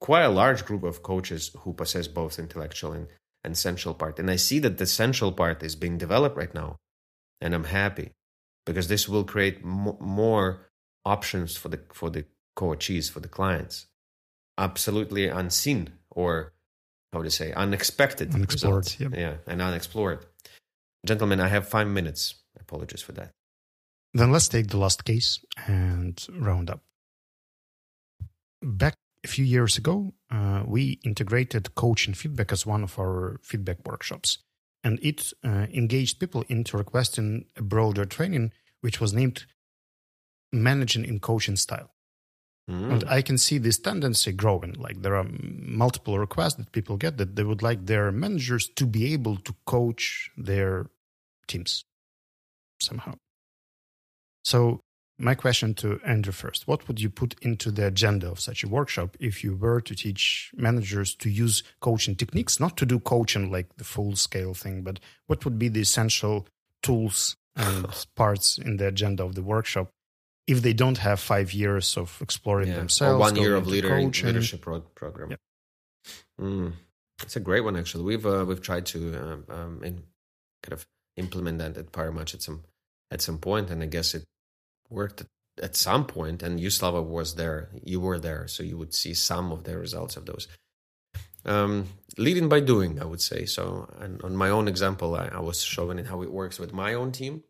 quite 0.00 0.22
a 0.22 0.28
large 0.42 0.64
group 0.64 0.82
of 0.82 1.02
coaches 1.02 1.42
who 1.60 1.72
possess 1.72 2.08
both 2.08 2.38
intellectual 2.38 2.92
and 2.92 3.06
and 3.44 3.56
central 3.56 3.94
part. 3.94 4.18
And 4.18 4.30
I 4.30 4.36
see 4.36 4.58
that 4.60 4.78
the 4.78 4.86
central 4.86 5.32
part 5.32 5.62
is 5.62 5.74
being 5.74 5.98
developed 5.98 6.36
right 6.36 6.54
now, 6.54 6.76
and 7.40 7.54
I'm 7.54 7.64
happy 7.64 8.12
because 8.66 8.88
this 8.88 9.08
will 9.08 9.24
create 9.24 9.64
mo- 9.64 9.98
more 10.00 10.68
options 11.04 11.56
for 11.56 11.68
the 11.68 11.80
for 11.92 12.10
the 12.10 12.24
coaches 12.54 13.10
for 13.10 13.20
the 13.20 13.28
clients. 13.28 13.86
Absolutely 14.58 15.26
unseen 15.26 15.94
or 16.10 16.52
how 17.12 17.22
to 17.22 17.30
say 17.30 17.52
unexpected, 17.52 18.34
Unexplored, 18.34 18.94
yeah. 18.98 19.08
yeah, 19.12 19.34
and 19.46 19.60
unexplored. 19.60 20.26
Gentlemen, 21.04 21.40
I 21.40 21.48
have 21.48 21.68
five 21.68 21.88
minutes. 21.88 22.36
Apologies 22.60 23.02
for 23.02 23.12
that. 23.12 23.32
Then 24.14 24.30
let's 24.30 24.48
take 24.48 24.68
the 24.68 24.78
last 24.78 25.04
case 25.04 25.40
and 25.66 26.24
round 26.38 26.70
up. 26.70 26.80
Back 28.62 28.94
a 29.24 29.28
few 29.28 29.44
years 29.44 29.78
ago, 29.78 30.12
uh, 30.30 30.64
we 30.66 31.00
integrated 31.04 31.74
coaching 31.74 32.14
feedback 32.14 32.52
as 32.52 32.66
one 32.66 32.82
of 32.82 32.98
our 32.98 33.40
feedback 33.42 33.86
workshops. 33.86 34.38
And 34.84 34.98
it 35.02 35.32
uh, 35.44 35.66
engaged 35.72 36.18
people 36.18 36.44
into 36.48 36.76
requesting 36.76 37.46
a 37.56 37.62
broader 37.62 38.04
training, 38.04 38.52
which 38.80 39.00
was 39.00 39.12
named 39.12 39.46
Managing 40.52 41.04
in 41.04 41.20
Coaching 41.20 41.56
Style. 41.56 41.90
Mm. 42.70 42.92
And 42.92 43.04
I 43.08 43.22
can 43.22 43.38
see 43.38 43.58
this 43.58 43.78
tendency 43.78 44.32
growing. 44.32 44.74
Like 44.74 45.02
there 45.02 45.16
are 45.16 45.26
multiple 45.40 46.18
requests 46.18 46.54
that 46.54 46.72
people 46.72 46.96
get 46.96 47.16
that 47.16 47.36
they 47.36 47.44
would 47.44 47.62
like 47.62 47.86
their 47.86 48.12
managers 48.12 48.68
to 48.76 48.86
be 48.86 49.12
able 49.12 49.36
to 49.36 49.54
coach 49.64 50.30
their 50.36 50.90
teams 51.46 51.84
somehow. 52.80 53.14
So, 54.44 54.80
my 55.18 55.34
question 55.34 55.74
to 55.74 56.00
Andrew 56.04 56.32
first 56.32 56.66
What 56.66 56.88
would 56.88 57.00
you 57.00 57.10
put 57.10 57.34
into 57.42 57.70
the 57.70 57.86
agenda 57.86 58.30
of 58.30 58.40
such 58.40 58.64
a 58.64 58.68
workshop 58.68 59.16
if 59.20 59.44
you 59.44 59.54
were 59.54 59.80
to 59.80 59.94
teach 59.94 60.50
managers 60.56 61.14
to 61.16 61.30
use 61.30 61.62
coaching 61.80 62.16
techniques, 62.16 62.58
not 62.58 62.76
to 62.78 62.86
do 62.86 62.98
coaching 62.98 63.50
like 63.52 63.76
the 63.76 63.84
full 63.84 64.16
scale 64.16 64.54
thing, 64.54 64.82
but 64.82 64.98
what 65.26 65.44
would 65.44 65.58
be 65.58 65.68
the 65.68 65.80
essential 65.80 66.46
tools 66.82 67.36
and 67.54 67.86
parts 68.16 68.58
in 68.58 68.78
the 68.78 68.86
agenda 68.88 69.22
of 69.22 69.34
the 69.34 69.42
workshop 69.42 69.90
if 70.48 70.62
they 70.62 70.72
don't 70.72 70.98
have 70.98 71.20
five 71.20 71.52
years 71.52 71.96
of 71.96 72.18
exploring 72.20 72.68
Yeah. 72.68 72.76
themselves? 72.76 73.14
or 73.14 73.18
one 73.18 73.36
year 73.36 73.54
of 73.54 73.66
leader, 73.68 73.96
leadership 74.00 74.60
pro- 74.62 74.80
program. 74.80 75.30
Yep. 75.30 75.40
Mm. 76.40 76.72
It's 77.22 77.36
a 77.36 77.40
great 77.40 77.60
one, 77.60 77.76
actually. 77.76 78.02
We've 78.02 78.26
uh, 78.26 78.44
we've 78.48 78.60
tried 78.62 78.86
to 78.86 78.98
um, 79.22 79.44
um, 79.48 79.84
in, 79.84 80.02
kind 80.64 80.72
of 80.72 80.86
implement 81.16 81.58
that 81.58 81.76
at 81.76 81.92
Parimatch 81.92 82.34
at 82.34 82.42
some 82.42 82.64
at 83.12 83.20
some 83.20 83.38
point, 83.38 83.70
and 83.70 83.82
I 83.82 83.86
guess 83.86 84.14
it 84.14 84.24
worked 84.92 85.22
at, 85.62 85.76
some. 85.76 86.06
And 86.16 86.60
you 86.60 86.70
Slava 86.70 87.02
was 87.02 87.34
there, 87.34 87.70
you 87.82 88.00
were 88.00 88.18
there, 88.18 88.46
so 88.48 88.62
you 88.62 88.76
would 88.78 88.94
see 88.94 89.14
some 89.14 89.52
of 89.52 89.64
the 89.64 89.78
results 89.78 90.16
of 90.16 90.26
those. 90.26 90.48
Um, 91.44 91.88
leading 92.18 92.48
by 92.48 92.60
doing, 92.60 93.00
I 93.00 93.04
would 93.04 93.20
say. 93.20 93.46
So, 93.46 93.88
and 93.98 94.22
on 94.22 94.36
my 94.36 94.50
own 94.50 94.68
example, 94.68 95.16
I, 95.16 95.26
I 95.26 95.40
was 95.40 95.62
showing 95.62 95.98
it 95.98 96.06
how 96.06 96.22
it 96.22 96.30
works 96.30 96.58
with 96.58 96.72
my 96.72 96.94
own 96.94 97.12
team. 97.12 97.42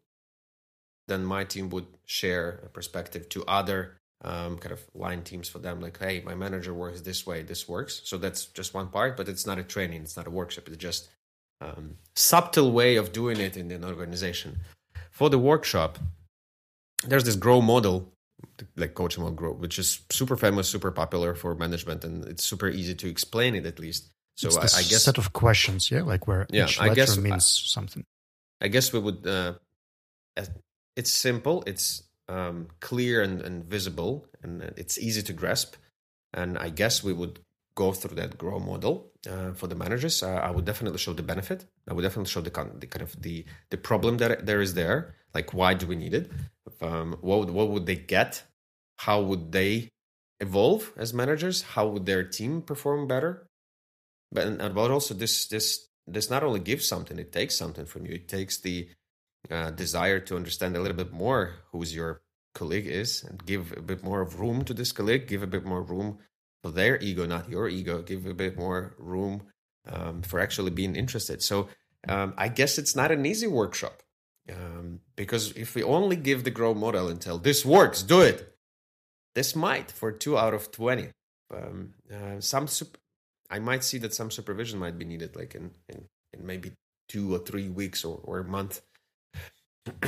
Then 1.09 1.25
my 1.25 1.45
team 1.45 1.69
would 1.71 1.87
share 2.07 2.61
a 2.65 2.69
perspective 2.69 3.29
to 3.31 3.45
other 3.45 4.01
um, 4.25 4.57
kind 4.59 4.73
of 4.73 4.81
line 4.95 5.23
teams 5.23 5.49
for 5.49 5.59
them 5.59 5.81
like 5.81 5.99
hey 5.99 6.23
my 6.25 6.35
manager 6.35 6.73
works 6.73 7.01
this 7.01 7.27
way 7.27 7.43
this 7.43 7.69
works 7.69 8.03
so 8.05 8.17
that's 8.17 8.47
just 8.47 8.73
one 8.73 8.89
part 8.89 9.17
but 9.17 9.29
it's 9.29 9.47
not 9.47 9.59
a 9.59 9.65
training 9.65 10.03
it's 10.03 10.17
not 10.17 10.29
a 10.29 10.31
workshop 10.31 10.69
it's 10.69 10.77
just 10.77 11.09
um, 11.61 11.97
subtle 12.15 12.73
way 12.73 12.97
of 12.97 13.13
doing 13.13 13.39
it 13.39 13.57
in 13.57 13.71
an 13.73 13.85
organization 13.85 14.61
for 15.11 15.29
the 15.29 15.39
workshop 15.39 15.99
there's 17.09 17.25
this 17.25 17.37
grow 17.37 17.61
model 17.61 18.13
like 18.77 18.95
coaching 18.95 19.23
model 19.23 19.37
grow 19.37 19.53
which 19.53 19.79
is 19.79 20.01
super 20.11 20.37
famous 20.37 20.69
super 20.69 20.91
popular 20.91 21.35
for 21.35 21.55
management 21.55 22.05
and 22.05 22.25
it's 22.27 22.45
super 22.45 22.69
easy 22.69 22.95
to 22.95 23.09
explain 23.09 23.55
it 23.55 23.67
at 23.67 23.79
least 23.79 24.11
so 24.35 24.49
I, 24.59 24.63
I 24.63 24.83
guess 24.83 25.03
set 25.05 25.19
of 25.19 25.35
questions, 25.35 25.91
yeah, 25.91 26.03
like 26.03 26.27
where 26.27 26.47
Yeah, 26.51 26.65
each 26.65 26.81
I 26.81 26.85
letter 26.89 26.95
guess- 26.97 27.19
means 27.19 27.47
something. 27.71 28.03
I 28.63 28.69
guess 28.69 28.91
we 28.91 28.99
would. 28.99 29.27
Uh, 29.27 29.55
it's 30.97 31.11
simple. 31.11 31.63
It's 31.67 32.03
um, 32.29 32.69
clear 32.81 33.23
and, 33.23 33.43
and 33.43 33.63
visible, 33.65 34.27
and 34.43 34.63
it's 34.77 34.99
easy 34.99 35.23
to 35.23 35.33
grasp. 35.35 35.75
And 36.33 36.57
I 36.57 36.71
guess 36.71 37.05
we 37.05 37.13
would 37.13 37.41
go 37.75 37.93
through 37.93 38.17
that 38.17 38.39
grow 38.39 38.59
model 38.59 39.11
uh, 39.29 39.53
for 39.53 39.67
the 39.67 39.75
managers. 39.75 40.23
Uh, 40.23 40.29
I 40.31 40.51
would 40.51 40.65
definitely 40.65 40.99
show 40.99 41.13
the 41.13 41.23
benefit. 41.23 41.67
I 41.89 41.93
would 41.93 42.03
definitely 42.03 42.31
show 42.31 42.41
the, 42.41 42.51
con- 42.51 42.77
the 42.81 42.87
kind 42.87 43.03
of 43.03 43.21
the 43.21 43.45
the 43.71 43.77
problem 43.77 44.17
that 44.19 44.47
there 44.47 44.61
is 44.63 44.73
there. 44.75 45.15
Like 45.35 45.55
why 45.55 45.75
do 45.75 45.87
we 45.87 45.97
need 45.97 46.15
it? 46.15 46.31
Um, 46.81 47.17
what 47.21 47.41
would, 47.41 47.51
what 47.51 47.71
would 47.71 47.87
they 47.87 47.97
get? 47.97 48.43
How 48.99 49.21
would 49.21 49.53
they 49.53 49.89
evolve 50.41 50.93
as 50.97 51.15
managers? 51.15 51.63
How 51.63 51.87
would 51.89 52.07
their 52.07 52.25
team 52.25 52.63
perform 52.63 53.07
better? 53.07 53.47
But 54.31 54.75
but 54.75 54.91
also 54.91 55.15
this 55.15 55.47
this 55.47 55.89
this 56.07 56.31
not 56.31 56.43
only 56.43 56.61
gives 56.61 56.87
something, 56.87 57.19
it 57.19 57.33
takes 57.33 57.57
something 57.57 57.87
from 57.87 58.07
you. 58.07 58.15
It 58.15 58.29
takes 58.29 58.59
the 58.59 58.89
uh, 59.51 59.71
desire 59.71 60.21
to 60.21 60.37
understand 60.37 60.77
a 60.77 60.81
little 60.81 60.97
bit 60.97 61.13
more 61.13 61.55
who's 61.71 61.95
your 61.95 62.23
colleague 62.55 62.87
is, 62.87 63.25
and 63.25 63.45
give 63.45 63.73
a 63.77 63.83
bit 63.83 64.03
more 64.03 64.21
of 64.21 64.41
room 64.41 64.65
to 64.65 64.75
this 64.75 64.93
colleague. 64.93 65.27
Give 65.27 65.43
a 65.43 65.47
bit 65.47 65.65
more 65.65 65.83
room 65.83 66.19
for 66.63 66.71
their 66.71 66.99
ego, 67.01 67.27
not 67.27 67.49
your 67.49 67.69
ego. 67.69 68.03
Give 68.03 68.27
a 68.27 68.35
bit 68.35 68.57
more 68.57 68.95
room 68.99 69.43
um, 69.91 70.23
for 70.23 70.41
actually 70.41 70.71
being 70.71 70.97
interested. 70.97 71.43
So 71.43 71.69
um, 72.09 72.35
I 72.37 72.49
guess 72.49 72.79
it's 72.79 72.97
not 72.97 73.11
an 73.11 73.25
easy 73.27 73.47
workshop 73.47 74.03
um, 74.51 75.01
because 75.17 75.53
if 75.53 75.75
we 75.75 75.83
only 75.83 76.17
give 76.17 76.45
the 76.45 76.51
grow 76.51 76.75
model 76.75 77.09
and 77.09 77.21
tell 77.21 77.39
this 77.39 77.65
works, 77.65 78.03
do 78.03 78.21
it. 78.21 78.55
This 79.35 79.55
might 79.57 79.91
for 79.91 80.13
two 80.13 80.37
out 80.37 80.55
of 80.55 80.71
twenty. 80.71 81.09
Um, 81.55 81.95
uh, 82.13 82.41
some 82.41 82.67
sup- 82.67 82.99
I 83.51 83.59
might 83.59 83.85
see 83.85 83.99
that 83.99 84.15
some 84.15 84.31
supervision 84.31 84.79
might 84.79 84.99
be 84.99 85.05
needed, 85.05 85.37
like 85.37 85.55
in 85.55 85.71
in, 85.89 86.05
in 86.33 86.47
maybe 86.47 86.73
two 87.09 87.35
or 87.35 87.39
three 87.39 87.69
weeks 87.69 88.05
or, 88.05 88.21
or 88.25 88.39
a 88.39 88.45
month. 88.45 88.81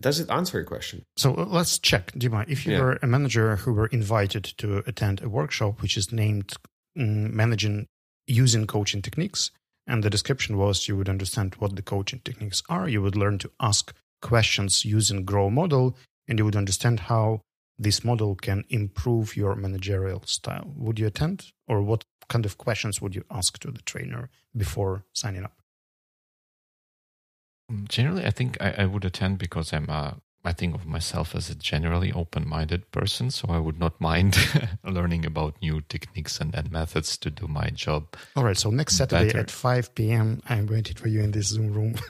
Does 0.00 0.18
it 0.18 0.28
answer 0.30 0.58
your 0.58 0.64
question? 0.66 1.04
So 1.16 1.34
uh, 1.36 1.44
let's 1.44 1.78
check, 1.78 2.12
Dima. 2.12 2.44
If 2.48 2.66
you 2.66 2.72
Yeah. 2.72 2.80
were 2.80 2.98
a 3.02 3.06
manager 3.06 3.56
who 3.56 3.72
were 3.72 3.86
invited 3.86 4.42
to 4.58 4.82
attend 4.86 5.22
a 5.22 5.28
workshop 5.28 5.80
which 5.82 5.96
is 5.96 6.10
named 6.12 6.54
mm, 6.98 7.30
Managing 7.32 7.86
Using 8.26 8.66
Coaching 8.66 9.02
Techniques, 9.02 9.50
and 9.86 10.02
the 10.02 10.10
description 10.10 10.56
was 10.56 10.88
you 10.88 10.96
would 10.96 11.08
understand 11.08 11.54
what 11.56 11.76
the 11.76 11.82
coaching 11.82 12.20
techniques 12.24 12.62
are, 12.68 12.88
you 12.88 13.02
would 13.02 13.16
learn 13.16 13.38
to 13.38 13.50
ask 13.60 13.94
questions 14.22 14.84
using 14.84 15.24
Grow 15.24 15.50
model, 15.50 15.96
and 16.26 16.38
you 16.38 16.44
would 16.44 16.56
understand 16.56 17.00
how 17.00 17.42
this 17.78 18.04
model 18.04 18.34
can 18.34 18.64
improve 18.68 19.36
your 19.36 19.54
managerial 19.54 20.22
style. 20.24 20.72
Would 20.76 20.98
you 20.98 21.06
attend, 21.06 21.52
or 21.66 21.82
what 21.82 22.04
kind 22.28 22.46
of 22.46 22.56
questions 22.56 23.02
would 23.02 23.14
you 23.14 23.24
ask 23.30 23.58
to 23.58 23.70
the 23.70 23.82
trainer 23.82 24.30
before 24.56 25.04
signing 25.12 25.44
up? 25.44 25.52
Mm, 27.70 27.88
Generally, 27.88 28.24
I 28.24 28.30
think 28.30 28.56
I, 28.60 28.74
I 28.78 28.84
would 28.86 29.04
attend 29.04 29.38
because 29.38 29.72
I'm 29.72 29.88
a, 29.90 30.20
I 30.44 30.52
think 30.52 30.74
of 30.74 30.86
myself 30.86 31.34
as 31.34 31.48
a 31.48 31.54
generally 31.54 32.12
open-minded 32.12 32.90
person, 32.90 33.30
so 33.30 33.48
I 33.48 33.58
would 33.58 33.78
not 33.78 33.98
mind 34.00 34.36
learning 34.84 35.24
about 35.24 35.54
new 35.62 35.80
techniques 35.80 36.38
and, 36.38 36.54
and 36.54 36.70
methods 36.70 37.16
to 37.18 37.30
do 37.30 37.48
my 37.48 37.70
job. 37.70 38.14
All 38.36 38.44
right, 38.44 38.56
so 38.56 38.70
next 38.70 38.96
Saturday 38.96 39.26
Better. 39.26 39.40
at 39.40 39.50
5 39.50 39.94
p.m., 39.94 40.42
I'm 40.48 40.66
waiting 40.66 40.96
for 40.96 41.08
you 41.08 41.22
in 41.22 41.30
this 41.30 41.48
Zoom 41.48 41.72
room. 41.72 41.94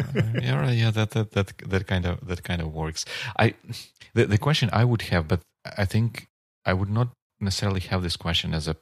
Uh, 0.00 0.22
yeah, 0.40 0.60
right, 0.60 0.76
yeah, 0.76 0.90
that, 0.90 1.10
that 1.10 1.32
that 1.32 1.52
that 1.68 1.86
kind 1.86 2.06
of 2.06 2.26
that 2.26 2.42
kind 2.42 2.60
of 2.62 2.72
works. 2.72 3.04
I 3.38 3.54
the 4.14 4.26
the 4.26 4.38
question 4.38 4.70
I 4.72 4.84
would 4.84 5.02
have, 5.02 5.28
but 5.28 5.40
I 5.76 5.84
think 5.84 6.28
I 6.64 6.72
would 6.72 6.90
not 6.90 7.08
necessarily 7.40 7.80
have 7.80 8.02
this 8.02 8.16
question 8.16 8.54
as 8.54 8.68
a 8.68 8.76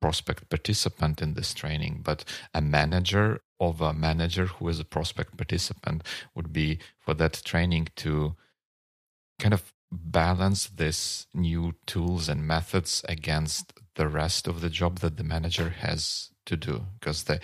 prospect 0.00 0.48
participant 0.48 1.22
in 1.22 1.34
this 1.34 1.54
training, 1.54 2.00
but 2.04 2.24
a 2.52 2.60
manager 2.60 3.40
of 3.60 3.80
a 3.80 3.92
manager 3.92 4.46
who 4.46 4.68
is 4.68 4.80
a 4.80 4.84
prospect 4.84 5.36
participant 5.36 6.02
would 6.34 6.52
be 6.52 6.78
for 6.98 7.14
that 7.14 7.40
training 7.44 7.88
to 7.96 8.34
kind 9.38 9.54
of 9.54 9.72
balance 9.90 10.66
this 10.66 11.26
new 11.34 11.74
tools 11.86 12.28
and 12.28 12.46
methods 12.46 13.04
against 13.08 13.72
the 13.94 14.08
rest 14.08 14.48
of 14.48 14.60
the 14.60 14.70
job 14.70 14.98
that 15.00 15.16
the 15.16 15.24
manager 15.24 15.70
has 15.70 16.30
to 16.46 16.56
do? 16.56 16.84
Because 16.98 17.24
they 17.24 17.40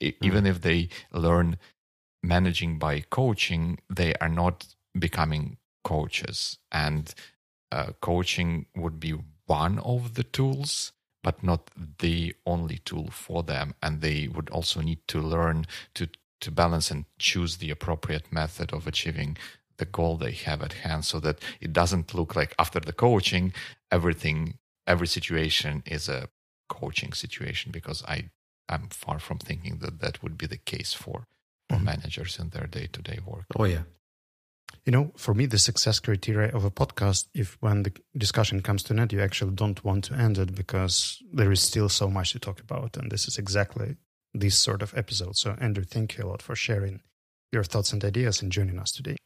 e- 0.00 0.14
even 0.22 0.46
if 0.46 0.60
they 0.60 0.88
learn 1.12 1.58
managing 2.22 2.78
by 2.78 3.00
coaching 3.10 3.78
they 3.90 4.14
are 4.20 4.28
not 4.28 4.66
becoming 4.98 5.58
coaches. 5.82 6.58
And 6.72 7.14
uh, 7.70 7.92
coaching 8.00 8.66
would 8.76 8.98
be 9.00 9.14
one 9.46 9.78
of 9.80 10.14
the 10.14 10.24
tools 10.24 10.92
but 11.22 11.42
not 11.42 11.70
the 12.00 12.34
only 12.46 12.78
tool 12.84 13.08
for 13.10 13.42
them. 13.42 13.74
And 13.82 14.02
they 14.02 14.28
would 14.28 14.50
also 14.50 14.80
need 14.82 15.00
to 15.08 15.20
learn 15.20 15.66
to 15.94 16.08
to 16.40 16.50
balance 16.50 16.90
and 16.90 17.06
choose 17.18 17.56
the 17.56 17.70
appropriate 17.70 18.30
method 18.30 18.72
of 18.74 18.86
achieving 18.86 19.38
the 19.76 19.84
goal 19.84 20.16
they 20.16 20.32
have 20.32 20.62
at 20.62 20.72
hand 20.84 21.04
so 21.04 21.20
that 21.20 21.38
it 21.60 21.72
doesn't 21.72 22.14
look 22.14 22.34
like 22.36 22.54
after 22.58 22.80
the 22.80 22.92
coaching 22.92 23.52
everything 23.90 24.58
every 24.86 25.06
situation 25.06 25.82
is 25.86 26.08
a 26.08 26.28
coaching 26.68 27.12
situation 27.12 27.72
because 27.72 28.02
i 28.06 28.28
i'm 28.68 28.88
far 28.88 29.18
from 29.18 29.38
thinking 29.38 29.78
that 29.78 30.00
that 30.00 30.22
would 30.22 30.36
be 30.38 30.46
the 30.46 30.58
case 30.58 30.92
for 30.92 31.26
for 31.68 31.76
Mhm. 31.78 31.84
managers 31.84 32.38
in 32.38 32.50
their 32.50 32.66
day-to-day 32.66 33.18
work 33.26 33.46
Oh 33.58 33.64
yeah, 33.64 33.84
You 34.86 34.92
know, 34.92 35.12
for 35.16 35.34
me, 35.34 35.46
the 35.46 35.58
success 35.58 35.98
criteria 36.00 36.50
of 36.54 36.64
a 36.64 36.70
podcast, 36.70 37.28
if 37.32 37.56
when 37.60 37.84
the 37.84 37.92
discussion 38.18 38.60
comes 38.60 38.82
to 38.82 38.92
an 38.92 38.98
end, 39.00 39.12
you 39.12 39.22
actually 39.22 39.54
don't 39.54 39.82
want 39.84 40.04
to 40.04 40.14
end 40.14 40.36
it 40.38 40.54
because 40.54 41.22
there 41.32 41.52
is 41.52 41.62
still 41.62 41.88
so 41.88 42.10
much 42.10 42.32
to 42.32 42.38
talk 42.38 42.60
about. 42.60 42.96
And 42.98 43.10
this 43.10 43.26
is 43.26 43.38
exactly 43.38 43.96
this 44.34 44.58
sort 44.58 44.82
of 44.82 44.92
episode. 44.94 45.36
So, 45.36 45.56
Andrew, 45.58 45.84
thank 45.84 46.18
you 46.18 46.24
a 46.24 46.28
lot 46.28 46.42
for 46.42 46.54
sharing 46.56 47.00
your 47.52 47.64
thoughts 47.64 47.92
and 47.94 48.04
ideas 48.04 48.42
and 48.42 48.52
joining 48.52 48.78
us 48.78 48.92
today. 48.92 49.16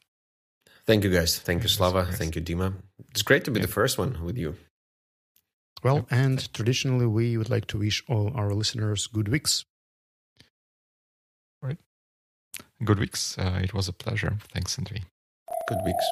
Thank 0.89 1.05
you, 1.05 1.11
guys. 1.13 1.39
Thank 1.39 1.63
you, 1.65 1.69
Slava. 1.69 2.07
yes. 2.09 2.17
Thank 2.19 2.35
you, 2.35 2.41
Dima. 2.43 2.73
It's 3.11 3.21
great 3.23 3.45
to 3.45 3.51
be 3.51 3.61
Yeah. 3.61 3.67
the 3.67 3.73
first 3.73 3.99
one 3.99 4.25
with 4.25 4.39
you. 4.39 4.57
Well, 5.85 5.97
Yep. 5.97 6.07
and 6.11 6.53
traditionally, 6.55 7.07
we 7.07 7.37
would 7.37 7.51
like 7.51 7.67
to 7.73 7.79
wish 7.79 8.03
all 8.09 8.33
our 8.35 8.55
listeners 8.55 9.07
good 9.07 9.29
weeks. 9.29 9.67
Right? 11.61 11.79
Good 12.83 12.99
weeks. 12.99 13.37
Uh, 13.37 13.61
it 13.63 13.75
was 13.75 13.87
a 13.87 13.93
pleasure. 13.93 14.39
Thanks, 14.55 14.77
Andrii. 14.77 15.05
Good 15.69 15.83
weeks. 15.85 16.07